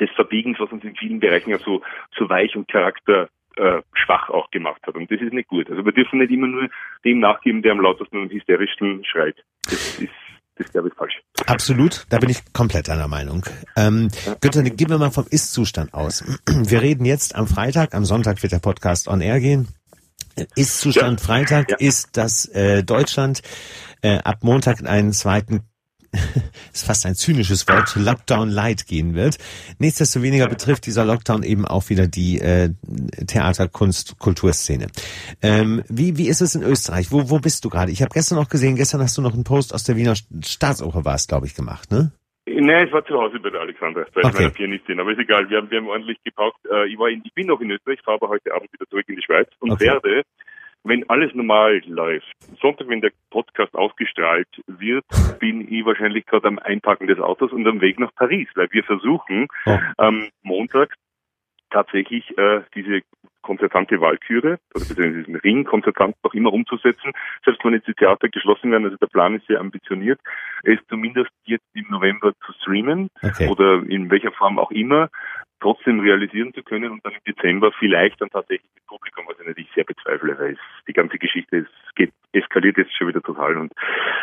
des 0.00 0.10
Verbiegens, 0.10 0.58
was 0.58 0.72
uns 0.72 0.84
in 0.84 0.96
vielen 0.96 1.20
Bereichen 1.20 1.50
ja 1.50 1.58
so, 1.58 1.82
so 2.16 2.28
weich 2.28 2.56
und 2.56 2.68
charakter 2.68 3.28
äh, 3.56 3.82
schwach 3.92 4.30
auch 4.30 4.50
gemacht 4.50 4.80
hat. 4.86 4.94
Und 4.94 5.10
das 5.10 5.20
ist 5.20 5.32
nicht 5.32 5.48
gut. 5.48 5.70
Also 5.70 5.84
wir 5.84 5.92
dürfen 5.92 6.18
nicht 6.18 6.32
immer 6.32 6.46
nur 6.46 6.68
dem 7.04 7.20
nachgeben, 7.20 7.62
der 7.62 7.72
am 7.72 7.80
lautesten 7.80 8.18
und 8.18 8.32
hysterischsten 8.32 9.04
schreit. 9.04 9.36
Das 9.64 9.98
ist 9.98 10.10
das 10.56 10.70
glaube 10.70 10.88
ich 10.88 10.94
falsch. 10.94 11.14
Absolut, 11.46 12.04
da 12.10 12.18
bin 12.18 12.28
ich 12.28 12.52
komplett 12.52 12.90
einer 12.90 13.08
Meinung. 13.08 13.44
Ähm. 13.76 14.08
Günther, 14.40 14.62
gehen 14.62 14.90
wir 14.90 14.98
mal 14.98 15.10
vom 15.10 15.26
Ist-Zustand 15.28 15.94
aus. 15.94 16.22
Wir 16.46 16.82
reden 16.82 17.04
jetzt 17.04 17.34
am 17.34 17.46
Freitag, 17.46 17.94
am 17.94 18.04
Sonntag 18.04 18.42
wird 18.42 18.52
der 18.52 18.58
Podcast 18.58 19.08
on 19.08 19.20
air 19.20 19.40
gehen. 19.40 19.68
Ist-Zustand 20.56 21.20
ja. 21.20 21.26
Freitag 21.26 21.70
ja. 21.70 21.76
ist, 21.78 22.16
dass 22.16 22.46
äh, 22.46 22.82
Deutschland 22.82 23.42
äh, 24.02 24.18
ab 24.18 24.38
Montag 24.42 24.84
einen 24.84 25.12
zweiten 25.12 25.62
ist 26.72 26.86
fast 26.86 27.06
ein 27.06 27.14
zynisches 27.14 27.66
Wort, 27.68 27.96
Lockdown 27.96 28.48
Light 28.50 28.86
gehen 28.86 29.14
wird. 29.14 29.38
Nichtsdestoweniger 29.78 30.48
betrifft 30.48 30.86
dieser 30.86 31.04
Lockdown 31.04 31.42
eben 31.42 31.66
auch 31.66 31.88
wieder 31.88 32.06
die 32.06 32.38
äh, 32.38 32.70
Theater, 33.26 33.68
Kunst, 33.68 34.18
Kulturszene. 34.18 34.88
Ähm, 35.42 35.82
wie, 35.88 36.18
wie 36.18 36.28
ist 36.28 36.40
es 36.40 36.54
in 36.54 36.62
Österreich? 36.62 37.10
Wo, 37.10 37.30
wo 37.30 37.38
bist 37.38 37.64
du 37.64 37.70
gerade? 37.70 37.92
Ich 37.92 38.02
habe 38.02 38.12
gestern 38.12 38.36
noch 38.36 38.48
gesehen, 38.48 38.76
gestern 38.76 39.00
hast 39.00 39.16
du 39.16 39.22
noch 39.22 39.34
einen 39.34 39.44
Post 39.44 39.74
aus 39.74 39.84
der 39.84 39.96
Wiener 39.96 40.14
Staatsoper 40.14 41.04
war 41.04 41.14
es, 41.14 41.26
glaube 41.26 41.46
ich, 41.46 41.54
gemacht, 41.54 41.90
ne? 41.90 42.12
Nein, 42.44 42.88
ich 42.88 42.92
war 42.92 43.04
zu 43.04 43.14
Hause 43.14 43.38
bei 43.38 43.50
der 43.50 43.60
Alexandra, 43.60 44.04
bei 44.14 44.22
okay. 44.24 44.34
meiner 44.34 44.50
Pianistin, 44.50 44.98
aber 44.98 45.12
ist 45.12 45.18
egal, 45.18 45.48
wir 45.48 45.58
haben, 45.58 45.70
wir 45.70 45.78
haben 45.78 45.88
ordentlich 45.88 46.18
gepaukt. 46.24 46.58
Äh, 46.70 46.88
ich, 46.88 46.98
war 46.98 47.08
in, 47.08 47.22
ich 47.24 47.32
bin 47.34 47.46
noch 47.46 47.60
in 47.60 47.70
Österreich, 47.70 48.00
fahre 48.04 48.16
aber 48.16 48.28
heute 48.30 48.52
Abend 48.52 48.72
wieder 48.72 48.86
zurück 48.88 49.04
in 49.08 49.16
die 49.16 49.22
Schweiz 49.22 49.48
und 49.60 49.70
okay. 49.70 49.84
werde 49.84 50.22
wenn 50.84 51.08
alles 51.08 51.34
normal 51.34 51.80
läuft, 51.86 52.32
Sonntag, 52.60 52.88
wenn 52.88 53.00
der 53.00 53.12
Podcast 53.30 53.74
ausgestrahlt 53.74 54.48
wird, 54.66 55.04
bin 55.38 55.72
ich 55.72 55.84
wahrscheinlich 55.84 56.26
gerade 56.26 56.48
am 56.48 56.58
Einpacken 56.58 57.06
des 57.06 57.18
Autos 57.18 57.52
und 57.52 57.66
am 57.66 57.80
Weg 57.80 57.98
nach 57.98 58.14
Paris, 58.14 58.48
weil 58.54 58.68
wir 58.72 58.84
versuchen 58.84 59.46
oh. 59.66 59.78
am 59.96 60.28
Montag 60.42 60.94
tatsächlich 61.72 62.36
äh, 62.38 62.60
diese 62.74 63.00
konzertante 63.42 64.00
Wahlküre 64.00 64.58
oder 64.74 64.84
beziehungsweise 64.86 65.24
diesen 65.24 65.36
Ring 65.36 65.64
konzertant 65.64 66.14
noch 66.22 66.32
immer 66.32 66.52
umzusetzen, 66.52 67.12
selbst 67.44 67.64
wenn 67.64 67.74
jetzt 67.74 67.88
die 67.88 67.94
Theater 67.94 68.28
geschlossen 68.28 68.70
werden. 68.70 68.84
Also 68.84 68.96
der 68.96 69.08
Plan 69.08 69.34
ist 69.34 69.46
sehr 69.46 69.60
ambitioniert, 69.60 70.20
es 70.62 70.78
zumindest 70.88 71.30
jetzt 71.44 71.66
im 71.74 71.86
November 71.90 72.32
zu 72.46 72.52
streamen 72.60 73.10
okay. 73.20 73.48
oder 73.48 73.82
in 73.88 74.10
welcher 74.10 74.32
Form 74.32 74.58
auch 74.58 74.70
immer 74.70 75.10
trotzdem 75.60 76.00
realisieren 76.00 76.52
zu 76.54 76.62
können 76.62 76.90
und 76.90 77.04
dann 77.04 77.12
im 77.12 77.34
Dezember 77.34 77.72
vielleicht 77.78 78.20
dann 78.20 78.30
tatsächlich 78.30 78.68
mit 78.74 78.86
Publikum, 78.86 79.24
was 79.28 79.38
ich 79.38 79.46
natürlich 79.46 79.70
sehr 79.74 79.84
bezweifle, 79.84 80.38
weil 80.38 80.52
es, 80.54 80.58
die 80.88 80.92
ganze 80.92 81.18
Geschichte 81.18 81.58
ist, 81.58 81.70
geht, 81.94 82.12
eskaliert 82.32 82.78
jetzt 82.78 82.96
schon 82.96 83.08
wieder 83.08 83.22
total. 83.22 83.56
Und 83.56 83.72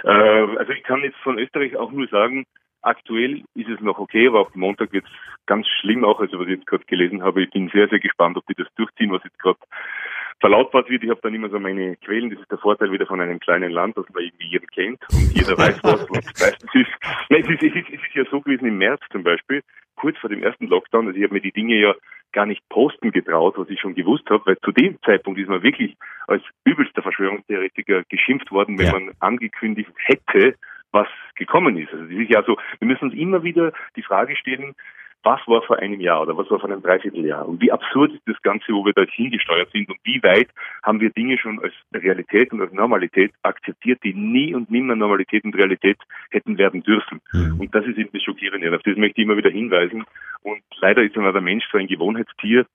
äh, 0.03 0.09
also 0.09 0.71
ich 0.73 0.83
kann 0.83 1.01
jetzt 1.01 1.17
von 1.23 1.39
Österreich 1.39 1.77
auch 1.77 1.91
nur 1.91 2.07
sagen, 2.07 2.45
aktuell 2.81 3.43
ist 3.55 3.69
es 3.69 3.79
noch 3.81 3.99
okay, 3.99 4.27
aber 4.27 4.41
ab 4.41 4.55
Montag 4.55 4.91
wird 4.91 5.05
es 5.05 5.11
ganz 5.45 5.67
schlimm 5.79 6.03
auch, 6.03 6.19
also 6.19 6.39
was 6.39 6.47
ich 6.47 6.57
jetzt 6.57 6.67
gerade 6.67 6.85
gelesen 6.85 7.23
habe. 7.23 7.43
Ich 7.43 7.49
bin 7.51 7.69
sehr, 7.69 7.87
sehr 7.87 7.99
gespannt, 7.99 8.37
ob 8.37 8.45
die 8.47 8.55
das 8.55 8.67
durchziehen, 8.75 9.11
was 9.11 9.23
jetzt 9.23 9.39
gerade 9.39 9.59
verlautbart 10.39 10.89
wird. 10.89 11.03
Ich 11.03 11.09
habe 11.09 11.21
dann 11.21 11.33
immer 11.33 11.49
so 11.49 11.59
meine 11.59 11.95
Quellen. 11.97 12.29
Das 12.29 12.39
ist 12.39 12.51
der 12.51 12.57
Vorteil 12.57 12.91
wieder 12.91 13.05
von 13.05 13.21
einem 13.21 13.39
kleinen 13.39 13.71
Land, 13.71 13.97
dass 13.97 14.09
man 14.13 14.23
irgendwie 14.23 14.47
jeden 14.47 14.67
kennt 14.67 15.01
und 15.11 15.33
jeder 15.33 15.57
weiß 15.57 15.79
was. 15.83 16.03
Und 16.05 16.25
meistens 16.25 16.75
ist, 16.75 16.91
nein, 17.29 17.41
es 17.41 17.49
ist, 17.49 17.63
es, 17.63 17.75
ist, 17.75 17.89
es 17.89 18.01
ist 18.01 18.15
ja 18.15 18.23
so 18.31 18.41
gewesen 18.41 18.67
im 18.67 18.77
März 18.77 19.01
zum 19.11 19.23
Beispiel, 19.23 19.61
kurz 19.95 20.17
vor 20.17 20.29
dem 20.29 20.43
ersten 20.43 20.67
Lockdown. 20.67 21.07
Also 21.07 21.17
ich 21.17 21.23
habe 21.23 21.33
mir 21.33 21.41
die 21.41 21.51
Dinge 21.51 21.75
ja 21.75 21.93
gar 22.31 22.45
nicht 22.45 22.61
posten 22.69 23.11
getraut, 23.11 23.57
was 23.57 23.69
ich 23.69 23.79
schon 23.79 23.95
gewusst 23.95 24.29
habe, 24.29 24.45
weil 24.45 24.57
zu 24.59 24.71
dem 24.71 25.01
Zeitpunkt 25.03 25.39
ist 25.39 25.49
man 25.49 25.63
wirklich 25.63 25.97
als 26.27 26.43
übelster 26.63 27.01
Verschwörungstheoretiker 27.01 28.03
geschimpft 28.07 28.51
worden, 28.51 28.77
wenn 28.77 28.85
ja. 28.85 28.93
man 28.93 29.11
angekündigt 29.19 29.91
hätte, 30.05 30.55
was 30.91 31.07
gekommen 31.35 31.77
ist. 31.77 31.93
Also 31.93 32.05
ist 32.05 32.31
ja 32.31 32.43
so, 32.43 32.57
wir 32.79 32.87
müssen 32.87 33.05
uns 33.05 33.13
immer 33.13 33.43
wieder 33.43 33.71
die 33.95 34.03
Frage 34.03 34.35
stellen, 34.35 34.75
was 35.23 35.39
war 35.47 35.61
vor 35.63 35.79
einem 35.79 35.99
Jahr 35.99 36.21
oder 36.21 36.37
was 36.37 36.49
war 36.49 36.59
vor 36.59 36.69
einem 36.69 36.81
Dreivierteljahr 36.81 37.47
und 37.47 37.61
wie 37.61 37.71
absurd 37.71 38.13
ist 38.13 38.21
das 38.25 38.41
Ganze, 38.41 38.71
wo 38.73 38.85
wir 38.85 38.93
da 38.93 39.03
hingesteuert 39.03 39.69
sind 39.71 39.89
und 39.89 39.99
wie 40.03 40.21
weit 40.23 40.47
haben 40.83 41.01
wir 41.01 41.09
Dinge 41.09 41.37
schon 41.37 41.59
als 41.61 41.73
Realität 41.93 42.53
und 42.53 42.61
als 42.61 42.71
Normalität 42.71 43.33
akzeptiert, 43.43 43.99
die 44.03 44.13
nie 44.13 44.53
und 44.55 44.71
nimmer 44.71 44.95
Normalität 44.95 45.43
und 45.43 45.55
Realität 45.55 45.97
hätten 46.31 46.57
werden 46.57 46.83
dürfen. 46.83 47.19
Mhm. 47.33 47.59
Und 47.59 47.75
das 47.75 47.85
ist 47.85 47.97
eben 47.97 48.11
das 48.13 48.23
Schockierende. 48.23 48.73
Auf 48.73 48.83
das 48.83 48.95
möchte 48.95 49.19
ich 49.19 49.27
immer 49.27 49.37
wieder 49.37 49.49
hinweisen. 49.49 50.05
Und 50.41 50.61
leider 50.79 51.03
ist 51.03 51.17
dann 51.17 51.31
der 51.31 51.41
Mensch 51.41 51.65
so 51.69 51.77
ein 51.77 51.87
Gewohnheitstier, 51.87 52.65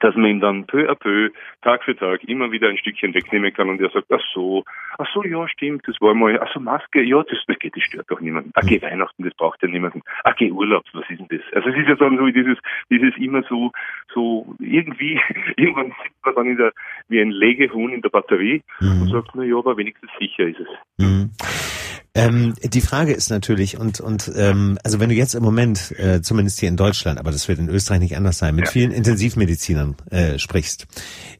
dass 0.00 0.14
man 0.16 0.26
ihm 0.26 0.40
dann 0.40 0.66
peu 0.66 0.88
à 0.90 0.94
peu, 0.94 1.30
Tag 1.62 1.84
für 1.84 1.96
Tag 1.96 2.24
immer 2.24 2.50
wieder 2.52 2.68
ein 2.68 2.78
Stückchen 2.78 3.14
wegnehmen 3.14 3.52
kann 3.52 3.68
und 3.68 3.80
er 3.80 3.90
sagt, 3.90 4.12
ach 4.12 4.20
so, 4.34 4.64
ach 4.98 5.06
so, 5.12 5.24
ja, 5.24 5.48
stimmt, 5.48 5.86
das 5.86 6.00
war 6.00 6.14
mal, 6.14 6.40
ach 6.40 6.52
so, 6.52 6.60
Maske, 6.60 7.02
ja, 7.02 7.22
das, 7.22 7.38
geht, 7.58 7.76
das 7.76 7.84
stört 7.84 8.10
doch 8.10 8.20
niemanden. 8.20 8.50
Ach, 8.54 8.62
geh 8.66 8.80
Weihnachten, 8.82 9.24
das 9.24 9.34
braucht 9.34 9.62
ja 9.62 9.68
niemanden. 9.68 10.02
Ach, 10.24 10.34
geh 10.36 10.50
Urlaub, 10.50 10.84
was 10.92 11.08
ist 11.08 11.20
denn 11.20 11.28
das? 11.28 11.40
Also 11.54 11.68
es 11.70 11.76
ist 11.76 11.88
ja 11.88 11.94
dann 11.94 12.18
so 12.18 12.26
dieses, 12.26 12.58
dieses 12.90 13.16
immer 13.16 13.42
so, 13.48 13.72
so, 14.12 14.54
irgendwie, 14.58 15.20
irgendwann 15.56 15.94
sitzt 16.02 16.24
man 16.24 16.34
dann 16.34 16.46
in 16.46 16.56
der, 16.56 16.72
wie 17.08 17.20
ein 17.20 17.30
Legehuhn 17.30 17.92
in 17.92 18.02
der 18.02 18.10
Batterie 18.10 18.62
mhm. 18.80 19.02
und 19.02 19.10
sagt, 19.10 19.30
na 19.34 19.44
ja, 19.44 19.56
aber 19.56 19.76
wenigstens 19.76 20.10
sicher 20.18 20.44
ist 20.44 20.60
es. 20.60 20.68
Mhm. 20.98 21.30
Ähm, 22.16 22.54
die 22.62 22.80
Frage 22.80 23.12
ist 23.12 23.28
natürlich, 23.30 23.76
und, 23.76 23.98
und 23.98 24.30
ähm, 24.36 24.78
also 24.84 25.00
wenn 25.00 25.08
du 25.08 25.16
jetzt 25.16 25.34
im 25.34 25.42
Moment, 25.42 25.90
äh, 25.98 26.22
zumindest 26.22 26.60
hier 26.60 26.68
in 26.68 26.76
Deutschland, 26.76 27.18
aber 27.18 27.32
das 27.32 27.48
wird 27.48 27.58
in 27.58 27.68
Österreich 27.68 27.98
nicht 27.98 28.16
anders 28.16 28.38
sein, 28.38 28.54
mit 28.54 28.66
ja. 28.66 28.70
vielen 28.70 28.92
Intensivmedizinern 28.92 29.96
äh, 30.10 30.38
sprichst, 30.38 30.86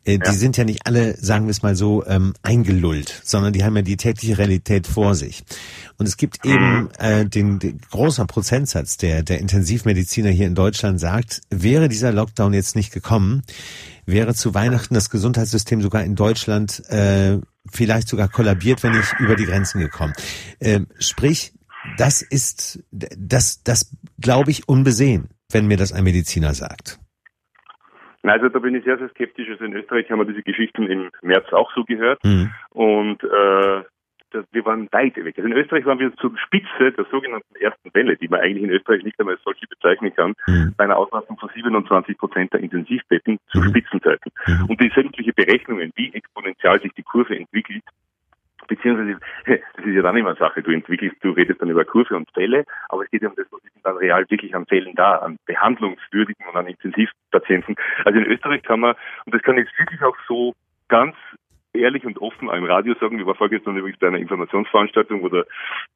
äh, 0.04 0.14
ja. 0.14 0.18
die 0.18 0.36
sind 0.36 0.56
ja 0.56 0.64
nicht 0.64 0.84
alle, 0.84 1.16
sagen 1.16 1.46
wir 1.46 1.52
es 1.52 1.62
mal 1.62 1.76
so, 1.76 2.04
ähm, 2.06 2.34
eingelullt, 2.42 3.22
sondern 3.22 3.52
die 3.52 3.62
haben 3.62 3.76
ja 3.76 3.82
die 3.82 3.96
tägliche 3.96 4.36
Realität 4.36 4.88
vor 4.88 5.14
sich. 5.14 5.44
Und 5.96 6.06
es 6.08 6.16
gibt 6.16 6.44
eben 6.44 6.82
mhm. 6.82 6.88
äh, 6.98 7.24
den, 7.24 7.60
den 7.60 7.80
großer 7.92 8.26
Prozentsatz 8.26 8.96
der, 8.96 9.22
der 9.22 9.38
Intensivmediziner 9.38 10.30
hier 10.30 10.48
in 10.48 10.56
Deutschland 10.56 10.98
sagt, 10.98 11.42
wäre 11.50 11.88
dieser 11.88 12.10
Lockdown 12.10 12.52
jetzt 12.52 12.74
nicht 12.74 12.92
gekommen, 12.92 13.44
wäre 14.06 14.34
zu 14.34 14.54
Weihnachten 14.54 14.94
das 14.94 15.08
Gesundheitssystem 15.08 15.82
sogar 15.82 16.02
in 16.02 16.16
Deutschland 16.16 16.82
äh, 16.90 17.38
vielleicht 17.70 18.08
sogar 18.08 18.28
kollabiert, 18.28 18.82
wenn 18.82 18.92
nicht 18.92 19.14
über 19.18 19.36
die 19.36 19.46
Grenzen 19.46 19.80
gekommen. 19.80 20.12
Ähm, 20.60 20.86
sprich, 20.98 21.52
das 21.96 22.22
ist, 22.22 22.82
das, 22.90 23.62
das 23.62 23.96
glaube 24.20 24.50
ich 24.50 24.68
unbesehen, 24.68 25.28
wenn 25.52 25.66
mir 25.66 25.76
das 25.76 25.92
ein 25.92 26.04
Mediziner 26.04 26.54
sagt. 26.54 26.98
Also 28.22 28.48
da 28.48 28.58
bin 28.58 28.74
ich 28.74 28.84
sehr, 28.84 28.96
sehr 28.96 29.10
skeptisch. 29.10 29.48
Also 29.50 29.64
in 29.64 29.74
Österreich 29.74 30.10
haben 30.10 30.18
wir 30.18 30.24
diese 30.24 30.42
Geschichten 30.42 30.86
im 30.86 31.10
März 31.22 31.52
auch 31.52 31.70
so 31.74 31.84
gehört. 31.84 32.24
Mhm. 32.24 32.50
Und 32.70 33.22
äh, 33.22 33.82
wir 34.52 34.64
waren 34.64 34.88
weit 34.92 35.16
weg. 35.16 35.34
Also 35.36 35.48
in 35.48 35.56
Österreich 35.56 35.84
waren 35.84 35.98
wir 35.98 36.14
zur 36.16 36.36
Spitze 36.38 36.92
der 36.92 37.04
sogenannten 37.10 37.54
ersten 37.56 37.92
Welle, 37.94 38.16
die 38.16 38.28
man 38.28 38.40
eigentlich 38.40 38.64
in 38.64 38.70
Österreich 38.70 39.02
nicht 39.04 39.18
einmal 39.18 39.34
als 39.34 39.44
solche 39.44 39.66
bezeichnen 39.66 40.14
kann, 40.14 40.34
mhm. 40.46 40.74
bei 40.76 40.84
einer 40.84 40.96
Auslastung 40.96 41.38
von 41.38 41.50
27 41.54 42.18
Prozent 42.18 42.52
der 42.52 42.60
Intensivbetten 42.60 43.38
zu 43.50 43.60
mhm. 43.60 43.68
Spitzenzeiten. 43.68 44.32
Mhm. 44.46 44.66
Und 44.66 44.80
die 44.80 44.92
sämtliche 44.94 45.32
Berechnungen, 45.32 45.92
wie 45.96 46.12
exponentiell 46.12 46.80
sich 46.80 46.92
die 46.94 47.02
Kurve 47.02 47.36
entwickelt, 47.36 47.82
beziehungsweise 48.66 49.18
das 49.46 49.84
ist 49.84 49.94
ja 49.94 50.02
dann 50.02 50.16
immer 50.16 50.30
eine 50.30 50.38
Sache, 50.38 50.62
du 50.62 50.70
entwickelst, 50.70 51.16
du 51.22 51.30
redest 51.30 51.60
dann 51.60 51.70
über 51.70 51.84
Kurve 51.84 52.16
und 52.16 52.30
Fälle, 52.32 52.64
aber 52.88 53.04
es 53.04 53.10
geht 53.10 53.22
ja 53.22 53.28
um 53.28 53.36
das, 53.36 53.46
was 53.50 53.62
ist 53.64 53.72
dann 53.82 53.96
real 53.96 54.24
wirklich 54.28 54.54
an 54.54 54.66
Fällen 54.66 54.94
da, 54.94 55.16
an 55.18 55.38
behandlungswürdigen 55.46 56.46
und 56.46 56.56
an 56.56 56.66
Intensivpatienten. 56.66 57.76
Also 58.04 58.18
in 58.18 58.26
Österreich 58.26 58.62
kann 58.62 58.80
man, 58.80 58.94
und 59.26 59.34
das 59.34 59.42
kann 59.42 59.58
jetzt 59.58 59.78
wirklich 59.78 60.02
auch 60.02 60.16
so 60.26 60.54
ganz 60.88 61.14
ehrlich 61.74 62.04
und 62.04 62.20
offen 62.20 62.48
im 62.48 62.64
Radio 62.64 62.94
sagen, 63.00 63.18
wir 63.18 63.26
waren 63.26 63.36
vorgestern 63.36 63.76
übrigens 63.76 63.98
bei 63.98 64.08
einer 64.08 64.18
Informationsveranstaltung, 64.18 65.22
wo 65.22 65.28
der 65.28 65.44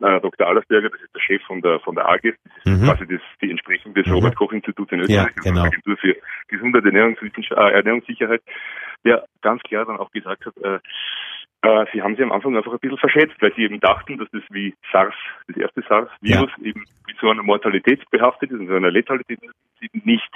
äh, 0.01 0.21
Dr. 0.21 0.47
Allersberger, 0.47 0.91
das 0.91 1.01
ist 1.01 1.15
der 1.15 1.21
Chef 1.21 1.43
von 1.43 1.63
der 1.63 1.81
von 1.81 1.95
der 1.95 2.09
AGES, 2.09 2.35
das 2.45 2.73
ist 2.73 2.83
mhm. 2.83 2.87
quasi 2.87 3.07
das, 3.07 3.21
die 3.41 3.51
Entsprechung 3.51 3.95
des 3.95 4.07
mhm. 4.07 4.15
Robert 4.15 4.37
Koch 4.37 4.53
Instituts 4.53 4.93
in 4.93 5.01
Österreich, 5.01 5.35
ja, 5.37 5.51
genau. 5.51 5.63
Agentur 5.63 5.97
für 5.97 6.17
Gesundheit, 6.49 6.85
Ernährungswissenschaft, 6.85 7.61
äh, 7.61 7.75
Ernährungssicherheit, 7.75 8.43
der 9.05 9.25
ganz 9.43 9.63
klar 9.63 9.85
dann 9.85 9.99
auch 9.99 10.11
gesagt 10.11 10.45
hat, 10.47 10.57
äh, 10.59 10.79
äh, 11.63 11.87
sie 11.93 12.03
haben 12.03 12.15
sich 12.15 12.25
am 12.25 12.33
Anfang 12.33 12.57
einfach 12.57 12.73
ein 12.73 12.79
bisschen 12.79 12.99
verschätzt, 12.99 13.35
weil 13.41 13.53
sie 13.55 13.63
eben 13.63 13.81
dachten, 13.81 14.19
dass 14.19 14.29
das 14.31 14.43
wie 14.51 14.75
SARS, 14.93 15.15
das 15.49 15.57
erste 15.57 15.83
SARS-Virus, 15.89 16.51
ja. 16.59 16.67
eben 16.67 16.85
mit 17.07 17.17
so 17.21 17.29
einer 17.31 17.43
Mortalität 17.43 18.09
behaftet 18.11 18.53
ist 18.53 18.61
und 18.61 18.69
so 18.69 18.75
einer 18.75 18.93
Letalität 18.93 19.41
eben 19.81 20.03
nicht. 20.05 20.31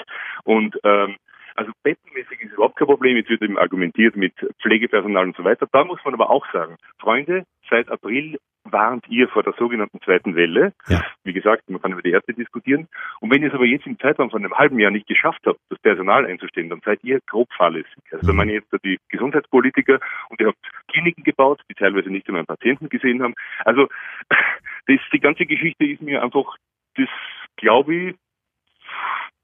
Und 0.44 0.76
ähm, 0.83 1.16
also 1.55 1.73
bettenmäßig 1.83 2.41
ist 2.41 2.53
überhaupt 2.53 2.77
kein 2.77 2.87
Problem. 2.87 3.17
Jetzt 3.17 3.31
wird 3.31 3.43
eben 3.43 3.59
argumentiert 3.59 4.17
mit 4.17 4.35
Pflegepersonal 4.61 5.27
und 5.27 5.37
so 5.37 5.45
weiter. 5.45 5.67
Da 5.71 5.85
muss 5.85 6.01
man 6.05 6.15
aber 6.15 6.31
auch 6.31 6.47
sagen, 6.53 6.77
Freunde, 6.99 7.45
seit 7.69 7.91
April 7.91 8.38
warnt 8.65 9.09
ihr 9.09 9.29
vor 9.29 9.43
der 9.43 9.55
sogenannten 9.59 10.01
zweiten 10.03 10.37
Welle. 10.37 10.73
Ja. 10.88 11.05
Wie 11.25 11.33
gesagt, 11.33 11.69
man 11.69 11.81
kann 11.81 11.93
über 11.93 12.03
die 12.03 12.11
erste 12.11 12.33
diskutieren. 12.33 12.88
Und 13.21 13.31
wenn 13.31 13.43
ihr 13.43 13.49
es 13.49 13.55
aber 13.55 13.65
jetzt 13.65 13.87
im 13.87 13.99
Zeitraum 13.99 14.31
von 14.31 14.45
einem 14.45 14.57
halben 14.57 14.79
Jahr 14.79 14.91
nicht 14.91 15.07
geschafft 15.07 15.41
habt, 15.47 15.59
das 15.69 15.79
Personal 15.81 16.27
einzustellen, 16.27 16.71
dann 16.71 16.81
seid 16.85 17.03
ihr 17.03 17.21
grob 17.27 17.53
fahrlässig. 17.55 18.03
Also 18.12 18.27
da 18.27 18.33
mhm. 18.33 18.38
meine 18.38 18.53
ich 18.53 18.62
jetzt 18.62 18.85
die 18.85 18.99
Gesundheitspolitiker 19.09 19.99
und 20.29 20.41
ihr 20.41 20.49
habt 20.49 20.59
Kliniken 20.88 21.25
gebaut, 21.25 21.61
die 21.71 21.75
teilweise 21.75 22.11
nicht 22.11 22.29
einmal 22.29 22.45
Patienten 22.45 22.88
gesehen 22.88 23.23
haben. 23.23 23.35
Also 23.65 23.88
das, 24.87 24.99
die 25.12 25.21
ganze 25.21 25.47
Geschichte 25.47 25.85
ist 25.85 26.03
mir 26.03 26.23
einfach, 26.23 26.57
das 26.97 27.09
glaube 27.57 27.95
ich, 27.95 28.15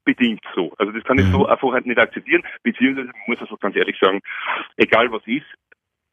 bedingt 0.08 0.40
so. 0.54 0.72
Also 0.78 0.90
das 0.92 1.04
kann 1.04 1.18
ich 1.18 1.26
so 1.26 1.40
mhm. 1.40 1.46
einfach 1.46 1.70
halt 1.70 1.84
nicht 1.84 1.98
akzeptieren, 1.98 2.42
beziehungsweise 2.62 3.10
muss 3.26 3.40
also 3.40 3.58
ganz 3.58 3.76
ehrlich 3.76 3.98
sagen, 4.00 4.20
egal 4.78 5.12
was 5.12 5.20
ist, 5.26 5.44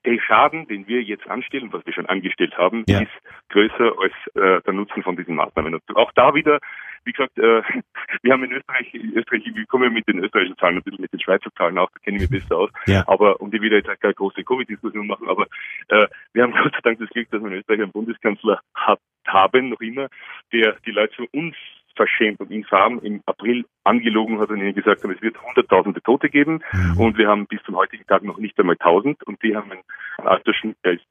der 0.04 0.20
Schaden, 0.20 0.68
den 0.68 0.86
wir 0.86 1.02
jetzt 1.02 1.26
anstellen, 1.28 1.72
was 1.72 1.86
wir 1.86 1.94
schon 1.94 2.06
angestellt 2.08 2.58
haben, 2.58 2.84
ja. 2.88 3.00
ist 3.00 3.12
größer 3.50 3.94
als 3.98 4.14
äh, 4.36 4.62
der 4.62 4.74
Nutzen 4.74 5.02
von 5.02 5.16
diesen 5.16 5.34
Maßnahmen. 5.36 5.76
Und 5.76 5.96
auch 5.96 6.12
da 6.14 6.36
wieder, 6.36 6.60
wie 7.06 7.14
gesagt, 7.14 7.38
äh, 7.38 7.62
wir 8.22 8.34
haben 8.34 8.44
in 8.44 8.52
Österreich, 8.52 8.94
Österreich, 8.94 9.44
wir 9.54 9.66
kommen 9.66 9.86
ja 9.86 9.90
mit 9.90 10.08
den 10.10 10.20
österreichischen 10.20 10.58
Zahlen, 10.58 10.76
natürlich 10.76 11.00
mit 11.00 11.14
den 11.14 11.22
Schweizer 11.22 11.50
Zahlen 11.58 11.78
auch, 11.78 11.90
da 11.92 12.00
kenne 12.00 12.18
ich 12.18 12.30
mich 12.30 12.42
besser 12.42 12.58
aus. 12.58 12.70
Ja. 12.86 13.06
Aber, 13.08 13.40
und 13.40 13.54
ich 13.54 13.62
will 13.62 13.72
jetzt 13.72 13.90
keine 14.02 14.14
große 14.14 14.44
Covid-Diskussion 14.44 15.08
machen, 15.08 15.30
aber 15.30 15.48
äh, 15.88 16.06
wir 16.34 16.44
haben 16.44 16.52
Gott 16.64 16.74
sei 16.74 16.82
Dank 16.84 17.00
das 17.00 17.10
Glück, 17.12 17.32
dass 17.32 17.42
wir 17.42 17.48
in 17.48 17.60
Österreich 17.60 17.82
einen 17.82 17.94
Bundeskanzler 17.94 18.60
hat, 18.76 19.00
haben, 19.26 19.70
noch 19.70 19.80
immer, 19.80 20.10
der 20.52 20.76
die 20.86 20.92
Leute 20.92 21.16
für 21.16 21.28
uns 21.32 21.56
verschämt 21.96 22.40
und 22.40 22.52
infam 22.52 23.00
im 23.00 23.22
April 23.26 23.66
angelogen 23.84 24.40
hat 24.40 24.50
und 24.50 24.60
ihnen 24.60 24.76
gesagt 24.76 25.04
hat, 25.04 25.12
es 25.12 25.22
wird 25.22 25.42
hunderttausende 25.42 26.02
Tote 26.02 26.30
geben 26.30 26.62
mhm. 26.72 27.00
und 27.00 27.18
wir 27.18 27.28
haben 27.28 27.48
bis 27.48 27.62
zum 27.64 27.76
heutigen 27.76 28.06
Tag 28.06 28.24
noch 28.24 28.38
nicht 28.38 28.60
einmal 28.60 28.78
tausend 28.78 29.24
und 29.24 29.42
die 29.44 29.56
haben 29.56 29.72
einen 29.72 29.84
Altersschnitt, 30.18 30.78
der 30.84 30.94
ist 30.94 31.06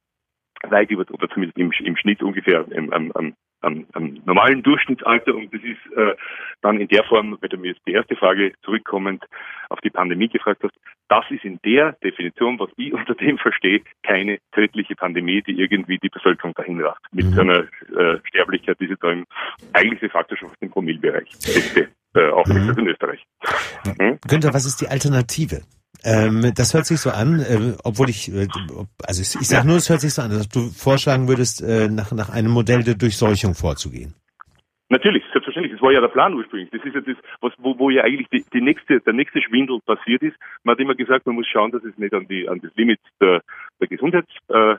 weit 0.70 0.90
über, 0.90 1.04
oder 1.10 1.28
zumindest 1.28 1.58
im, 1.58 1.72
im 1.84 1.96
Schnitt 1.96 2.22
ungefähr 2.22 2.64
im, 2.70 2.92
am, 2.92 3.12
am, 3.12 3.34
am, 3.60 3.86
am 3.92 4.18
normalen 4.24 4.62
Durchschnittsalter 4.62 5.34
und 5.34 5.52
das 5.52 5.62
ist 5.62 5.96
äh, 5.96 6.14
dann 6.62 6.80
in 6.80 6.88
der 6.88 7.04
Form, 7.04 7.36
wenn 7.40 7.50
du 7.50 7.56
mir 7.56 7.68
jetzt 7.68 7.86
die 7.86 7.92
erste 7.92 8.16
Frage 8.16 8.52
zurückkommend 8.62 9.24
auf 9.68 9.80
die 9.80 9.90
Pandemie 9.90 10.28
gefragt 10.28 10.62
hast, 10.62 10.74
das 11.08 11.24
ist 11.30 11.44
in 11.44 11.58
der 11.64 11.92
Definition, 12.02 12.58
was 12.58 12.70
ich 12.76 12.92
unter 12.94 13.14
dem 13.14 13.38
verstehe, 13.38 13.82
keine 14.02 14.38
tödliche 14.52 14.94
Pandemie, 14.94 15.42
die 15.42 15.58
irgendwie 15.58 15.98
die 15.98 16.08
Bevölkerung 16.08 16.54
dahin 16.54 16.80
racht. 16.80 17.02
Mit 17.12 17.26
mhm. 17.26 17.40
einer 17.40 17.58
äh, 17.96 18.18
Sterblichkeit, 18.28 18.78
die 18.80 18.86
sie 18.86 18.96
da 19.00 19.12
im, 19.12 19.24
eigentlich 19.72 20.00
de 20.00 20.08
facto 20.08 20.36
schon 20.36 20.48
auf 20.48 20.56
dem 20.56 20.70
Promillbereich 20.70 21.30
ist, 21.32 21.76
äh, 22.14 22.30
auch 22.30 22.46
mhm. 22.46 22.74
in 22.78 22.88
Österreich. 22.88 23.24
Mhm. 23.84 24.18
Günther, 24.26 24.54
was 24.54 24.64
ist 24.64 24.80
die 24.80 24.88
Alternative? 24.88 25.62
Ähm, 26.02 26.52
das 26.54 26.74
hört 26.74 26.86
sich 26.86 27.00
so 27.00 27.10
an, 27.10 27.40
äh, 27.40 27.76
obwohl 27.84 28.10
ich, 28.10 28.32
äh, 28.32 28.48
also 29.06 29.22
ich, 29.22 29.40
ich 29.40 29.48
sage 29.48 29.66
nur, 29.66 29.76
es 29.76 29.88
hört 29.88 30.00
sich 30.00 30.12
so 30.12 30.22
an, 30.22 30.30
dass 30.30 30.48
du 30.48 30.70
vorschlagen 30.70 31.28
würdest, 31.28 31.62
äh, 31.62 31.88
nach, 31.88 32.12
nach 32.12 32.30
einem 32.30 32.50
Modell 32.50 32.82
der 32.82 32.94
Durchseuchung 32.94 33.54
vorzugehen. 33.54 34.14
Natürlich, 34.90 35.24
selbstverständlich. 35.32 35.72
Das 35.72 35.82
war 35.82 35.92
ja 35.92 36.00
der 36.00 36.08
Plan 36.08 36.34
ursprünglich. 36.34 36.70
Das 36.70 36.84
ist 36.84 36.94
ja 36.94 37.00
das, 37.00 37.16
was, 37.40 37.52
wo, 37.58 37.78
wo 37.78 37.90
ja 37.90 38.04
eigentlich 38.04 38.28
die, 38.28 38.44
die 38.52 38.60
nächste, 38.60 39.00
der 39.00 39.14
nächste 39.14 39.40
Schwindel 39.40 39.80
passiert 39.84 40.22
ist. 40.22 40.36
Man 40.62 40.74
hat 40.74 40.80
immer 40.80 40.94
gesagt, 40.94 41.26
man 41.26 41.36
muss 41.36 41.46
schauen, 41.48 41.72
dass 41.72 41.82
es 41.84 41.96
nicht 41.96 42.12
an 42.12 42.28
die, 42.28 42.48
an 42.48 42.60
das 42.60 42.70
Limit 42.76 43.00
der, 43.20 43.42
der 43.80 43.88
Gesundheits, 43.88 44.30
äh, 44.48 44.76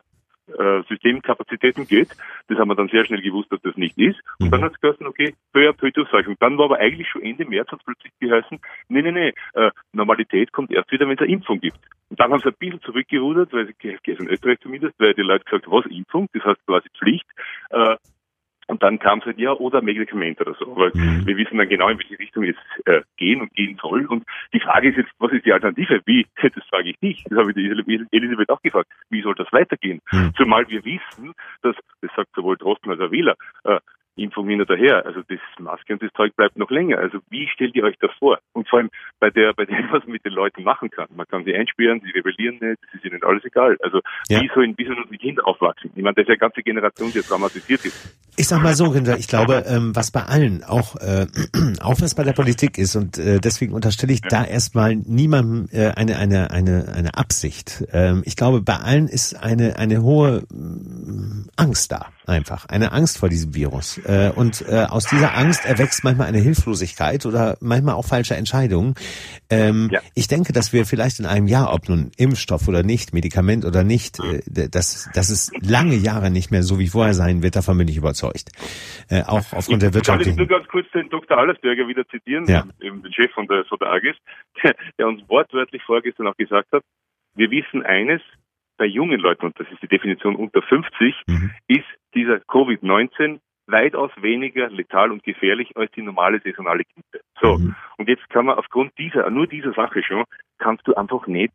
äh, 0.47 0.83
Systemkapazitäten 0.87 1.87
geht. 1.87 2.09
Das 2.47 2.57
haben 2.57 2.69
wir 2.69 2.75
dann 2.75 2.89
sehr 2.89 3.05
schnell 3.05 3.21
gewusst, 3.21 3.51
dass 3.51 3.61
das 3.61 3.75
nicht 3.75 3.97
ist. 3.97 4.19
Und 4.39 4.47
mhm. 4.47 4.51
dann 4.51 4.63
hat 4.63 4.73
es 4.73 4.81
geheißen, 4.81 5.05
okay, 5.07 5.33
peu 5.53 5.67
à 5.69 5.73
peu 5.73 5.91
Durchseuchung. 5.91 6.35
Dann 6.39 6.57
war 6.57 6.65
aber 6.65 6.77
eigentlich 6.77 7.07
schon 7.09 7.23
Ende 7.23 7.45
März 7.45 7.71
hat 7.71 7.79
es 7.79 7.85
plötzlich 7.85 8.13
geheißen, 8.19 8.59
nee, 8.89 9.01
nee, 9.01 9.11
nee, 9.11 9.33
äh, 9.53 9.71
Normalität 9.93 10.51
kommt 10.51 10.71
erst 10.71 10.91
wieder, 10.91 11.07
wenn 11.07 11.15
es 11.15 11.21
eine 11.21 11.31
Impfung 11.31 11.59
gibt. 11.59 11.79
Und 12.09 12.19
dann 12.19 12.31
haben 12.31 12.41
sie 12.41 12.49
ein 12.49 12.55
bisschen 12.59 12.81
zurückgerudert, 12.81 13.51
weil 13.53 13.67
sie, 13.67 13.97
in 14.11 14.27
Österreich 14.27 14.59
zumindest, 14.61 14.93
weil 14.99 15.13
die 15.13 15.21
Leute 15.21 15.45
gesagt 15.45 15.65
haben, 15.65 15.73
was, 15.73 15.85
Impfung? 15.87 16.27
Das 16.33 16.43
heißt 16.43 16.65
quasi 16.65 16.89
Pflicht. 16.97 17.25
Äh, 17.71 17.95
und 18.67 18.81
dann 18.81 18.99
kam 18.99 19.19
es 19.19 19.25
halt, 19.25 19.37
ja, 19.37 19.51
oder 19.51 19.81
Medikament 19.81 20.41
oder 20.41 20.55
so. 20.55 20.71
Aber 20.71 20.91
mhm. 20.93 21.25
wir 21.25 21.37
wissen 21.37 21.57
dann 21.57 21.69
genau, 21.69 21.89
in 21.89 21.99
welche 21.99 22.17
Richtung 22.17 22.43
es 22.43 22.55
äh, 22.85 23.01
gehen 23.17 23.41
und 23.41 23.53
gehen 23.53 23.77
soll. 23.81 24.05
Und 24.05 24.25
die 24.53 24.59
Frage 24.59 24.89
ist 24.89 24.97
jetzt, 24.97 25.11
was 25.19 25.31
ist 25.31 25.45
die 25.45 25.53
Alternative? 25.53 26.01
Wie, 26.05 26.25
das 26.41 26.63
frage 26.69 26.89
ich 26.89 27.01
nicht. 27.01 27.25
Das 27.29 27.39
habe 27.39 27.51
ich 27.51 27.55
die 27.55 28.07
Elisabeth 28.11 28.49
auch 28.49 28.61
gefragt. 28.61 28.89
Wie 29.09 29.21
soll 29.21 29.35
das 29.35 29.51
weitergehen? 29.51 30.01
Mhm. 30.11 30.33
Zumal 30.35 30.67
wir 30.69 30.83
wissen, 30.83 31.33
dass, 31.61 31.75
das 32.01 32.11
sagt 32.15 32.29
sowohl 32.35 32.57
Drosten 32.57 32.91
als 32.91 33.01
auch 33.01 33.11
Wähler, 33.11 33.35
äh, 33.63 33.79
Impfung 34.15 34.47
hin 34.47 34.61
oder 34.61 34.75
her. 34.75 35.05
Also 35.05 35.21
das 35.27 35.39
Maske 35.59 35.93
und 35.93 36.01
das 36.01 36.11
Zeug 36.13 36.35
bleibt 36.35 36.57
noch 36.57 36.71
länger. 36.71 36.97
Also 36.99 37.19
wie 37.29 37.47
stellt 37.47 37.75
ihr 37.75 37.83
euch 37.83 37.97
das 37.99 38.11
vor? 38.19 38.39
Und 38.53 38.67
vor 38.69 38.79
allem 38.79 38.89
bei 39.19 39.29
der, 39.29 39.53
bei 39.53 39.65
dem, 39.65 39.75
was 39.91 40.03
man 40.03 40.13
mit 40.13 40.25
den 40.25 40.33
Leuten 40.33 40.63
machen 40.63 40.89
kann. 40.89 41.07
Man 41.15 41.27
kann 41.27 41.43
sie 41.43 41.55
einsperren, 41.55 42.01
sie 42.01 42.11
rebellieren 42.11 42.57
nicht, 42.61 42.81
das 42.83 42.93
ist 42.95 43.05
ihnen 43.05 43.23
alles 43.23 43.43
egal. 43.43 43.77
Also 43.81 44.01
ja. 44.29 44.41
wie 44.41 44.49
sollen, 44.53 44.73
wie 44.77 44.85
sollen 44.85 44.99
unsere 44.99 45.17
Kinder 45.17 45.47
aufwachsen? 45.47 45.91
Ich 45.95 46.03
meine, 46.03 46.15
das 46.15 46.23
ist 46.23 46.29
eine 46.29 46.37
ganze 46.37 46.61
Generation, 46.61 47.11
die 47.11 47.19
traumatisiert 47.19 47.85
ist. 47.85 48.15
Ich 48.37 48.47
sag 48.49 48.61
mal 48.61 48.75
so, 48.75 48.91
Günther, 48.91 49.17
ich 49.17 49.29
glaube, 49.29 49.63
ähm, 49.65 49.95
was 49.95 50.11
bei 50.11 50.23
allen, 50.23 50.63
auch, 50.63 50.97
äh, 50.97 51.25
auch 51.81 52.01
was 52.01 52.15
bei 52.15 52.23
der 52.23 52.33
Politik 52.33 52.77
ist, 52.77 52.95
und 52.95 53.17
äh, 53.17 53.39
deswegen 53.39 53.73
unterstelle 53.73 54.11
ich 54.11 54.21
ja. 54.23 54.29
da 54.29 54.43
erstmal 54.43 54.95
niemandem 54.95 55.69
äh, 55.71 55.91
eine, 55.91 56.17
eine, 56.17 56.51
eine, 56.51 56.93
eine 56.93 57.15
Absicht. 57.17 57.85
Ähm, 57.93 58.23
ich 58.25 58.35
glaube, 58.35 58.61
bei 58.61 58.75
allen 58.75 59.07
ist 59.07 59.41
eine, 59.41 59.77
eine 59.77 60.01
hohe 60.01 60.43
äh, 60.51 61.51
Angst 61.55 61.93
da, 61.93 62.07
einfach. 62.25 62.65
Eine 62.67 62.91
Angst 62.91 63.19
vor 63.19 63.29
diesem 63.29 63.55
Virus. 63.55 63.99
Äh, 64.05 64.31
und 64.35 64.63
äh, 64.67 64.85
aus 64.89 65.05
dieser 65.05 65.35
Angst 65.35 65.65
erwächst 65.65 66.03
manchmal 66.03 66.27
eine 66.27 66.37
Hilflosigkeit 66.37 67.25
oder 67.25 67.57
manchmal 67.59 67.95
auch 67.95 68.05
falsche 68.05 68.35
Entscheidungen. 68.35 68.93
Ähm, 69.49 69.89
ja. 69.91 70.01
Ich 70.13 70.27
denke, 70.27 70.53
dass 70.53 70.73
wir 70.73 70.85
vielleicht 70.85 71.19
in 71.19 71.25
einem 71.25 71.47
Jahr, 71.47 71.73
ob 71.73 71.89
nun 71.89 72.11
Impfstoff 72.17 72.67
oder 72.67 72.83
nicht, 72.83 73.13
Medikament 73.13 73.65
oder 73.65 73.83
nicht, 73.83 74.19
äh, 74.19 74.69
dass, 74.69 75.09
dass 75.13 75.29
es 75.29 75.51
lange 75.61 75.95
Jahre 75.95 76.29
nicht 76.29 76.51
mehr 76.51 76.63
so 76.63 76.79
wie 76.79 76.87
vorher 76.87 77.13
sein 77.13 77.41
wird, 77.41 77.55
davon 77.55 77.77
bin 77.77 77.87
ich 77.87 77.97
überzeugt. 77.97 78.51
Äh, 79.09 79.23
auch 79.23 79.53
aufgrund 79.53 79.81
der 79.81 79.93
Wirtschaft. 79.93 80.21
Kann 80.21 80.29
ich 80.29 80.37
nur 80.37 80.47
ganz 80.47 80.67
kurz 80.67 80.89
den 80.91 81.09
Dr. 81.09 81.37
Allersberger 81.37 81.87
wieder 81.87 82.07
zitieren, 82.07 82.45
ja. 82.45 82.63
den 82.81 83.01
Chef 83.13 83.31
von 83.31 83.47
der, 83.47 83.65
von 83.65 83.79
der 83.79 83.89
AGES, 83.89 84.15
der, 84.63 84.75
der 84.97 85.07
uns 85.07 85.27
wortwörtlich 85.27 85.81
vorgestern 85.83 86.27
auch 86.27 86.37
gesagt 86.37 86.71
hat, 86.71 86.83
wir 87.35 87.51
wissen 87.51 87.83
eines, 87.83 88.21
bei 88.77 88.85
jungen 88.85 89.19
Leuten, 89.19 89.45
und 89.45 89.59
das 89.59 89.67
ist 89.71 89.81
die 89.81 89.87
Definition 89.87 90.35
unter 90.35 90.61
50, 90.61 91.15
mhm. 91.27 91.51
ist 91.67 91.85
dieser 92.13 92.37
Covid-19 92.37 93.39
weitaus 93.67 94.11
weniger 94.21 94.69
letal 94.69 95.11
und 95.11 95.23
gefährlich 95.23 95.75
als 95.75 95.91
die 95.91 96.01
normale 96.01 96.39
saisonale 96.39 96.83
Grippe. 96.83 97.25
So. 97.41 97.57
Mhm. 97.57 97.75
Und 97.97 98.09
jetzt 98.09 98.29
kann 98.29 98.45
man 98.45 98.57
aufgrund 98.57 98.97
dieser, 98.97 99.29
nur 99.29 99.47
dieser 99.47 99.73
Sache 99.73 100.03
schon, 100.03 100.23
kannst 100.59 100.87
du 100.87 100.93
einfach 100.95 101.27
nicht 101.27 101.53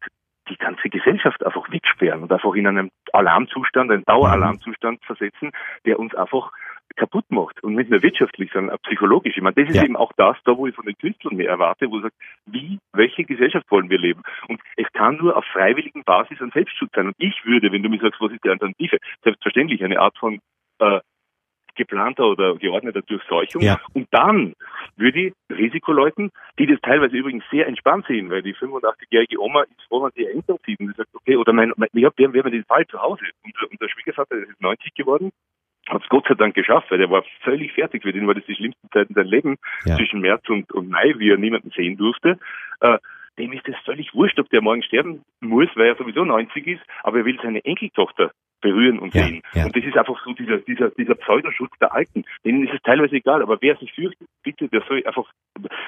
die 0.49 0.57
ganze 0.57 0.89
Gesellschaft 0.89 1.45
einfach 1.47 1.71
wegsperren 1.71 2.23
und 2.23 2.33
einfach 2.33 2.55
in 2.55 2.67
einen 2.67 2.91
Alarmzustand, 3.13 3.91
einen 3.91 4.05
Daueralarmzustand 4.05 5.05
versetzen, 5.05 5.53
der 5.87 5.99
uns 5.99 6.15
einfach 6.15 6.51
kaputt 6.97 7.25
macht 7.31 7.63
und 7.63 7.77
nicht 7.77 7.89
nur 7.89 8.03
wirtschaftlich, 8.03 8.51
sondern 8.53 8.75
auch 8.75 8.83
psychologisch. 8.83 9.37
Ich 9.37 9.43
meine, 9.43 9.55
das 9.55 9.69
ist 9.69 9.77
ja. 9.77 9.85
eben 9.85 9.97
auch 9.97 10.13
das, 10.17 10.37
da 10.45 10.57
wo 10.57 10.67
ich 10.67 10.75
von 10.75 10.87
den 10.87 10.99
Künstlern 10.99 11.37
mehr 11.37 11.49
erwarte, 11.49 11.89
wo 11.91 11.99
ich 11.99 12.03
sage, 12.03 12.15
wie, 12.47 12.79
welche 12.93 13.25
Gesellschaft 13.25 13.71
wollen 13.71 13.91
wir 13.91 13.99
leben? 13.99 14.23
Und 14.49 14.61
es 14.77 14.91
kann 14.93 15.17
nur 15.17 15.37
auf 15.37 15.45
freiwilligen 15.47 16.03
Basis 16.03 16.41
ein 16.41 16.51
Selbstschutz 16.51 16.91
sein. 16.95 17.07
Und 17.07 17.15
ich 17.19 17.45
würde, 17.45 17.71
wenn 17.71 17.83
du 17.83 17.89
mir 17.89 18.01
sagst, 18.01 18.21
was 18.21 18.33
ist 18.33 18.45
die 18.45 18.51
Alternative, 18.51 18.99
selbstverständlich 19.23 19.85
eine 19.85 20.01
Art 20.01 20.19
von 20.19 20.41
äh, 20.81 21.01
geplanter 21.81 22.27
oder 22.27 22.55
geordneter 22.57 23.03
Durchseuchung. 23.03 23.63
Ja. 23.63 23.81
Und 23.95 24.07
dann 24.11 24.55
würde 24.97 25.21
ich 25.21 25.33
Risikoleuten, 25.51 26.31
die 26.59 26.67
das 26.67 26.79
teilweise 26.83 27.17
übrigens 27.17 27.45
sehr 27.51 27.67
entspannt 27.67 28.05
sehen, 28.07 28.31
weil 28.31 28.43
die 28.43 28.55
85-jährige 28.55 29.41
Oma 29.41 29.63
ist 29.63 29.83
froh, 29.89 30.03
wenn 30.05 30.13
sie 30.15 30.23
ihr 30.23 30.33
Enkel 30.33 30.57
sieht 30.67 30.79
und 30.79 30.89
sie 30.89 30.95
sagt, 30.95 31.09
okay, 31.15 31.37
oder 31.37 31.53
mein, 31.53 31.73
mein 31.77 31.89
wir, 31.93 32.07
haben, 32.07 32.33
wir 32.35 32.43
haben 32.43 32.53
den 32.53 32.65
Fall 32.65 32.87
zu 32.87 33.01
Hause. 33.01 33.25
Unser, 33.43 33.71
unser 33.71 33.89
Schwiegervater, 33.89 34.37
der 34.37 34.49
ist 34.49 34.61
90 34.61 34.95
geworden, 34.95 35.31
hat 35.89 36.03
es 36.03 36.09
Gott 36.09 36.27
sei 36.29 36.35
Dank 36.35 36.55
geschafft, 36.55 36.91
weil 36.91 36.99
der 36.99 37.11
war 37.11 37.25
völlig 37.43 37.73
fertig. 37.73 38.03
Für 38.03 38.13
den 38.13 38.27
war 38.27 38.35
das 38.35 38.45
die 38.45 38.55
schlimmste 38.55 38.89
Zeit 38.93 39.09
in 39.09 39.15
seinem 39.15 39.31
Leben, 39.31 39.57
ja. 39.85 39.97
zwischen 39.97 40.21
März 40.21 40.49
und, 40.49 40.71
und 40.73 40.91
Mai, 40.91 41.15
wie 41.17 41.31
er 41.31 41.39
niemanden 41.39 41.71
sehen 41.71 41.97
durfte. 41.97 42.39
Äh, 42.81 42.99
dem 43.39 43.53
ist 43.53 43.67
es 43.69 43.77
völlig 43.85 44.15
wurscht, 44.15 44.39
ob 44.39 44.49
der 44.51 44.63
morgen 44.63 44.83
sterben 44.83 45.23
muss, 45.41 45.69
weil 45.75 45.89
er 45.89 45.97
sowieso 45.97 46.25
90 46.25 46.67
ist, 46.67 46.83
aber 47.03 47.19
er 47.19 47.25
will 47.25 47.39
seine 47.43 47.65
Enkeltochter 47.65 48.33
berühren 48.61 48.99
und 48.99 49.15
ja, 49.15 49.25
sehen. 49.25 49.43
Ja. 49.55 49.65
Und 49.65 49.77
das 49.77 49.85
ist 49.85 49.97
einfach 49.97 50.23
so 50.25 50.33
dieser, 50.33 50.59
dieser, 50.59 50.91
dieser 50.91 51.15
Pseudoschutz 51.15 51.73
der 51.81 51.95
Alten. 51.95 52.25
Denen 52.45 52.67
ist 52.67 52.75
es 52.75 52.83
teilweise 52.83 53.17
egal, 53.17 53.43
aber 53.43 53.59
wer 53.61 53.77
sich 53.77 53.93
fürchtet, 53.93 54.29
bitte, 54.43 54.69
der 54.69 54.83
soll 54.83 55.03
einfach 55.07 55.31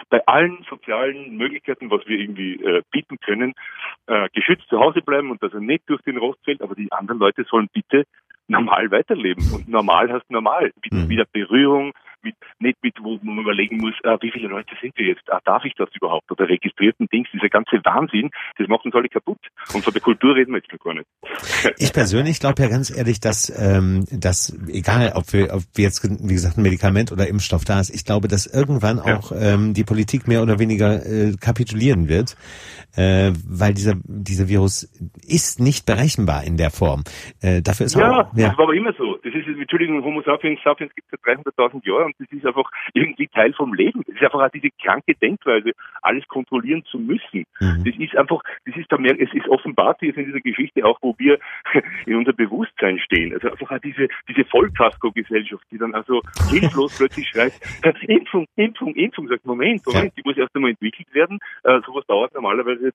bei 0.08 0.26
allen 0.26 0.64
sozialen 0.68 1.36
Möglichkeiten, 1.36 1.90
was 1.90 2.06
wir 2.06 2.18
irgendwie 2.18 2.54
äh, 2.54 2.82
bieten 2.90 3.18
können, 3.24 3.52
äh, 4.06 4.28
geschützt 4.32 4.68
zu 4.68 4.78
Hause 4.80 5.02
bleiben 5.02 5.30
und 5.30 5.42
dass 5.42 5.52
er 5.52 5.60
nicht 5.60 5.88
durch 5.88 6.02
den 6.02 6.16
Rost 6.16 6.42
fällt, 6.44 6.62
aber 6.62 6.74
die 6.74 6.90
anderen 6.92 7.20
Leute 7.20 7.44
sollen 7.44 7.68
bitte 7.72 8.04
normal 8.48 8.90
weiterleben. 8.90 9.44
Und 9.54 9.68
normal 9.68 10.12
heißt 10.12 10.30
normal. 10.30 10.72
Mit 10.82 10.92
mhm. 10.92 11.08
wieder 11.08 11.24
Berührung, 11.30 11.92
mit, 12.22 12.34
nicht 12.58 12.78
mit, 12.82 12.94
wo 13.02 13.18
man 13.22 13.38
überlegen 13.38 13.78
muss, 13.78 13.94
äh, 14.04 14.16
wie 14.20 14.30
viele 14.30 14.48
Leute 14.48 14.74
sind 14.80 14.96
wir 14.96 15.06
jetzt? 15.06 15.22
Ah, 15.32 15.40
darf 15.44 15.64
ich 15.64 15.74
das 15.74 15.88
überhaupt? 15.94 16.30
Oder 16.30 16.48
registrierten 16.48 17.08
Dings, 17.08 17.28
dieser 17.32 17.48
ganze 17.48 17.80
Wahnsinn, 17.84 18.30
das 18.58 18.68
macht 18.68 18.84
uns 18.84 18.94
alle 18.94 19.08
kaputt. 19.08 19.38
Und 19.74 19.84
von 19.84 19.92
der 19.92 20.02
Kultur 20.02 20.34
reden 20.34 20.52
wir 20.52 20.58
jetzt 20.58 20.72
noch 20.72 20.80
gar 20.80 20.94
nicht. 20.94 21.06
Ich 21.78 21.92
persönlich 21.92 22.40
glaube 22.40 22.62
ja 22.62 22.68
ganz 22.68 22.96
ehrlich, 22.96 23.20
dass, 23.20 23.52
ähm, 23.56 24.04
dass 24.10 24.56
egal, 24.68 25.12
ob 25.14 25.32
wir, 25.32 25.54
ob 25.54 25.62
wir 25.74 25.84
jetzt, 25.84 26.02
wie 26.04 26.34
gesagt, 26.34 26.58
ein 26.58 26.62
Medikament 26.62 27.12
oder 27.12 27.28
Impfstoff 27.28 27.64
da 27.64 27.80
ist, 27.80 27.94
ich 27.94 28.04
glaube, 28.04 28.28
dass 28.28 28.46
irgendwann 28.46 28.98
auch 28.98 29.32
ähm, 29.32 29.74
die 29.74 29.84
Politik 29.84 30.28
mehr 30.28 30.42
oder 30.42 30.58
weniger 30.58 31.04
äh, 31.04 31.34
kapitulieren 31.40 32.08
wird, 32.08 32.36
äh, 32.96 33.32
weil 33.48 33.74
dieser, 33.74 33.94
dieser 34.04 34.48
Virus 34.48 34.84
ist 35.26 35.60
nicht 35.60 35.86
berechenbar 35.86 36.44
in 36.44 36.56
der 36.56 36.70
Form. 36.70 37.04
Äh, 37.40 37.62
dafür 37.62 37.86
ist 37.86 37.94
ja, 37.94 38.10
auch, 38.10 38.36
ja, 38.36 38.48
das 38.48 38.58
war 38.58 38.64
aber 38.64 38.74
immer 38.74 38.92
so. 38.94 39.16
Das 39.22 39.34
ist, 39.34 39.46
Entschuldigung, 39.46 40.02
Homo 40.04 40.22
sapiens 40.22 40.60
sapiens 40.62 40.94
gibt 40.94 41.08
es 41.12 41.18
seit 41.24 41.38
300.000 41.38 41.86
Jahren 41.86 42.11
und 42.18 42.30
das 42.30 42.38
ist 42.38 42.46
einfach 42.46 42.70
irgendwie 42.94 43.28
Teil 43.28 43.52
vom 43.52 43.74
Leben. 43.74 44.02
Das 44.06 44.16
ist 44.16 44.22
einfach 44.22 44.42
auch 44.42 44.50
diese 44.50 44.70
kranke 44.82 45.14
Denkweise, 45.14 45.72
alles 46.02 46.26
kontrollieren 46.28 46.84
zu 46.84 46.98
müssen. 46.98 47.44
Mhm. 47.60 47.84
Das 47.84 47.96
ist 47.96 48.16
einfach, 48.16 48.40
das 48.66 48.76
ist 48.76 48.90
da 48.90 48.98
mehr, 48.98 49.18
es 49.20 49.32
ist 49.32 49.48
offenbart 49.48 50.02
jetzt 50.02 50.18
in 50.18 50.26
dieser 50.26 50.40
Geschichte 50.40 50.84
auch, 50.84 50.98
wo 51.02 51.14
wir 51.18 51.38
in 52.06 52.16
unser 52.16 52.32
Bewusstsein 52.32 52.98
stehen. 52.98 53.32
Also 53.32 53.50
einfach 53.50 53.70
auch 53.70 53.80
diese, 53.80 54.08
diese 54.28 54.44
Vollkasko-Gesellschaft, 54.44 55.64
die 55.70 55.78
dann 55.78 55.94
also 55.94 56.22
hilflos 56.50 56.96
plötzlich 56.96 57.28
schreit, 57.28 57.52
Impfung, 58.02 58.46
Impfung, 58.56 58.94
Impfung, 58.94 59.28
sagt, 59.28 59.44
Moment, 59.44 59.84
Moment, 59.86 60.04
ja. 60.04 60.10
die 60.16 60.22
muss 60.24 60.36
erst 60.36 60.54
einmal 60.54 60.70
entwickelt 60.70 61.12
werden. 61.14 61.38
Äh, 61.64 61.80
sowas 61.86 62.04
dauert 62.06 62.34
normalerweise 62.34 62.92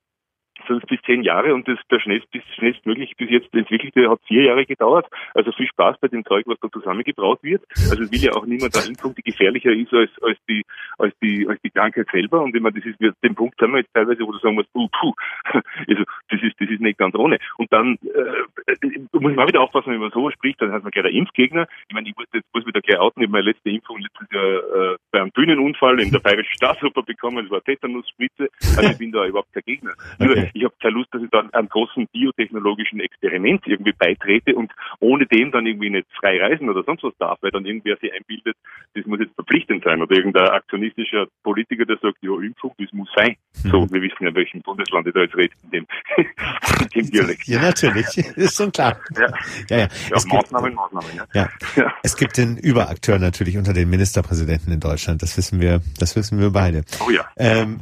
fünf 0.66 0.82
bis 0.84 1.00
zehn 1.02 1.22
Jahre 1.22 1.54
und 1.54 1.66
das 1.68 1.78
der 1.90 2.00
schnellst, 2.00 2.30
bis, 2.30 2.42
schnellstmöglich 2.54 3.16
bis 3.16 3.30
jetzt 3.30 3.52
entwickelte 3.54 4.10
hat 4.10 4.20
vier 4.26 4.44
Jahre 4.44 4.66
gedauert. 4.66 5.06
Also 5.34 5.52
viel 5.52 5.66
Spaß 5.66 5.96
bei 6.00 6.08
dem 6.08 6.24
Zeug, 6.24 6.44
was 6.46 6.58
da 6.60 6.68
zusammengebraut 6.70 7.42
wird. 7.42 7.62
Also 7.90 8.02
es 8.02 8.12
will 8.12 8.20
ja 8.20 8.32
auch 8.32 8.46
niemand 8.46 8.74
da 8.74 8.80
hinkommen, 8.80 9.14
die 9.14 9.22
gefährlicher 9.22 9.72
ist 9.72 9.92
als, 9.92 10.10
als 10.22 10.38
die 10.48 10.64
als 10.98 11.14
die 11.22 11.46
als 11.48 11.60
die 11.62 11.70
Krankheit 11.70 12.08
selber. 12.12 12.42
Und 12.42 12.54
man 12.60 12.74
das 12.74 12.84
ist, 12.84 12.98
den 13.00 13.34
Punkt 13.34 13.60
haben 13.60 13.72
wir 13.72 13.80
jetzt 13.80 13.94
teilweise, 13.94 14.22
wo 14.26 14.32
du 14.32 14.38
sagen 14.38 14.54
musst, 14.54 14.72
puh, 14.72 14.88
puh, 15.00 15.12
also 15.88 16.04
das 16.30 16.42
ist 16.42 16.60
das 16.60 16.68
ist 16.68 16.80
nicht 16.80 16.98
ganz 16.98 17.14
ohne. 17.14 17.38
Und 17.56 17.72
dann 17.72 17.98
äh, 18.02 18.88
muss 19.12 19.34
man 19.34 19.40
auch 19.40 19.48
wieder 19.48 19.60
aufpassen, 19.60 19.92
wenn 19.92 20.00
man 20.00 20.10
so 20.10 20.30
spricht, 20.30 20.60
dann 20.60 20.72
hat 20.72 20.82
man 20.82 20.90
gleich 20.90 21.04
der 21.04 21.12
Impfgegner. 21.12 21.66
Ich 21.88 21.94
meine, 21.94 22.08
ich 22.08 22.16
muss 22.16 22.26
jetzt 22.32 22.46
muss 22.52 22.66
wieder 22.66 22.80
gleich 22.80 22.98
outen, 22.98 23.22
ich 23.22 23.28
habe 23.28 23.38
meine 23.38 23.50
letzte 23.50 23.70
Impfung 23.70 23.98
letztes 24.00 24.28
Jahr 24.32 24.92
äh, 24.92 24.96
bei 25.10 25.20
einem 25.20 25.30
Bühnenunfall 25.30 26.00
in 26.00 26.10
der 26.10 26.20
Bayerischen 26.20 26.54
Staatsoper 26.54 27.02
bekommen, 27.02 27.44
das 27.44 27.50
war 27.50 27.62
Tetanusspritze. 27.62 28.48
Also 28.76 28.90
ich 28.90 28.98
bin 28.98 29.12
da 29.12 29.24
überhaupt 29.26 29.52
kein 29.52 29.62
Gegner. 29.64 29.92
Okay 30.18 30.47
ich 30.54 30.64
habe 30.64 30.74
keine 30.80 30.94
Lust, 30.94 31.12
dass 31.12 31.22
ich 31.22 31.30
dann 31.30 31.52
einem 31.52 31.68
großen 31.68 32.08
biotechnologischen 32.12 33.00
Experiment 33.00 33.66
irgendwie 33.66 33.92
beitrete 33.92 34.54
und 34.54 34.72
ohne 35.00 35.26
dem 35.26 35.50
dann 35.52 35.66
irgendwie 35.66 35.90
nicht 35.90 36.06
frei 36.18 36.40
reisen 36.40 36.68
oder 36.68 36.82
sonst 36.84 37.02
was 37.02 37.16
darf, 37.18 37.38
weil 37.42 37.50
dann 37.50 37.66
irgendwer 37.66 37.96
sich 37.96 38.12
einbildet, 38.12 38.56
das 38.94 39.06
muss 39.06 39.20
jetzt 39.20 39.34
verpflichtend 39.34 39.84
sein 39.84 40.02
oder 40.02 40.16
irgendein 40.16 40.48
aktionistischer 40.48 41.26
Politiker, 41.42 41.84
der 41.84 41.98
sagt, 41.98 42.18
ja, 42.20 42.32
Impfung, 42.40 42.74
das 42.78 42.92
muss 42.92 43.08
sein. 43.16 43.36
Mhm. 43.64 43.70
So, 43.70 43.90
wir 43.90 44.02
wissen 44.02 44.22
ja, 44.22 44.28
in 44.28 44.34
welchem 44.34 44.62
Bundesland 44.62 45.06
ich 45.06 45.14
da 45.14 45.20
jetzt 45.20 45.36
rede, 45.36 45.54
in 45.64 45.70
dem, 45.70 45.86
in 46.16 46.88
dem 46.88 47.10
Dialekt. 47.10 47.46
Ja, 47.46 47.60
natürlich, 47.60 48.18
ist 48.36 48.56
schon 48.56 48.72
klar. 48.72 48.98
Ja, 49.16 49.26
ja. 49.68 49.78
ja. 49.78 49.78
ja 49.78 49.88
Maßnahmen, 50.10 50.70
gibt, 50.70 50.76
Maßnahmen, 50.76 51.16
ja. 51.16 51.26
ja. 51.34 51.48
ja. 51.76 51.94
Es 52.02 52.16
gibt 52.16 52.36
den 52.36 52.56
Überakteur 52.56 53.18
natürlich 53.18 53.56
unter 53.56 53.72
den 53.72 53.90
Ministerpräsidenten 53.90 54.72
in 54.72 54.80
Deutschland, 54.80 55.22
das 55.22 55.36
wissen 55.36 55.60
wir, 55.60 55.80
das 55.98 56.16
wissen 56.16 56.38
wir 56.40 56.50
beide. 56.50 56.82
Oh 57.06 57.10
ja. 57.10 57.24
Ähm, 57.36 57.80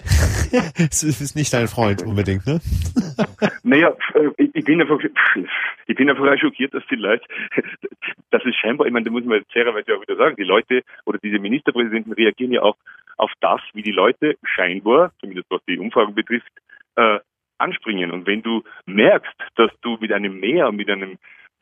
es 0.78 1.02
ist 1.02 1.36
nicht 1.36 1.52
dein 1.52 1.68
Freund 1.68 2.02
unbedingt, 2.02 2.46
ne? 2.46 2.55
naja, 3.62 3.94
äh, 4.14 4.48
ich 4.52 4.64
bin 4.64 4.80
einfach, 4.80 4.98
ich 5.86 5.96
bin 5.96 6.10
einfach 6.10 6.38
schockiert, 6.38 6.74
dass 6.74 6.86
die 6.90 6.96
Leute, 6.96 7.24
dass 8.30 8.44
es 8.44 8.54
scheinbar, 8.56 8.86
ich 8.86 8.92
meine, 8.92 9.04
da 9.04 9.10
muss 9.10 9.24
man 9.24 9.44
fairerweise 9.52 9.96
auch 9.96 10.02
wieder 10.02 10.16
sagen, 10.16 10.36
die 10.36 10.44
Leute 10.44 10.82
oder 11.04 11.18
diese 11.18 11.38
Ministerpräsidenten 11.38 12.12
reagieren 12.12 12.52
ja 12.52 12.62
auch 12.62 12.76
auf 13.16 13.32
das, 13.40 13.60
wie 13.72 13.82
die 13.82 13.92
Leute 13.92 14.36
scheinbar, 14.44 15.12
zumindest 15.20 15.50
was 15.50 15.64
die 15.66 15.78
Umfragen 15.78 16.14
betrifft, 16.14 16.52
äh, 16.96 17.18
anspringen. 17.58 18.10
Und 18.10 18.26
wenn 18.26 18.42
du 18.42 18.62
merkst, 18.86 19.34
dass 19.56 19.70
du 19.80 19.96
mit 20.00 20.12
einem 20.12 20.38
Mehr, 20.40 20.72
mit 20.72 20.90
einem 20.90 21.18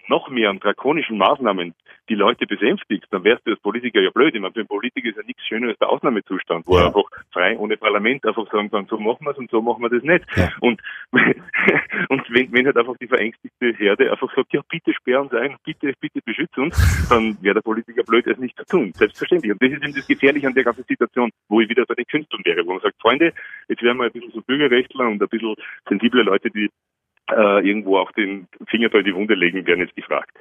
noch 0.08 0.28
mehr 0.28 0.50
an 0.50 0.60
drakonischen 0.60 1.18
Maßnahmen 1.18 1.74
die 2.08 2.14
Leute 2.14 2.46
besänftigst, 2.46 3.10
dann 3.12 3.24
wärst 3.24 3.46
du 3.46 3.52
als 3.52 3.60
Politiker 3.60 4.00
ja 4.00 4.10
blöd. 4.10 4.34
Ich 4.34 4.40
meine, 4.40 4.52
für 4.52 4.60
einen 4.60 4.68
Politiker 4.68 5.08
ist 5.08 5.16
ja 5.16 5.22
nichts 5.22 5.42
schöner 5.46 5.68
als 5.68 5.78
der 5.78 5.88
Ausnahmezustand, 5.88 6.66
wo 6.66 6.76
ja. 6.76 6.82
er 6.82 6.86
einfach 6.88 7.04
frei, 7.32 7.56
ohne 7.58 7.76
Parlament 7.76 8.26
einfach 8.26 8.50
sagen 8.50 8.70
kann, 8.70 8.86
so 8.86 8.98
machen 8.98 9.24
wir 9.24 9.30
es 9.30 9.38
und 9.38 9.50
so 9.50 9.62
machen 9.62 9.82
wir 9.82 9.88
das 9.88 10.02
nicht. 10.02 10.24
Ja. 10.36 10.50
Und, 10.60 10.80
und 12.08 12.22
wenn, 12.30 12.52
wenn 12.52 12.66
halt 12.66 12.76
einfach 12.76 12.96
die 12.98 13.06
verängstigte 13.06 13.72
Herde 13.72 14.10
einfach 14.10 14.34
sagt, 14.34 14.52
ja, 14.52 14.60
bitte 14.68 14.92
sperren 14.92 15.28
Sie 15.30 15.40
ein, 15.40 15.56
bitte, 15.64 15.94
bitte 15.98 16.20
beschützen 16.22 16.64
uns, 16.64 17.08
dann 17.08 17.36
wäre 17.42 17.54
der 17.54 17.62
Politiker 17.62 18.02
blöd, 18.02 18.26
es 18.26 18.38
nicht 18.38 18.56
zu 18.58 18.64
tun. 18.66 18.92
Selbstverständlich. 18.94 19.52
Und 19.52 19.62
das 19.62 19.70
ist 19.70 19.82
eben 19.82 19.94
das 19.94 20.06
Gefährliche 20.06 20.46
an 20.46 20.54
der 20.54 20.64
ganzen 20.64 20.84
Situation, 20.84 21.30
wo 21.48 21.60
ich 21.60 21.68
wieder 21.68 21.84
bei 21.86 21.94
den 21.94 22.06
Künstlern 22.06 22.42
wäre, 22.44 22.66
wo 22.66 22.72
man 22.72 22.82
sagt, 22.82 23.00
Freunde, 23.00 23.32
jetzt 23.68 23.82
werden 23.82 23.98
wir 23.98 24.04
ein 24.04 24.12
bisschen 24.12 24.32
so 24.32 24.42
Bürgerrechtler 24.42 25.06
und 25.06 25.22
ein 25.22 25.28
bisschen 25.28 25.54
sensible 25.88 26.22
Leute, 26.22 26.50
die 26.50 26.68
äh, 27.30 27.66
irgendwo 27.66 27.98
auch 27.98 28.12
den 28.12 28.48
Finger 28.68 28.92
in 28.94 29.04
die 29.04 29.14
Wunde 29.14 29.34
legen, 29.34 29.66
werden 29.66 29.80
jetzt 29.80 29.96
gefragt. 29.96 30.32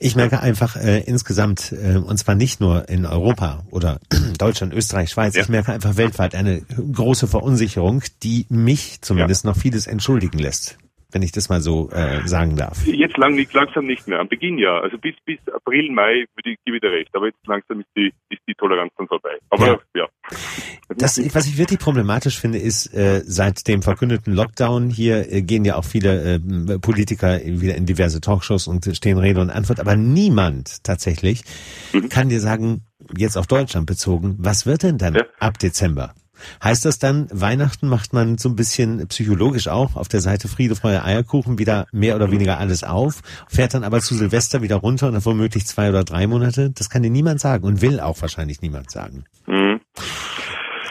Ich 0.00 0.14
merke 0.14 0.40
einfach 0.40 0.76
äh, 0.76 1.00
insgesamt, 1.00 1.72
äh, 1.72 1.96
und 1.96 2.16
zwar 2.18 2.36
nicht 2.36 2.60
nur 2.60 2.88
in 2.88 3.04
Europa 3.04 3.64
oder 3.72 3.98
Deutschland, 4.38 4.72
Österreich, 4.72 5.10
Schweiz, 5.10 5.34
ja. 5.34 5.42
ich 5.42 5.48
merke 5.48 5.72
einfach 5.72 5.96
weltweit 5.96 6.36
eine 6.36 6.62
große 6.92 7.26
Verunsicherung, 7.26 8.02
die 8.22 8.46
mich 8.48 9.02
zumindest 9.02 9.44
ja. 9.44 9.50
noch 9.50 9.56
vieles 9.56 9.88
entschuldigen 9.88 10.38
lässt 10.38 10.78
wenn 11.10 11.22
ich 11.22 11.32
das 11.32 11.48
mal 11.48 11.60
so 11.60 11.90
äh, 11.90 12.26
sagen 12.26 12.56
darf. 12.56 12.86
Jetzt 12.86 13.16
lang 13.16 13.34
nicht, 13.34 13.52
langsam 13.54 13.86
nicht 13.86 14.06
mehr. 14.08 14.20
Am 14.20 14.28
Beginn 14.28 14.58
ja. 14.58 14.78
Also 14.80 14.98
bis 14.98 15.14
bis 15.24 15.38
April, 15.52 15.90
Mai 15.90 16.26
würde 16.34 16.50
ich 16.50 16.58
dir 16.66 16.90
recht. 16.90 17.14
Aber 17.14 17.26
jetzt 17.26 17.46
langsam 17.46 17.80
ist 17.80 17.88
die 17.96 18.12
ist 18.28 18.42
die 18.46 18.54
Toleranz 18.54 18.92
dann 18.98 19.08
vorbei. 19.08 19.38
Aber 19.48 19.66
ja. 19.66 19.78
ja. 19.94 20.08
Das, 20.98 21.20
was 21.34 21.46
ich 21.46 21.58
wirklich 21.58 21.78
problematisch 21.78 22.40
finde, 22.40 22.58
ist, 22.58 22.92
äh, 22.92 23.22
seit 23.24 23.68
dem 23.68 23.82
verkündeten 23.82 24.34
Lockdown 24.34 24.90
hier 24.90 25.32
äh, 25.32 25.42
gehen 25.42 25.64
ja 25.64 25.76
auch 25.76 25.84
viele 25.84 26.34
äh, 26.34 26.78
Politiker 26.78 27.40
wieder 27.44 27.76
in 27.76 27.86
diverse 27.86 28.20
Talkshows 28.20 28.66
und 28.66 28.90
stehen 28.96 29.18
Rede 29.18 29.40
und 29.40 29.50
Antwort, 29.50 29.78
aber 29.80 29.96
niemand 29.96 30.82
tatsächlich 30.84 31.44
mhm. 31.92 32.08
kann 32.08 32.28
dir 32.28 32.40
sagen, 32.40 32.82
jetzt 33.16 33.38
auf 33.38 33.46
Deutschland 33.46 33.86
bezogen, 33.86 34.36
was 34.38 34.66
wird 34.66 34.82
denn 34.82 34.98
dann 34.98 35.14
ja. 35.14 35.22
ab 35.38 35.58
Dezember? 35.58 36.14
Heißt 36.62 36.84
das 36.84 36.98
dann, 36.98 37.28
Weihnachten 37.32 37.88
macht 37.88 38.12
man 38.12 38.38
so 38.38 38.48
ein 38.48 38.56
bisschen 38.56 39.06
psychologisch 39.08 39.68
auch 39.68 39.96
auf 39.96 40.08
der 40.08 40.20
Seite 40.20 40.48
Friede, 40.48 40.76
Freude, 40.76 41.04
Eierkuchen 41.04 41.58
wieder 41.58 41.86
mehr 41.92 42.16
oder 42.16 42.30
weniger 42.30 42.58
alles 42.58 42.84
auf, 42.84 43.22
fährt 43.48 43.74
dann 43.74 43.84
aber 43.84 44.00
zu 44.00 44.14
Silvester 44.14 44.62
wieder 44.62 44.76
runter 44.76 45.08
und 45.08 45.14
dann 45.14 45.24
womöglich 45.24 45.66
zwei 45.66 45.88
oder 45.88 46.04
drei 46.04 46.26
Monate? 46.26 46.70
Das 46.70 46.90
kann 46.90 47.02
dir 47.02 47.10
niemand 47.10 47.40
sagen 47.40 47.64
und 47.64 47.82
will 47.82 48.00
auch 48.00 48.20
wahrscheinlich 48.20 48.62
niemand 48.62 48.90
sagen. 48.90 49.24
Mhm. 49.46 49.67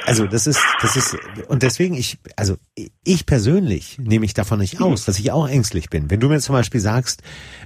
Also 0.07 0.25
das 0.25 0.47
ist, 0.47 0.61
das 0.81 0.95
ist, 0.95 1.17
und 1.49 1.63
deswegen 1.63 1.93
ich, 1.93 2.17
also 2.37 2.55
ich 3.03 3.25
persönlich 3.25 3.97
nehme 3.99 4.25
ich 4.25 4.33
davon 4.33 4.59
nicht 4.59 4.79
aus, 4.79 5.03
dass 5.03 5.19
ich 5.19 5.33
auch 5.33 5.49
ängstlich 5.49 5.89
bin. 5.89 6.09
Wenn 6.09 6.21
du 6.21 6.29
mir 6.29 6.39
zum 6.39 6.53
Beispiel 6.53 6.79
sagst, 6.79 7.23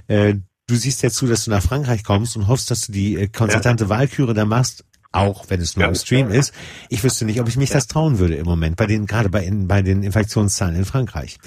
äh, 0.08 0.34
du 0.66 0.74
siehst 0.74 1.02
jetzt 1.02 1.14
zu, 1.14 1.28
dass 1.28 1.44
du 1.44 1.52
nach 1.52 1.62
Frankreich 1.62 2.02
kommst 2.02 2.36
und 2.36 2.48
hoffst, 2.48 2.68
dass 2.72 2.86
du 2.86 2.92
die 2.92 3.14
äh, 3.14 3.28
konzertante 3.28 3.84
ja. 3.84 3.90
Wahlküre 3.90 4.34
da 4.34 4.44
machst, 4.44 4.84
auch 5.12 5.50
wenn 5.50 5.60
es 5.60 5.76
nur 5.76 5.84
ja. 5.84 5.88
im 5.88 5.94
Stream 5.94 6.30
ist. 6.30 6.54
Ich 6.88 7.04
wüsste 7.04 7.24
nicht, 7.24 7.40
ob 7.40 7.48
ich 7.48 7.56
mich 7.56 7.70
ja. 7.70 7.76
das 7.76 7.86
trauen 7.86 8.18
würde 8.18 8.34
im 8.34 8.46
Moment, 8.46 8.76
bei 8.76 8.86
den, 8.86 9.06
gerade 9.06 9.28
bei, 9.28 9.44
in, 9.44 9.68
bei 9.68 9.82
den 9.82 10.02
Infektionszahlen 10.02 10.76
in 10.76 10.84
Frankreich. 10.84 11.38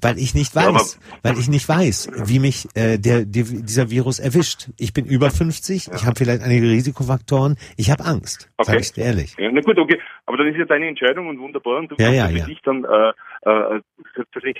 Weil 0.00 0.18
ich 0.18 0.34
nicht 0.34 0.54
weiß, 0.54 1.00
ja, 1.00 1.18
weil 1.22 1.38
ich 1.38 1.48
nicht 1.48 1.68
weiß, 1.68 2.10
wie 2.26 2.38
mich 2.38 2.68
äh, 2.74 2.98
der, 2.98 3.24
der, 3.24 3.44
dieser 3.44 3.90
Virus 3.90 4.18
erwischt. 4.18 4.68
Ich 4.78 4.92
bin 4.92 5.04
über 5.04 5.30
50, 5.30 5.90
ich 5.92 6.06
habe 6.06 6.14
vielleicht 6.16 6.42
einige 6.42 6.68
Risikofaktoren, 6.68 7.56
ich 7.76 7.90
habe 7.90 8.04
Angst, 8.04 8.50
okay. 8.56 8.70
sage 8.70 8.80
ich 8.80 8.92
dir 8.92 9.04
ehrlich. 9.04 9.36
Ja, 9.38 9.50
na 9.52 9.60
gut, 9.60 9.78
okay, 9.78 10.00
aber 10.26 10.36
dann 10.38 10.46
ist 10.48 10.56
ja 10.56 10.64
deine 10.64 10.86
Entscheidung 10.86 11.28
und 11.28 11.38
wunderbar 11.38 11.78
und 11.78 11.90
du 11.90 11.96
ja, 11.98 12.06
kannst 12.06 12.36
ja, 12.36 12.44
für 12.44 12.50
dich 12.50 12.62
dann 12.62 12.84
äh, 12.84 13.12
äh, 13.42 13.80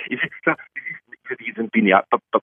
ist 0.09 0.43
klar, 0.43 0.57
das 1.29 1.37
ist 1.39 1.57
ein 1.57 1.69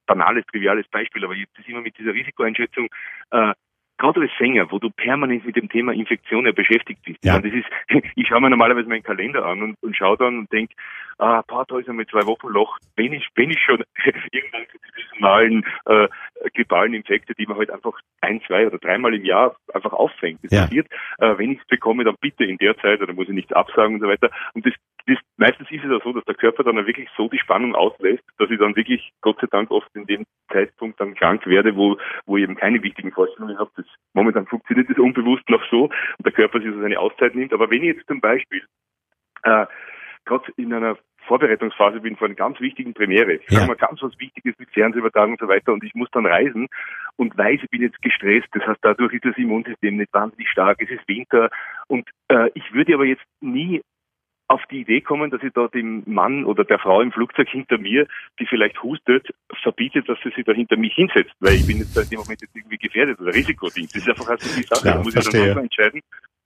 banales, 0.05 0.45
triviales 0.45 0.87
Beispiel, 0.87 1.23
aber 1.25 1.35
jetzt 1.35 1.57
ist 1.59 1.67
immer 1.67 1.81
mit 1.81 1.97
dieser 1.97 2.13
Risikoeinschätzung, 2.13 2.87
äh, 3.31 3.53
gerade 3.97 4.21
als 4.21 4.31
Sänger, 4.37 4.71
wo 4.71 4.79
du 4.79 4.89
permanent 4.89 5.45
mit 5.45 5.55
dem 5.55 5.69
Thema 5.69 5.93
Infektion 5.93 6.45
ja 6.45 6.51
beschäftigt 6.51 7.01
bist. 7.03 7.23
Ja. 7.23 7.39
Das 7.39 7.51
ist, 7.51 7.65
ich 8.15 8.27
schaue 8.27 8.41
mir 8.41 8.49
normalerweise 8.49 8.87
meinen 8.87 9.03
Kalender 9.03 9.45
an 9.45 9.61
und, 9.61 9.75
und 9.81 9.95
schaue 9.95 10.17
dann 10.17 10.39
und 10.39 10.51
denke, 10.51 10.73
ah, 11.17 11.41
paar 11.41 11.65
da 11.67 11.79
ist 11.79 11.89
einmal 11.89 12.05
zwei 12.07 12.25
Wochen 12.25 12.47
Loch, 12.47 12.77
bin 12.95 13.13
ich, 13.13 13.27
bin 13.33 13.49
ich 13.49 13.59
schon 13.59 13.83
irgendwann 14.31 14.65
zu 14.71 14.77
diesen 14.77 15.21
normalen 15.21 15.65
äh, 15.85 16.07
grippalen 16.53 16.93
Infekte, 16.93 17.33
die 17.33 17.45
man 17.45 17.57
halt 17.57 17.71
einfach 17.71 17.93
ein, 18.21 18.41
zwei 18.47 18.67
oder 18.67 18.77
dreimal 18.77 19.13
im 19.13 19.25
Jahr 19.25 19.55
einfach 19.73 19.93
auffängt. 19.93 20.39
Das 20.43 20.51
Ja. 20.51 20.61
passiert. 20.63 20.87
Äh, 21.19 21.37
wenn 21.37 21.51
ich 21.51 21.59
es 21.59 21.67
bekomme, 21.67 22.03
dann 22.03 22.15
bitte 22.21 22.43
in 22.45 22.57
der 22.57 22.77
Zeit, 22.77 23.01
oder 23.01 23.13
muss 23.13 23.27
ich 23.27 23.33
nichts 23.33 23.53
absagen 23.53 23.95
und 23.95 24.01
so 24.01 24.07
weiter. 24.07 24.29
Und 24.53 24.65
das, 24.65 24.73
das 25.07 25.17
meistens 25.37 25.71
ist 25.71 25.83
es 25.83 25.89
ja 25.89 25.99
so, 26.03 26.13
dass 26.13 26.25
der 26.25 26.35
Körper 26.35 26.63
dann 26.63 26.75
wirklich 26.85 27.09
so 27.15 27.29
die 27.29 27.39
Spannung 27.39 27.75
auslässt, 27.75 28.23
dass 28.37 28.49
ich 28.49 28.59
dann 28.59 28.75
wirklich, 28.75 29.11
Gott 29.21 29.39
sei 29.39 29.47
Dank, 29.49 29.71
oft 29.71 29.89
in 29.95 30.05
dem 30.05 30.25
Zeitpunkt 30.51 30.99
dann 30.99 31.15
krank 31.15 31.45
werde, 31.47 31.75
wo, 31.75 31.97
wo 32.25 32.37
ich 32.37 32.43
eben 32.43 32.55
keine 32.55 32.83
wichtigen 32.83 33.11
Vorstellungen 33.11 33.57
habe. 33.57 33.71
Das, 33.77 33.85
momentan 34.13 34.47
funktioniert 34.47 34.89
das 34.89 34.97
unbewusst 34.97 35.49
noch 35.49 35.63
so 35.71 35.85
und 35.85 36.25
der 36.25 36.33
Körper 36.33 36.59
sich 36.59 36.71
so 36.71 36.81
seine 36.81 36.99
Auszeit 36.99 37.35
nimmt. 37.35 37.53
Aber 37.53 37.69
wenn 37.69 37.83
ich 37.83 37.95
jetzt 37.95 38.07
zum 38.07 38.19
Beispiel 38.19 38.63
äh, 39.43 39.65
gerade 40.25 40.51
in 40.57 40.73
einer 40.73 40.97
Vorbereitungsphase 41.27 41.99
bin 41.99 42.15
vor 42.15 42.27
einer 42.27 42.35
ganz 42.35 42.59
wichtigen 42.59 42.93
Premiere. 42.93 43.39
Ja. 43.49 43.59
Sagen 43.59 43.69
wir 43.69 43.75
ganz 43.75 44.01
was 44.01 44.17
Wichtiges 44.19 44.55
mit 44.57 44.69
Fernsehübertragung 44.71 45.33
und 45.33 45.39
so 45.39 45.47
weiter 45.47 45.73
und 45.73 45.83
ich 45.83 45.93
muss 45.93 46.09
dann 46.11 46.25
reisen 46.25 46.67
und 47.17 47.37
weiß, 47.37 47.59
ich 47.63 47.69
bin 47.69 47.81
jetzt 47.81 48.01
gestresst. 48.01 48.47
Das 48.53 48.65
heißt, 48.65 48.79
dadurch 48.81 49.13
ist 49.13 49.25
das 49.25 49.37
Immunsystem 49.37 49.97
nicht 49.97 50.13
wahnsinnig 50.13 50.49
stark. 50.49 50.81
Es 50.81 50.89
ist 50.89 51.07
Winter 51.07 51.49
und 51.87 52.09
äh, 52.29 52.49
ich 52.53 52.73
würde 52.73 52.93
aber 52.93 53.05
jetzt 53.05 53.25
nie 53.41 53.81
auf 54.47 54.61
die 54.71 54.81
Idee 54.81 55.01
kommen, 55.01 55.29
dass 55.29 55.43
ich 55.43 55.51
da 55.53 55.67
dem 55.67 56.03
Mann 56.05 56.45
oder 56.45 56.63
der 56.63 56.79
Frau 56.79 57.01
im 57.01 57.11
Flugzeug 57.11 57.49
hinter 57.49 57.77
mir, 57.77 58.07
die 58.39 58.45
vielleicht 58.45 58.81
hustet, 58.81 59.27
verbietet, 59.61 60.07
dass 60.07 60.17
sie 60.23 60.29
sich 60.29 60.45
da 60.45 60.53
hinter 60.53 60.77
mich 60.77 60.93
hinsetzt, 60.93 61.33
weil 61.39 61.55
ich 61.55 61.67
bin 61.67 61.77
jetzt 61.77 61.95
da 61.95 62.01
in 62.01 62.09
dem 62.09 62.19
Moment 62.19 62.41
jetzt 62.41 62.55
irgendwie 62.55 62.77
gefährdet 62.77 63.19
oder 63.19 63.33
Risikoding. 63.33 63.85
Das 63.85 63.95
ist 63.95 64.09
einfach 64.09 64.29
also 64.29 64.47
die 64.55 64.63
Sache. 64.63 64.81
Klar, 64.81 64.95
da 64.95 65.03
muss 65.03 65.15
ich 65.15 65.23
dann 65.23 65.31
selber 65.31 65.61
entscheiden 65.61 66.01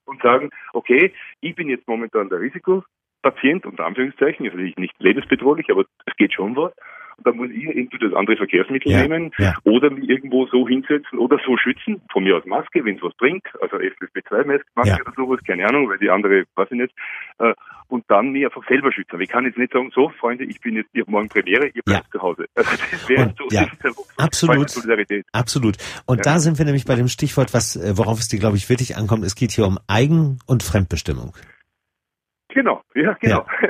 und 0.05 0.21
sagen, 0.21 0.49
okay, 0.73 1.13
ich 1.41 1.55
bin 1.55 1.69
jetzt 1.69 1.87
momentan 1.87 2.29
der 2.29 2.39
Risikopatient, 2.39 3.65
unter 3.65 3.85
Anführungszeichen, 3.85 4.47
also 4.47 4.57
ich 4.57 4.75
nicht 4.77 4.95
lebensbedrohlich, 4.99 5.69
aber 5.69 5.85
es 6.05 6.15
geht 6.17 6.33
schon 6.33 6.55
was. 6.55 6.73
Dann 7.23 7.37
muss 7.37 7.49
ich 7.51 7.65
entweder 7.65 8.09
das 8.09 8.17
andere 8.17 8.37
Verkehrsmittel 8.37 8.91
Ja, 8.91 9.01
nehmen 9.01 9.31
ja. 9.37 9.53
oder 9.63 9.89
mich 9.89 10.09
irgendwo 10.09 10.45
so 10.47 10.67
hinsetzen 10.67 11.19
oder 11.19 11.37
so 11.45 11.57
schützen, 11.57 12.01
von 12.11 12.23
mir 12.23 12.37
aus 12.37 12.45
Maske, 12.45 12.83
wenn 12.85 12.95
es 12.95 13.01
was 13.01 13.13
bringt, 13.15 13.45
also 13.61 13.77
FFP2-Maske 13.77 14.63
Ja. 14.85 14.97
oder 15.01 15.13
sowas, 15.15 15.39
keine 15.45 15.67
Ahnung, 15.67 15.89
weil 15.89 15.97
die 15.97 16.09
andere, 16.09 16.45
weiß 16.55 16.67
ich 16.71 16.77
nicht, 16.77 16.93
äh, 17.39 17.53
und 17.87 18.05
dann 18.07 18.31
mich 18.31 18.45
einfach 18.45 18.65
selber 18.67 18.91
schützen. 18.91 19.19
Ich 19.19 19.29
kann 19.29 19.45
jetzt 19.45 19.57
nicht 19.57 19.73
sagen, 19.73 19.91
so, 19.93 20.09
Freunde, 20.19 20.45
ich 20.45 20.61
bin 20.61 20.75
jetzt, 20.75 20.89
ich 20.93 21.05
morgen 21.07 21.27
Premiere, 21.27 21.67
ihr 21.67 21.81
bleibt 21.83 22.11
zu 22.11 22.21
Hause. 22.21 22.45
Also 22.55 22.71
das 22.71 23.09
wäre 23.09 23.33
so, 23.37 23.47
ja, 23.51 23.67
das 23.81 23.95
so 23.95 24.05
absolut. 24.17 24.69
Solidarität. 24.69 25.25
Absolut. 25.33 25.77
Und 26.05 26.25
da 26.25 26.39
sind 26.39 26.57
wir 26.57 26.65
nämlich 26.65 26.85
bei 26.85 26.95
dem 26.95 27.07
Stichwort, 27.07 27.53
was, 27.53 27.75
äh, 27.75 27.97
worauf 27.97 28.19
es 28.19 28.27
dir, 28.29 28.39
glaube 28.39 28.57
ich, 28.57 28.69
wirklich 28.69 28.95
ankommt. 28.97 29.25
Es 29.25 29.35
geht 29.35 29.51
hier 29.51 29.65
um 29.65 29.77
Eigen- 29.87 30.39
und 30.47 30.63
Fremdbestimmung. 30.63 31.33
Genau, 32.53 32.81
ja, 32.95 33.13
genau. 33.21 33.45
Ja. 33.61 33.69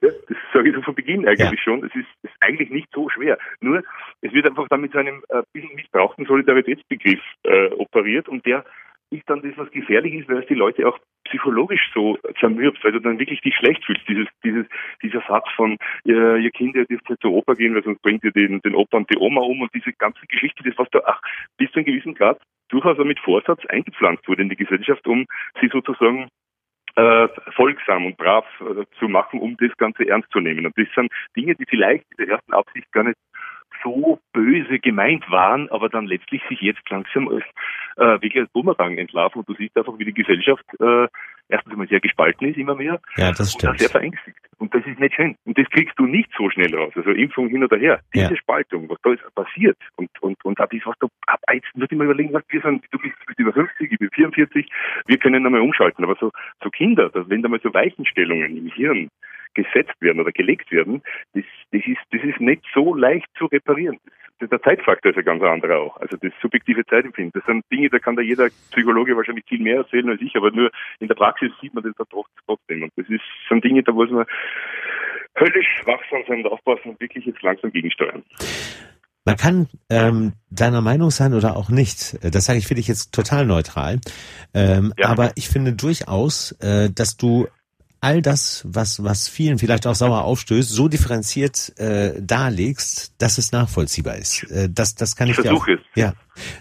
das 0.28 0.36
sage 0.52 0.68
ich 0.68 0.74
so 0.74 0.82
von 0.82 0.94
Beginn 0.94 1.26
eigentlich 1.26 1.60
schon. 1.62 1.84
Es 1.84 1.94
ist, 1.94 2.08
ist 2.22 2.34
eigentlich 2.40 2.70
nicht 2.70 2.88
so 2.94 3.08
schwer. 3.08 3.38
Nur, 3.60 3.82
es 4.20 4.32
wird 4.32 4.46
einfach 4.46 4.68
dann 4.68 4.82
mit 4.82 4.92
so 4.92 4.98
einem 4.98 5.22
äh, 5.28 5.42
bisschen 5.52 5.74
missbrauchten 5.74 6.26
Solidaritätsbegriff 6.26 7.20
äh, 7.44 7.68
operiert 7.72 8.28
und 8.28 8.44
der 8.46 8.64
ist 9.10 9.28
dann 9.28 9.42
das, 9.42 9.56
was 9.56 9.70
gefährlich 9.70 10.14
ist, 10.14 10.28
weil 10.28 10.38
es 10.38 10.46
die 10.46 10.54
Leute 10.54 10.86
auch 10.86 10.98
psychologisch 11.24 11.90
so 11.94 12.16
zermürbt, 12.38 12.82
weil 12.84 12.92
du 12.92 13.00
dann 13.00 13.18
wirklich 13.18 13.40
dich 13.40 13.54
schlecht 13.56 13.84
fühlst. 13.84 14.06
Dieses, 14.08 14.28
dieses, 14.44 14.66
dieser 15.02 15.22
Satz 15.26 15.48
von, 15.56 15.76
ihr, 16.04 16.36
ihr 16.36 16.50
Kind, 16.50 16.76
ihr 16.76 16.84
dürft 16.84 17.08
nicht 17.08 17.22
zur 17.22 17.32
Oper 17.32 17.54
gehen, 17.54 17.74
weil 17.74 17.82
sonst 17.82 18.02
bringt 18.02 18.22
ihr 18.24 18.32
den, 18.32 18.60
den 18.60 18.74
Opa 18.74 18.98
und 18.98 19.10
die 19.10 19.18
Oma 19.18 19.40
um 19.40 19.62
und 19.62 19.74
diese 19.74 19.92
ganze 19.92 20.24
Geschichte, 20.26 20.62
das 20.62 20.78
was 20.78 20.88
da, 20.90 21.00
ach, 21.04 21.20
bis 21.56 21.70
zu 21.72 21.78
einem 21.78 21.86
gewissen 21.86 22.14
Grad 22.14 22.40
durchaus 22.68 22.98
auch 22.98 23.04
mit 23.04 23.18
Vorsatz 23.18 23.64
eingepflanzt 23.66 24.26
wurde 24.28 24.42
in 24.42 24.48
die 24.48 24.56
Gesellschaft, 24.56 25.06
um 25.08 25.26
sie 25.60 25.68
sozusagen 25.68 26.28
äh, 26.96 27.28
folgsam 27.54 28.06
und 28.06 28.16
brav 28.16 28.44
äh, 28.60 28.84
zu 28.98 29.08
machen, 29.08 29.40
um 29.40 29.56
das 29.56 29.76
Ganze 29.76 30.08
ernst 30.08 30.30
zu 30.30 30.40
nehmen. 30.40 30.66
Und 30.66 30.76
das 30.76 30.88
sind 30.94 31.12
Dinge, 31.36 31.54
die 31.54 31.66
vielleicht 31.68 32.04
in 32.10 32.26
der 32.26 32.36
ersten 32.36 32.52
Absicht 32.52 32.90
gar 32.92 33.04
nicht 33.04 33.18
so 33.82 34.18
böse 34.32 34.78
gemeint 34.78 35.28
waren, 35.30 35.68
aber 35.70 35.88
dann 35.88 36.06
letztlich 36.06 36.42
sich 36.48 36.60
jetzt 36.60 36.88
langsam 36.90 37.28
als 37.28 37.44
äh, 37.96 38.20
wirklich 38.22 38.38
als 38.42 38.50
Bumerang 38.52 38.98
entlarven. 38.98 39.40
Und 39.40 39.48
du 39.48 39.54
siehst 39.54 39.76
einfach, 39.76 39.98
wie 39.98 40.04
die 40.04 40.14
Gesellschaft 40.14 40.64
äh, 40.80 41.06
erstens 41.48 41.72
einmal 41.72 41.88
sehr 41.88 42.00
gespalten 42.00 42.48
ist, 42.48 42.56
immer 42.56 42.74
mehr, 42.74 43.00
Ja, 43.16 43.30
das 43.30 43.54
und 43.54 43.60
stimmt. 43.60 43.78
sehr 43.80 43.88
verängstigt. 43.90 44.36
Und 44.58 44.74
das 44.74 44.84
ist 44.86 45.00
nicht 45.00 45.14
schön. 45.14 45.36
Und 45.46 45.56
das 45.58 45.68
kriegst 45.70 45.98
du 45.98 46.06
nicht 46.06 46.30
so 46.36 46.48
schnell 46.50 46.74
raus. 46.74 46.92
Also 46.94 47.10
Impfung 47.10 47.48
hin 47.48 47.64
oder 47.64 47.78
her. 47.78 48.00
Diese 48.14 48.30
Ja. 48.30 48.36
Spaltung, 48.36 48.88
was 48.90 48.98
da 49.02 49.12
ist 49.12 49.34
passiert. 49.34 49.76
Und, 49.96 50.10
und, 50.20 50.36
und 50.44 50.60
ab 50.60 50.72
ist 50.72 50.86
was 50.86 50.96
da, 51.00 51.06
ab 51.26 51.40
jetzt 51.52 51.66
muss 51.74 51.88
ich 51.90 51.96
mal 51.96 52.04
überlegen, 52.04 52.32
was 52.34 52.42
wir 52.50 52.60
sind. 52.60 52.84
Du 52.90 52.98
bist, 52.98 53.14
du 53.20 53.26
bist 53.26 53.38
über 53.38 53.52
50, 53.52 53.90
ich 53.92 53.98
bin 53.98 54.10
44. 54.12 54.68
Wir 55.06 55.18
können 55.18 55.44
einmal 55.46 55.62
umschalten. 55.62 56.04
Aber 56.04 56.14
so, 56.20 56.30
so 56.62 56.70
Kinder, 56.70 57.10
wenn 57.14 57.42
da 57.42 57.48
mal 57.48 57.60
so 57.62 57.72
Weichenstellungen 57.72 58.56
im 58.56 58.66
Hirn 58.66 59.08
gesetzt 59.62 60.00
werden 60.00 60.20
oder 60.20 60.32
gelegt 60.32 60.70
werden, 60.72 61.02
das, 61.34 61.44
das 61.72 61.82
ist, 61.86 62.00
das 62.12 62.22
ist 62.22 62.40
nicht 62.40 62.62
so 62.74 62.94
leicht 62.94 63.26
zu 63.38 63.46
reparieren. 63.46 63.98
Das, 64.38 64.48
der 64.48 64.62
Zeitfaktor 64.62 65.10
ist 65.12 65.18
ein 65.18 65.24
ganz 65.24 65.42
anderer 65.42 65.78
auch. 65.80 65.96
Also 65.98 66.16
das 66.16 66.32
subjektive 66.40 66.84
Zeitempfinden. 66.86 67.32
Das 67.34 67.44
sind 67.46 67.64
Dinge, 67.70 67.90
da 67.90 67.98
kann 67.98 68.16
da 68.16 68.22
jeder 68.22 68.48
Psychologe 68.70 69.16
wahrscheinlich 69.16 69.44
viel 69.46 69.60
mehr 69.60 69.78
erzählen 69.78 70.08
als 70.08 70.20
ich, 70.22 70.34
aber 70.34 70.50
nur 70.50 70.70
in 70.98 71.08
der 71.08 71.14
Praxis 71.14 71.50
sieht 71.60 71.74
man 71.74 71.84
das 71.84 71.92
da 71.98 72.04
trotz- 72.04 72.30
trotzdem. 72.46 72.82
Und 72.84 72.92
das 72.96 73.08
ist, 73.08 73.20
sind 73.48 73.62
Dinge, 73.64 73.82
da 73.82 73.92
muss 73.92 74.10
man 74.10 74.24
höllisch 75.38 75.82
wachsam 75.84 76.22
sein 76.26 76.38
und 76.44 76.52
aufpassen 76.52 76.90
und 76.90 77.00
wirklich 77.00 77.26
jetzt 77.26 77.42
langsam 77.42 77.70
gegensteuern. 77.70 78.22
Man 79.26 79.36
kann 79.36 79.68
ähm, 79.90 80.32
deiner 80.48 80.80
Meinung 80.80 81.10
sein 81.10 81.34
oder 81.34 81.54
auch 81.54 81.68
nicht. 81.68 82.18
Das 82.34 82.46
sage 82.46 82.58
ich 82.58 82.66
für 82.66 82.74
dich 82.74 82.88
jetzt 82.88 83.12
total 83.14 83.44
neutral. 83.44 84.00
Ähm, 84.54 84.94
Ja. 84.96 85.10
Aber 85.10 85.32
ich 85.36 85.48
finde 85.50 85.74
durchaus, 85.74 86.52
äh, 86.60 86.88
dass 86.90 87.18
du 87.18 87.46
all 88.00 88.22
das, 88.22 88.62
was, 88.66 89.02
was 89.04 89.28
vielen 89.28 89.58
vielleicht 89.58 89.86
auch 89.86 89.94
sauer 89.94 90.22
aufstößt, 90.24 90.70
so 90.70 90.88
differenziert 90.88 91.78
äh, 91.78 92.14
darlegst, 92.20 93.12
dass 93.18 93.38
es 93.38 93.52
nachvollziehbar 93.52 94.16
ist. 94.16 94.44
Äh, 94.50 94.68
das, 94.70 94.94
das 94.94 95.16
kann 95.16 95.28
ich, 95.28 95.36
Ich 95.36 95.42
dir 95.42 95.52
auch. 95.52 95.64
versuche 95.64 95.74
es. 95.74 95.80
Ja. 95.94 96.14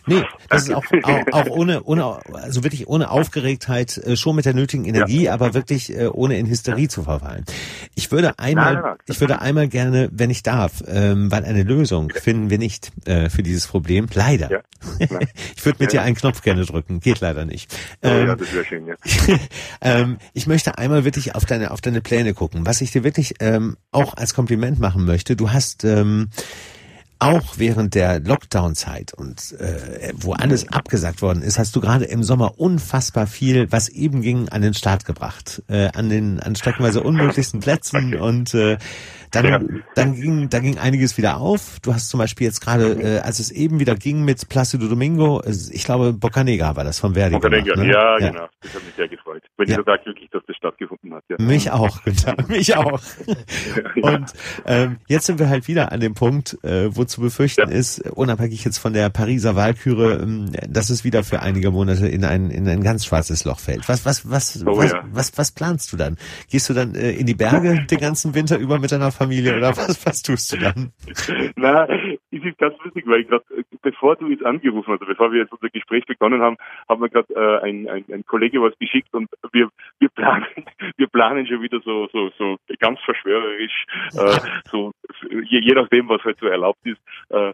Nee, 0.07 0.23
das 0.49 0.63
ist 0.67 0.73
auch, 0.73 0.83
auch, 1.03 1.25
auch 1.31 1.45
ohne, 1.47 1.83
ohne, 1.83 2.19
also 2.33 2.63
wirklich 2.63 2.87
ohne 2.87 3.11
Aufgeregtheit, 3.11 3.97
äh, 3.97 4.15
schon 4.17 4.35
mit 4.35 4.45
der 4.45 4.53
nötigen 4.53 4.85
Energie, 4.85 5.29
aber 5.29 5.53
wirklich 5.53 5.95
äh, 5.95 6.07
ohne 6.07 6.37
in 6.37 6.47
Hysterie 6.47 6.87
zu 6.87 7.03
verfallen. 7.03 7.45
Ich 7.95 8.11
würde 8.11 8.37
einmal, 8.39 8.73
Nein, 8.73 8.73
nein, 8.75 8.83
nein. 8.83 8.97
ich 9.07 9.19
würde 9.21 9.41
einmal 9.41 9.67
gerne, 9.67 10.09
wenn 10.11 10.29
ich 10.29 10.43
darf, 10.43 10.83
ähm, 10.87 11.31
weil 11.31 11.45
eine 11.45 11.63
Lösung 11.63 12.09
finden 12.09 12.49
wir 12.49 12.57
nicht 12.57 12.91
äh, 13.07 13.29
für 13.29 13.43
dieses 13.43 13.67
Problem. 13.67 14.07
Leider. 14.13 14.49
Ja. 14.51 14.59
Ich 15.55 15.65
würde 15.65 15.77
mit 15.83 15.91
Ja. 15.93 16.01
dir 16.01 16.05
einen 16.05 16.15
Knopf 16.15 16.41
gerne 16.41 16.65
drücken. 16.65 16.99
Geht 17.01 17.19
leider 17.19 17.43
nicht. 17.45 17.73
Oh, 18.01 18.07
Ähm, 18.07 18.27
ja, 18.27 18.35
das 18.35 18.53
wäre 18.53 18.65
schön, 18.65 18.87
ja. 18.87 18.95
ähm, 19.81 20.17
ich 20.33 20.47
möchte 20.47 20.77
einmal 20.77 21.03
wirklich 21.05 21.35
auf 21.35 21.45
deine 21.45 21.71
auf 21.71 21.81
deine 21.81 21.99
Pläne 22.01 22.33
gucken. 22.33 22.65
Was 22.65 22.79
ich 22.81 22.91
dir 22.91 23.03
wirklich 23.03 23.35
ähm, 23.41 23.75
auch 23.91 24.13
als 24.15 24.33
Kompliment 24.33 24.79
machen 24.79 25.05
möchte, 25.05 25.35
du 25.35 25.51
hast 25.51 25.83
ähm, 25.83 26.29
auch 27.19 27.57
während 27.57 27.95
der 27.95 28.19
Lockdown-Zeit 28.21 29.13
und 29.13 29.53
äh, 29.59 30.13
wo 30.15 30.33
alles 30.33 30.71
abgesagt 30.71 31.21
worden 31.21 31.41
ist, 31.41 31.59
hast 31.59 31.75
du 31.75 31.81
gerade 31.81 32.05
im 32.05 32.23
Sommer 32.23 32.59
unfassbar 32.59 33.27
viel, 33.27 33.71
was 33.71 33.89
eben 33.89 34.21
ging, 34.21 34.47
an 34.49 34.61
den 34.61 34.73
Start 34.73 35.03
gebracht, 35.05 35.61
äh, 35.67 35.89
an 35.95 36.09
den 36.09 36.39
an 36.39 36.55
streckenweise 36.55 37.01
unmöglichsten 37.03 37.59
Plätzen 37.59 38.15
und 38.15 38.53
äh, 38.53 38.77
dann 39.31 39.45
Ja. 39.45 39.59
dann 39.95 40.15
ging 40.15 40.49
da 40.49 40.59
ging 40.59 40.77
einiges 40.79 41.17
wieder 41.17 41.37
auf. 41.37 41.79
Du 41.81 41.93
hast 41.93 42.09
zum 42.09 42.19
Beispiel 42.19 42.47
jetzt 42.47 42.61
gerade, 42.61 42.93
äh, 42.93 43.19
als 43.19 43.39
es 43.39 43.51
eben 43.51 43.79
wieder 43.79 43.95
ging 43.95 44.23
mit 44.23 44.47
Placido 44.49 44.87
Domingo, 44.87 45.43
ich 45.45 45.83
glaube 45.83 46.13
Boccanegra 46.13 46.75
war 46.75 46.83
das 46.83 46.99
von 46.99 47.13
Verdi. 47.13 47.37
Gemacht, 47.39 47.77
ne? 47.77 47.91
ja, 47.91 48.17
genau. 48.17 48.47
Das 48.61 48.73
hat 48.73 48.83
mich 48.85 48.95
sehr 48.95 49.07
gefreut. 49.07 49.43
Bin 49.57 49.67
Ja. 49.67 49.73
ich 49.73 49.77
total 49.77 49.99
glücklich, 49.99 50.29
dass 50.31 50.41
das 50.47 50.55
stattgefunden 50.55 51.13
hat. 51.13 51.23
Ja. 51.29 51.35
Mich 51.39 51.69
auch, 51.69 52.01
Günther, 52.03 52.35
mich 52.47 52.75
auch. 52.75 52.99
Ja. 53.95 54.09
Und 54.15 54.33
ähm, 54.65 54.97
jetzt 55.07 55.25
sind 55.25 55.39
wir 55.39 55.49
halt 55.49 55.67
wieder 55.67 55.91
an 55.91 55.99
dem 55.99 56.13
Punkt, 56.13 56.57
äh, 56.63 56.95
wo 56.95 57.03
zu 57.09 57.21
befürchten 57.21 57.69
Ja. 57.69 57.75
ist, 57.75 57.99
unabhängig 58.11 58.63
jetzt 58.63 58.77
von 58.77 58.93
der 58.93 59.09
Pariser 59.09 59.55
Wahlküre, 59.55 60.19
ähm, 60.21 60.51
dass 60.67 60.89
es 60.89 61.03
wieder 61.03 61.23
für 61.23 61.41
einige 61.41 61.71
Monate 61.71 62.07
in 62.07 62.23
ein 62.23 62.49
in 62.51 62.67
ein 62.67 62.81
ganz 62.83 63.05
schwarzes 63.05 63.43
Loch 63.45 63.59
fällt. 63.59 63.89
Was 63.89 64.05
was 64.05 64.29
was 64.29 64.63
Oh, 64.65 64.77
was, 64.77 64.91
ja. 64.91 65.03
was 65.11 65.37
was 65.37 65.51
planst 65.51 65.91
du 65.91 65.97
dann? 65.97 66.17
Gehst 66.49 66.69
du 66.69 66.73
dann 66.73 66.95
äh, 66.95 67.11
in 67.11 67.25
die 67.25 67.33
Berge 67.33 67.85
den 67.89 67.97
ganzen 67.99 68.33
Winter 68.35 68.57
über 68.57 68.79
mit 68.79 68.91
deiner 68.91 69.11
Familie 69.11 69.57
oder 69.57 69.75
was 69.75 70.05
was 70.05 70.21
tust 70.21 70.53
du 70.53 70.57
dann? 70.57 70.91
Na, 71.55 71.87
es 71.89 72.43
ist 72.43 72.57
ganz 72.57 72.75
lustig, 72.83 73.05
weil 73.07 73.21
ich 73.21 73.27
gerade, 73.27 73.43
bevor 73.81 74.15
du 74.15 74.27
jetzt 74.29 74.45
angerufen 74.45 74.93
hast, 74.93 75.05
bevor 75.05 75.31
wir 75.31 75.39
jetzt 75.41 75.51
unser 75.51 75.69
Gespräch 75.69 76.05
begonnen 76.05 76.41
haben, 76.41 76.57
haben 76.87 77.01
wir 77.01 77.09
gerade 77.09 77.33
äh, 77.33 77.67
ein, 77.67 77.89
ein, 77.89 78.05
ein 78.11 78.25
Kollege 78.25 78.61
was 78.61 78.77
geschickt 78.79 79.13
und 79.13 79.29
wir 79.51 79.69
wir 79.99 80.09
planen 80.09 80.45
wir 80.97 81.07
planen 81.07 81.47
schon 81.47 81.61
wieder 81.61 81.79
so 81.83 82.07
so 82.11 82.29
so 82.37 82.57
ganz 82.79 82.99
verschwörerisch 83.01 83.85
äh, 84.13 84.39
so 84.71 84.91
je, 85.31 85.59
je 85.59 85.73
nachdem 85.73 86.07
was 86.09 86.23
halt 86.23 86.37
so 86.39 86.47
erlaubt 86.47 86.79
ist 86.85 86.98
äh, 87.29 87.53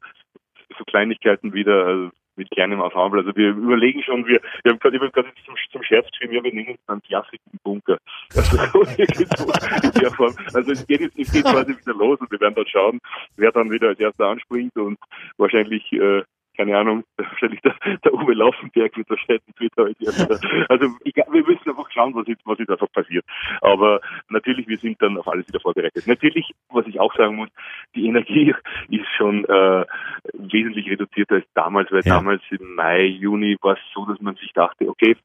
so 0.77 0.83
Kleinigkeiten 0.85 1.53
wieder 1.53 1.87
äh, 1.87 2.09
mit 2.35 2.49
kleinem 2.51 2.81
Ensemble. 2.81 3.19
Also 3.19 3.35
wir 3.35 3.49
überlegen 3.49 4.03
schon, 4.03 4.25
wir, 4.25 4.41
wir 4.63 4.71
haben 4.71 4.79
gerade, 4.79 4.97
ich 4.97 5.01
hab 5.01 5.13
gerade 5.13 5.29
jetzt 5.29 5.45
zum, 5.45 5.55
zum 5.71 5.83
Scherz 5.83 6.07
geschrieben, 6.11 6.33
ja, 6.33 6.43
wir 6.43 6.53
nennen 6.53 6.75
es 6.75 6.85
dann 6.85 7.01
klassischen 7.01 7.59
Bunker. 7.63 7.97
Also, 8.35 8.57
Form. 10.15 10.35
also 10.53 10.71
es 10.71 10.85
geht 10.87 11.01
jetzt, 11.01 11.17
es 11.17 11.31
geht 11.31 11.45
quasi 11.45 11.77
wieder 11.77 11.93
los 11.93 12.19
und 12.19 12.31
wir 12.31 12.39
werden 12.39 12.55
dann 12.55 12.67
schauen, 12.67 12.99
wer 13.37 13.51
dann 13.51 13.71
wieder 13.71 13.89
als 13.89 13.99
erster 13.99 14.27
anspringt 14.27 14.75
und 14.75 14.97
wahrscheinlich 15.37 15.91
äh, 15.93 16.23
keine 16.55 16.77
Ahnung, 16.77 17.03
wahrscheinlich 17.17 17.61
der, 17.61 17.75
der 18.03 18.13
Uwe 18.13 18.33
Laufenberg 18.33 18.95
wird 18.97 19.09
wahrscheinlich 19.09 19.43
Twitter 19.57 19.83
heute. 19.83 20.39
Also 20.69 20.87
egal, 21.03 21.27
wir 21.31 21.43
müssen 21.43 21.69
einfach 21.69 21.89
schauen, 21.91 22.15
was 22.15 22.27
jetzt, 22.27 22.45
was 22.45 22.59
jetzt 22.59 22.69
einfach 22.69 22.91
passiert. 22.91 23.25
Aber 23.61 24.01
natürlich, 24.29 24.67
wir 24.67 24.77
sind 24.77 25.01
dann 25.01 25.17
auf 25.17 25.27
alles 25.27 25.47
wieder 25.47 25.59
vorbereitet. 25.59 26.07
Natürlich, 26.07 26.51
was 26.69 26.87
ich 26.87 26.99
auch 26.99 27.15
sagen 27.15 27.35
muss, 27.35 27.49
die 27.95 28.07
Energie 28.07 28.53
ist 28.89 29.07
schon 29.17 29.45
äh, 29.45 29.85
wesentlich 30.33 30.89
reduzierter 30.89 31.35
als 31.35 31.45
damals, 31.53 31.91
weil 31.91 32.01
ja. 32.05 32.15
damals 32.15 32.41
im 32.49 32.75
Mai, 32.75 33.05
Juni 33.05 33.57
war 33.61 33.73
es 33.73 33.79
so, 33.93 34.05
dass 34.05 34.19
man 34.21 34.35
sich 34.35 34.51
dachte, 34.53 34.87
okay, 34.87 35.15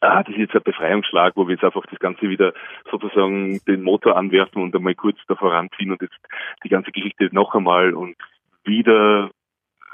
ah, 0.00 0.22
das 0.22 0.34
ist 0.34 0.40
jetzt 0.40 0.54
ein 0.54 0.62
Befreiungsschlag, 0.62 1.36
wo 1.36 1.46
wir 1.46 1.54
jetzt 1.54 1.64
einfach 1.64 1.86
das 1.86 1.98
Ganze 1.98 2.28
wieder 2.28 2.52
sozusagen 2.90 3.60
den 3.66 3.82
Motor 3.82 4.16
anwerfen 4.16 4.62
und 4.62 4.74
einmal 4.74 4.94
kurz 4.94 5.18
da 5.28 5.34
voranziehen 5.34 5.92
und 5.92 6.02
jetzt 6.02 6.18
die 6.62 6.68
ganze 6.68 6.92
Geschichte 6.92 7.28
noch 7.32 7.54
einmal 7.54 7.94
und 7.94 8.16
wieder 8.64 9.30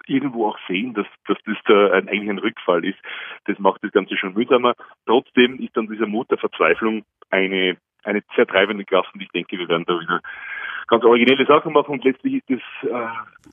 irgendwo 0.07 0.49
auch 0.49 0.59
sehen, 0.69 0.95
dass, 0.95 1.07
dass 1.27 1.39
das 1.45 1.57
da 1.67 1.93
ein, 1.93 2.09
eigentlich 2.09 2.31
ein 2.31 2.39
Rückfall 2.39 2.85
ist. 2.85 2.99
Das 3.47 3.59
macht 3.59 3.83
das 3.83 3.93
Ganze 3.93 4.17
schon 4.17 4.35
mühsamer. 4.35 4.75
Trotzdem 5.07 5.59
ist 5.59 5.77
dann 5.77 5.89
dieser 5.89 6.07
Mut 6.07 6.31
der 6.31 6.39
Verzweiflung 6.39 7.05
eine, 7.31 7.77
eine 8.05 8.23
sehr 8.35 8.47
treibende 8.47 8.85
Kraft 8.85 9.15
und 9.15 9.23
ich 9.23 9.31
denke, 9.31 9.59
wir 9.59 9.69
werden 9.69 9.85
da 9.87 9.99
wieder 9.99 10.21
ganz 10.87 11.05
originelle 11.05 11.47
Sachen 11.47 11.73
machen 11.73 11.93
und 11.93 12.05
letztlich 12.05 12.35
ist 12.35 12.51
das 12.51 12.91
äh, 12.91 13.09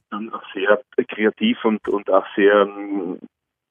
dann 0.10 0.34
auch 0.34 0.44
sehr 0.54 0.82
kreativ 1.08 1.64
und, 1.64 1.88
und 1.88 2.10
auch 2.10 2.26
sehr 2.36 2.68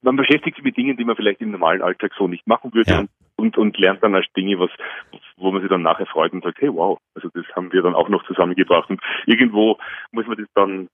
man 0.07 0.17
beschäftigt 0.17 0.57
sich 0.57 0.65
mit 0.65 0.77
Dingen, 0.77 0.97
die 0.97 1.05
man 1.05 1.17
vielleicht 1.17 1.41
im 1.41 1.51
normalen 1.51 1.83
Alltag 1.83 2.13
so 2.17 2.29
nicht 2.29 2.47
machen 2.47 2.73
würde 2.73 2.91
ja. 2.91 2.99
und, 3.01 3.11
und, 3.37 3.59
und 3.59 3.79
lernt 3.79 4.03
dann 4.03 4.15
als 4.15 4.27
Dinge, 4.37 4.59
was, 4.59 4.71
wo 5.37 5.51
man 5.51 5.61
sich 5.61 5.69
dann 5.69 5.83
nachher 5.83 6.07
freut 6.07 6.33
und 6.33 6.45
sagt, 6.45 6.61
hey 6.61 6.73
wow, 6.73 6.99
also 7.15 7.29
das 7.35 7.45
haben 7.55 7.73
wir 7.73 7.83
dann 7.83 7.95
auch 7.95 8.09
noch 8.09 8.25
zusammengebracht. 8.27 8.89
Und 8.89 9.01
irgendwo 9.27 9.79
muss 10.13 10.27
man 10.27 10.37
das 10.39 10.47
dann 10.55 10.89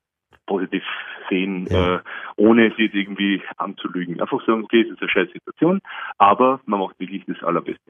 positiv 0.53 0.83
sehen, 1.31 1.67
ja. 1.71 1.97
äh, 1.97 2.01
ohne 2.37 2.73
sie 2.77 2.85
jetzt 2.85 2.95
irgendwie 2.95 3.41
anzulügen. 3.57 4.21
Einfach 4.21 4.45
sagen, 4.47 4.65
okay, 4.65 4.83
es 4.83 4.93
ist 4.93 5.01
eine 5.01 5.11
scheiß 5.11 5.29
Situation, 5.33 5.81
aber 6.19 6.61
man 6.67 6.81
macht 6.81 7.01
wirklich 7.01 7.23
das 7.27 7.43
Allerbeste. 7.43 7.81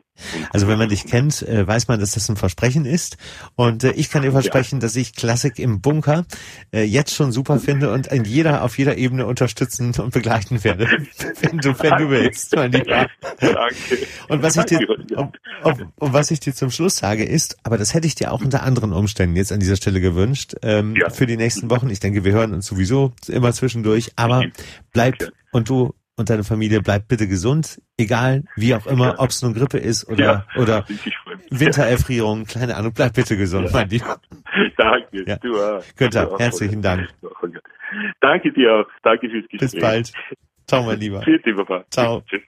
Also 0.52 0.68
wenn 0.68 0.78
man 0.78 0.88
dich 0.88 1.06
kennt, 1.06 1.42
äh, 1.42 1.66
weiß 1.66 1.88
man, 1.88 1.98
dass 1.98 2.12
das 2.12 2.28
ein 2.28 2.36
Versprechen 2.36 2.84
ist. 2.84 3.16
Und 3.56 3.82
äh, 3.82 3.92
ich 3.92 4.10
kann 4.10 4.22
dir 4.22 4.30
versprechen, 4.30 4.76
ja. 4.76 4.80
dass 4.82 4.94
ich 4.94 5.14
Klassik 5.14 5.58
im 5.58 5.80
Bunker 5.80 6.24
äh, 6.72 6.84
jetzt 6.84 7.14
schon 7.14 7.32
super 7.32 7.58
finde 7.58 7.92
und 7.92 8.06
in 8.08 8.24
jeder, 8.24 8.62
auf 8.62 8.78
jeder 8.78 8.96
Ebene 8.96 9.26
unterstützen 9.26 9.92
und 9.98 10.12
begleiten 10.12 10.62
werde, 10.62 10.86
wenn 11.40 11.58
du, 11.58 11.78
wenn 11.80 11.98
du 11.98 12.10
willst, 12.10 12.54
mein 12.54 12.72
Lieber. 12.72 13.08
Danke. 13.40 13.98
Und 14.28 14.42
was 14.42 14.56
ich 14.56 14.64
dir, 14.64 14.88
und, 15.16 15.38
und, 15.96 16.12
was 16.12 16.30
ich 16.30 16.40
dir 16.40 16.54
zum 16.54 16.70
Schluss 16.70 16.96
sage 16.96 17.24
ist, 17.24 17.56
aber 17.64 17.78
das 17.78 17.94
hätte 17.94 18.06
ich 18.06 18.14
dir 18.14 18.32
auch 18.32 18.42
unter 18.42 18.62
anderen 18.62 18.92
Umständen 18.92 19.36
jetzt 19.36 19.52
an 19.52 19.60
dieser 19.60 19.76
Stelle 19.76 20.00
gewünscht, 20.00 20.54
ähm, 20.62 20.94
ja. 20.96 21.10
für 21.10 21.26
die 21.26 21.36
nächsten 21.36 21.70
Wochen. 21.70 21.90
Ich 21.90 22.00
denke, 22.00 22.24
wir 22.24 22.32
hören 22.32 22.51
uns 22.54 22.66
sowieso 22.66 23.12
immer 23.28 23.52
zwischendurch, 23.52 24.12
aber 24.16 24.44
bleib 24.92 25.16
und 25.52 25.68
du 25.68 25.94
und 26.16 26.30
deine 26.30 26.44
Familie 26.44 26.80
bleibt 26.80 27.08
bitte 27.08 27.26
gesund, 27.26 27.80
egal 27.96 28.44
wie 28.56 28.74
auch 28.74 28.86
immer, 28.86 29.16
ob 29.18 29.30
es 29.30 29.42
nun 29.42 29.54
Grippe 29.54 29.78
ist 29.78 30.08
oder 30.08 30.24
ja, 30.24 30.60
oder 30.60 30.84
Wintererfrierung, 31.50 32.44
keine 32.44 32.76
Ahnung, 32.76 32.92
bleib 32.94 33.14
bitte 33.14 33.36
gesund, 33.36 33.66
ja. 33.66 33.72
mein 33.72 33.88
Lieber. 33.88 34.20
Danke, 34.76 35.24
ja. 35.26 35.36
du 35.36 35.60
auch. 35.60 35.82
Günther, 35.96 36.36
herzlichen 36.38 36.82
Dank. 36.82 37.08
Danke 38.20 38.52
dir 38.52 38.72
auch, 38.72 38.86
danke 39.02 39.28
fürs 39.28 39.46
Gespräch. 39.48 39.72
Bis 39.72 39.80
bald. 39.80 40.12
Ciao, 40.66 40.82
mein 40.82 40.98
Lieber. 41.00 41.20
Tschüss, 41.20 41.42
Papa. 41.56 41.84
Ciao. 41.90 42.22
Tschüss. 42.22 42.40